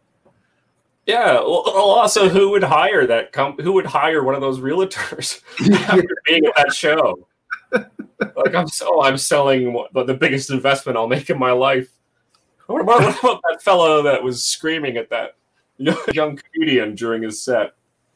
yeah. 1.06 1.34
Well, 1.34 1.62
also, 1.66 2.28
who 2.28 2.50
would 2.50 2.62
hire 2.62 3.06
that? 3.06 3.32
Com- 3.32 3.58
who 3.58 3.72
would 3.72 3.86
hire 3.86 4.22
one 4.22 4.34
of 4.34 4.40
those 4.40 4.60
realtors 4.60 5.42
after 5.88 6.16
being 6.26 6.44
at 6.46 6.54
that 6.56 6.72
show? 6.74 7.26
like 7.72 8.54
I'm 8.54 8.68
so 8.68 8.86
oh, 8.88 9.02
I'm 9.02 9.18
selling 9.18 9.76
the 9.92 10.14
biggest 10.14 10.50
investment 10.50 10.96
I'll 10.96 11.08
make 11.08 11.30
in 11.30 11.38
my 11.38 11.52
life. 11.52 11.88
What 12.66 12.80
about, 12.80 13.02
what 13.02 13.18
about 13.20 13.42
that 13.50 13.62
fellow 13.62 14.02
that 14.02 14.22
was 14.22 14.44
screaming 14.44 14.96
at 14.96 15.10
that 15.10 15.36
young 16.14 16.38
comedian 16.38 16.94
during 16.94 17.22
his 17.22 17.42
set? 17.42 17.72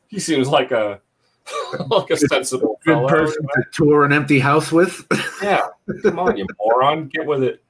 He 0.09 0.19
seems 0.19 0.49
like 0.49 0.71
a 0.71 1.01
like 1.89 2.11
a 2.11 2.17
sensible 2.17 2.79
good 2.85 2.95
fellow. 2.95 3.09
person 3.09 3.43
to 3.43 3.63
tour 3.73 4.05
an 4.05 4.13
empty 4.13 4.39
house 4.39 4.73
with. 4.73 5.07
yeah, 5.43 5.67
come 6.03 6.19
on, 6.19 6.37
you 6.37 6.47
moron, 6.59 7.09
get 7.09 7.27
with 7.27 7.43
it. 7.43 7.63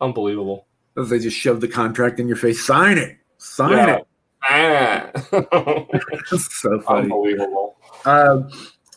Unbelievable. 0.00 0.66
They 0.96 1.18
just 1.18 1.36
shoved 1.36 1.60
the 1.60 1.68
contract 1.68 2.20
in 2.20 2.28
your 2.28 2.36
face. 2.36 2.64
Sign 2.64 2.98
it. 2.98 3.16
Sign 3.38 3.70
yeah. 3.70 3.96
it. 3.96 4.06
So 6.26 6.80
funny. 6.80 7.02
Unbelievable. 7.02 7.76
Uh, 8.04 8.42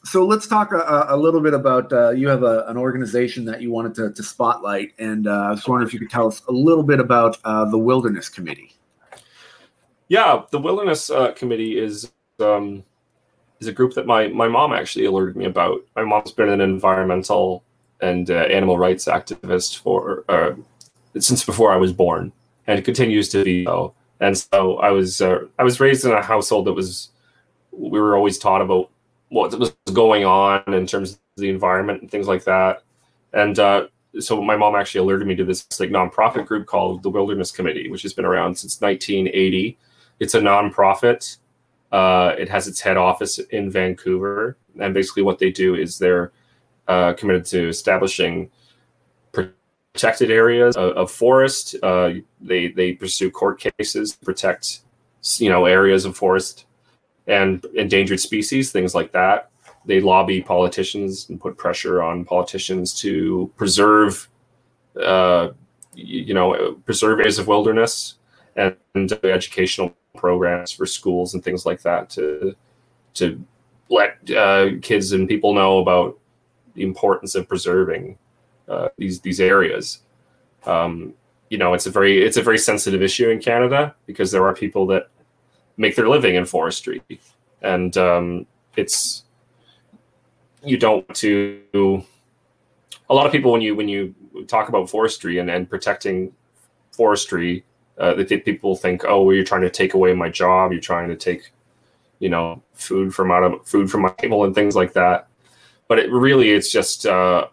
so 0.03 0.25
let's 0.25 0.47
talk 0.47 0.71
a, 0.71 1.05
a 1.09 1.17
little 1.17 1.41
bit 1.41 1.53
about 1.53 1.91
uh, 1.91 2.11
you 2.11 2.27
have 2.27 2.43
a, 2.43 2.65
an 2.67 2.77
organization 2.77 3.43
that 3.45 3.61
you 3.61 3.71
wanted 3.71 3.95
to, 3.95 4.11
to 4.11 4.23
spotlight, 4.23 4.93
and 4.99 5.27
uh, 5.27 5.31
I 5.31 5.51
was 5.51 5.67
wondering 5.67 5.87
if 5.87 5.93
you 5.93 5.99
could 5.99 6.11
tell 6.11 6.27
us 6.27 6.43
a 6.47 6.51
little 6.51 6.83
bit 6.83 6.99
about 6.99 7.37
uh, 7.43 7.65
the 7.65 7.77
Wilderness 7.77 8.29
Committee. 8.29 8.75
Yeah, 10.07 10.43
the 10.51 10.59
Wilderness 10.59 11.09
uh, 11.09 11.31
Committee 11.31 11.79
is 11.79 12.11
um, 12.39 12.83
is 13.59 13.67
a 13.67 13.71
group 13.71 13.95
that 13.95 14.05
my 14.05 14.27
my 14.27 14.47
mom 14.47 14.73
actually 14.73 15.05
alerted 15.05 15.35
me 15.35 15.45
about. 15.45 15.81
My 15.95 16.03
mom's 16.03 16.31
been 16.31 16.49
an 16.49 16.61
environmental 16.61 17.63
and 18.01 18.29
uh, 18.29 18.33
animal 18.33 18.77
rights 18.77 19.05
activist 19.05 19.79
for 19.79 20.23
since 21.17 21.43
before 21.43 21.71
I 21.71 21.77
was 21.77 21.93
born, 21.93 22.31
and 22.67 22.83
continues 22.85 23.29
to 23.29 23.43
be 23.43 23.65
so 23.65 23.95
and 24.19 24.37
so 24.37 24.77
I 24.77 24.91
was 24.91 25.21
uh, 25.21 25.45
I 25.59 25.63
was 25.63 25.79
raised 25.79 26.05
in 26.05 26.11
a 26.11 26.21
household 26.21 26.65
that 26.65 26.73
was 26.73 27.09
we 27.71 27.99
were 27.99 28.15
always 28.15 28.37
taught 28.37 28.61
about 28.61 28.89
what 29.29 29.57
was 29.59 29.75
going 29.93 30.25
on 30.25 30.63
in 30.73 30.87
terms 30.87 31.13
of 31.13 31.19
the 31.37 31.49
environment 31.49 32.01
and 32.01 32.09
things 32.09 32.27
like 32.27 32.43
that. 32.45 32.83
And 33.33 33.59
uh, 33.59 33.87
so 34.19 34.41
my 34.41 34.55
mom 34.55 34.75
actually 34.75 35.01
alerted 35.01 35.27
me 35.27 35.35
to 35.35 35.43
this 35.43 35.67
like 35.79 35.89
nonprofit 35.89 36.45
group 36.45 36.67
called 36.67 37.03
the 37.03 37.09
Wilderness 37.09 37.51
Committee, 37.51 37.89
which 37.89 38.03
has 38.03 38.13
been 38.13 38.25
around 38.25 38.57
since 38.57 38.79
1980. 38.79 39.77
It's 40.19 40.33
a 40.33 40.39
nonprofit. 40.39 41.37
Uh, 41.91 42.33
it 42.37 42.49
has 42.49 42.67
its 42.67 42.79
head 42.79 42.97
office 42.97 43.39
in 43.39 43.69
Vancouver, 43.69 44.57
and 44.79 44.93
basically 44.93 45.23
what 45.23 45.39
they 45.39 45.51
do 45.51 45.75
is 45.75 45.97
they're 45.97 46.31
uh, 46.87 47.13
committed 47.13 47.45
to 47.45 47.67
establishing 47.69 48.49
protected 49.95 50.29
areas 50.29 50.75
of, 50.75 50.91
of 50.97 51.09
forest. 51.09 51.75
Uh, 51.81 52.15
they 52.41 52.67
they 52.67 52.91
pursue 52.93 53.31
court 53.31 53.57
cases 53.59 54.11
to 54.11 54.25
protect 54.25 54.81
you 55.37 55.49
know 55.49 55.65
areas 55.65 56.03
of 56.05 56.17
forest 56.17 56.65
and 57.27 57.63
endangered 57.75 58.19
species, 58.19 58.71
things 58.71 58.93
like 58.93 59.11
that. 59.13 59.49
they 59.85 59.99
lobby 60.01 60.41
politicians 60.41 61.29
and 61.29 61.39
put 61.39 61.57
pressure 61.57 62.01
on 62.03 62.25
politicians 62.25 62.93
to 63.01 63.51
preserve, 63.55 64.29
uh, 65.01 65.49
you 65.93 66.33
know, 66.33 66.73
preserve 66.85 67.19
areas 67.19 67.39
of 67.39 67.47
wilderness 67.47 68.15
and, 68.55 68.75
and 68.95 69.11
educational 69.23 69.95
programs 70.17 70.71
for 70.71 70.85
schools 70.85 71.33
and 71.33 71.43
things 71.43 71.65
like 71.65 71.81
that 71.81 72.09
to 72.09 72.55
to 73.13 73.41
let 73.89 74.17
uh, 74.31 74.69
kids 74.81 75.11
and 75.13 75.27
people 75.27 75.53
know 75.53 75.79
about 75.79 76.17
the 76.73 76.83
importance 76.83 77.35
of 77.35 77.47
preserving 77.47 78.17
uh, 78.67 78.89
these 78.97 79.21
these 79.21 79.39
areas. 79.39 79.99
Um, 80.65 81.13
you 81.49 81.57
know, 81.57 81.73
it's 81.73 81.85
a 81.85 81.91
very 81.91 82.23
it's 82.23 82.37
a 82.37 82.41
very 82.41 82.57
sensitive 82.57 83.01
issue 83.01 83.29
in 83.29 83.39
Canada 83.39 83.95
because 84.05 84.31
there 84.31 84.45
are 84.45 84.53
people 84.53 84.87
that 84.87 85.09
make 85.77 85.95
their 85.95 86.09
living 86.09 86.35
in 86.35 86.45
forestry, 86.45 87.01
and 87.61 87.95
um, 87.97 88.47
it's 88.75 89.23
you 90.63 90.77
don't 90.77 91.07
to. 91.15 92.03
A 93.07 93.13
lot 93.13 93.27
of 93.27 93.31
people 93.31 93.51
when 93.51 93.61
you 93.61 93.75
when 93.75 93.87
you 93.87 94.15
talk 94.47 94.69
about 94.69 94.89
forestry 94.89 95.37
and, 95.37 95.49
and 95.49 95.69
protecting 95.69 96.33
forestry, 96.91 97.63
uh, 97.97 98.13
that 98.15 98.45
people 98.45 98.75
think, 98.75 99.03
oh, 99.05 99.23
well, 99.23 99.35
you're 99.35 99.45
trying 99.45 99.61
to 99.61 99.69
take 99.69 99.93
away 99.93 100.13
my 100.13 100.29
job, 100.29 100.71
you're 100.71 100.81
trying 100.81 101.09
to 101.09 101.15
take, 101.15 101.51
you 102.19 102.29
know, 102.29 102.61
food 102.73 103.13
from 103.13 103.31
out 103.31 103.43
of 103.43 103.65
food 103.67 103.89
from 103.89 104.01
my 104.01 104.09
table 104.17 104.43
and 104.43 104.55
things 104.55 104.75
like 104.75 104.93
that. 104.93 105.27
But 105.87 105.99
it 105.99 106.11
really, 106.11 106.51
it's 106.51 106.71
just 106.71 107.05
uh, 107.05 107.47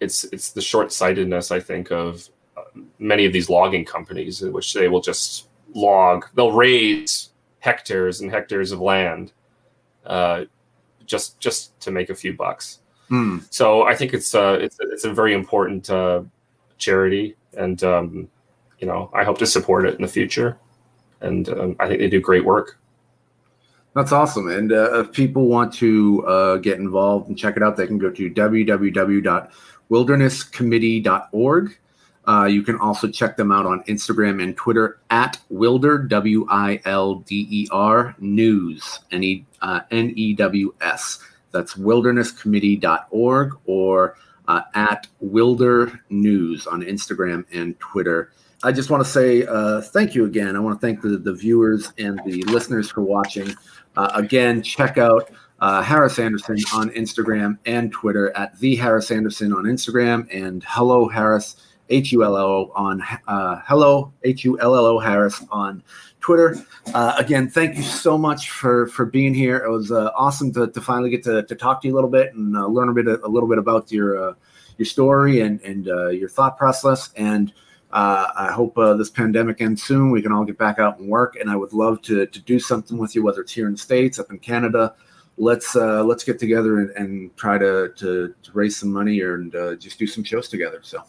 it's 0.00 0.24
it's 0.24 0.52
the 0.52 0.60
short 0.60 0.92
sightedness 0.92 1.50
I 1.50 1.60
think 1.60 1.90
of 1.90 2.28
uh, 2.56 2.62
many 2.98 3.24
of 3.24 3.32
these 3.32 3.48
logging 3.48 3.84
companies, 3.84 4.42
in 4.42 4.52
which 4.52 4.74
they 4.74 4.88
will 4.88 5.00
just 5.00 5.48
log, 5.74 6.26
they'll 6.34 6.52
raze 6.52 7.30
hectares 7.60 8.20
and 8.20 8.30
hectares 8.30 8.72
of 8.72 8.80
land 8.80 9.32
uh, 10.06 10.44
just 11.04 11.38
just 11.40 11.78
to 11.80 11.90
make 11.90 12.10
a 12.10 12.14
few 12.14 12.32
bucks. 12.32 12.80
Hmm. 13.08 13.38
So 13.50 13.82
I 13.82 13.94
think 13.94 14.14
it's 14.14 14.34
uh, 14.34 14.58
it's 14.60 14.76
it's 14.80 15.04
a 15.04 15.12
very 15.12 15.34
important 15.34 15.88
uh, 15.90 16.22
charity, 16.78 17.36
and 17.56 17.82
um, 17.84 18.28
you 18.78 18.86
know 18.86 19.10
I 19.14 19.24
hope 19.24 19.38
to 19.38 19.46
support 19.46 19.86
it 19.86 19.94
in 19.94 20.02
the 20.02 20.08
future. 20.08 20.58
And 21.20 21.48
um, 21.48 21.76
I 21.80 21.88
think 21.88 22.00
they 22.00 22.08
do 22.08 22.20
great 22.20 22.44
work. 22.44 22.78
That's 23.94 24.12
awesome. 24.12 24.50
And 24.50 24.72
uh, 24.72 25.00
if 25.00 25.12
people 25.12 25.46
want 25.46 25.72
to 25.74 26.26
uh, 26.26 26.56
get 26.58 26.78
involved 26.78 27.28
and 27.28 27.38
check 27.38 27.56
it 27.56 27.62
out, 27.62 27.78
they 27.78 27.86
can 27.86 27.96
go 27.96 28.10
to 28.10 28.28
www.wildernesscommittee.org. 29.90 31.78
Uh, 32.28 32.44
you 32.44 32.62
can 32.62 32.76
also 32.78 33.08
check 33.08 33.36
them 33.36 33.52
out 33.52 33.66
on 33.66 33.84
Instagram 33.84 34.42
and 34.42 34.56
Twitter 34.56 34.98
at 35.10 35.38
Wilder, 35.48 35.98
W 35.98 36.46
I 36.50 36.80
L 36.84 37.16
D 37.16 37.46
E 37.48 37.68
R, 37.70 38.16
News, 38.18 38.98
N 39.12 39.22
E 39.22 39.44
uh, 39.62 39.80
W 40.36 40.74
S. 40.80 41.20
That's 41.52 41.74
wildernesscommittee.org 41.74 43.58
or 43.66 44.16
uh, 44.48 44.62
at 44.74 45.06
Wilder 45.20 46.00
News 46.10 46.66
on 46.66 46.82
Instagram 46.82 47.44
and 47.52 47.78
Twitter. 47.78 48.32
I 48.64 48.72
just 48.72 48.90
want 48.90 49.04
to 49.04 49.08
say 49.08 49.46
uh, 49.46 49.80
thank 49.80 50.14
you 50.14 50.24
again. 50.24 50.56
I 50.56 50.58
want 50.58 50.80
to 50.80 50.84
thank 50.84 51.02
the, 51.02 51.18
the 51.18 51.32
viewers 51.32 51.92
and 51.98 52.20
the 52.26 52.42
listeners 52.44 52.90
for 52.90 53.02
watching. 53.02 53.54
Uh, 53.96 54.10
again, 54.14 54.62
check 54.62 54.98
out 54.98 55.30
uh, 55.60 55.82
Harris 55.82 56.18
Anderson 56.18 56.58
on 56.74 56.90
Instagram 56.90 57.58
and 57.66 57.92
Twitter 57.92 58.36
at 58.36 58.58
the 58.58 58.76
Harris 58.76 59.10
Anderson 59.10 59.52
on 59.52 59.64
Instagram 59.64 60.26
and 60.32 60.62
Hullo 60.64 61.10
Harris 61.10 61.56
H 61.88 62.12
U 62.12 62.24
L 62.24 62.36
L 62.36 62.44
O 62.44 62.72
on 62.74 63.02
uh, 63.26 63.60
Hullo 63.62 64.12
H 64.24 64.44
U 64.44 64.58
L 64.60 64.74
L 64.74 64.86
O 64.86 64.98
Harris 64.98 65.42
on 65.50 65.82
Twitter. 66.20 66.56
Uh, 66.92 67.14
again, 67.18 67.48
thank 67.48 67.76
you 67.76 67.82
so 67.82 68.18
much 68.18 68.50
for 68.50 68.88
for 68.88 69.06
being 69.06 69.34
here. 69.34 69.58
It 69.58 69.70
was 69.70 69.92
uh, 69.92 70.10
awesome 70.16 70.52
to, 70.54 70.66
to 70.66 70.80
finally 70.80 71.10
get 71.10 71.22
to, 71.24 71.44
to 71.44 71.54
talk 71.54 71.80
to 71.82 71.88
you 71.88 71.94
a 71.94 71.96
little 71.96 72.10
bit 72.10 72.34
and 72.34 72.56
uh, 72.56 72.66
learn 72.66 72.88
a 72.88 72.92
bit 72.92 73.06
a 73.06 73.28
little 73.28 73.48
bit 73.48 73.58
about 73.58 73.90
your 73.92 74.30
uh, 74.30 74.34
your 74.78 74.86
story 74.86 75.40
and 75.40 75.60
and 75.62 75.88
uh, 75.88 76.08
your 76.08 76.28
thought 76.28 76.56
process 76.58 77.10
and. 77.16 77.52
Uh, 77.92 78.26
I 78.36 78.50
hope 78.50 78.74
this 78.98 79.08
pandemic 79.08 79.62
ends 79.62 79.82
soon. 79.82 80.10
We 80.10 80.20
can 80.20 80.32
all 80.32 80.44
get 80.44 80.58
back 80.58 80.78
out 80.80 80.98
and 80.98 81.08
work, 81.08 81.36
and 81.36 81.48
I 81.48 81.56
would 81.56 81.72
love 81.72 82.02
to 82.02 82.26
to 82.26 82.40
do 82.40 82.58
something 82.58 82.98
with 82.98 83.14
you, 83.14 83.22
whether 83.22 83.40
it's 83.40 83.52
here 83.52 83.66
in 83.68 83.72
the 83.72 83.78
states, 83.78 84.18
up 84.18 84.30
in 84.30 84.38
Canada. 84.38 84.94
Let's 85.38 85.76
uh, 85.76 86.02
let's 86.02 86.24
get 86.24 86.38
together 86.38 86.80
and, 86.80 86.90
and 86.90 87.36
try 87.36 87.58
to, 87.58 87.92
to, 87.96 88.34
to 88.42 88.52
raise 88.52 88.76
some 88.76 88.92
money 88.92 89.20
or 89.20 89.34
and 89.34 89.54
uh, 89.54 89.76
just 89.76 89.98
do 89.98 90.06
some 90.06 90.24
shows 90.24 90.48
together. 90.48 90.80
So 90.82 91.02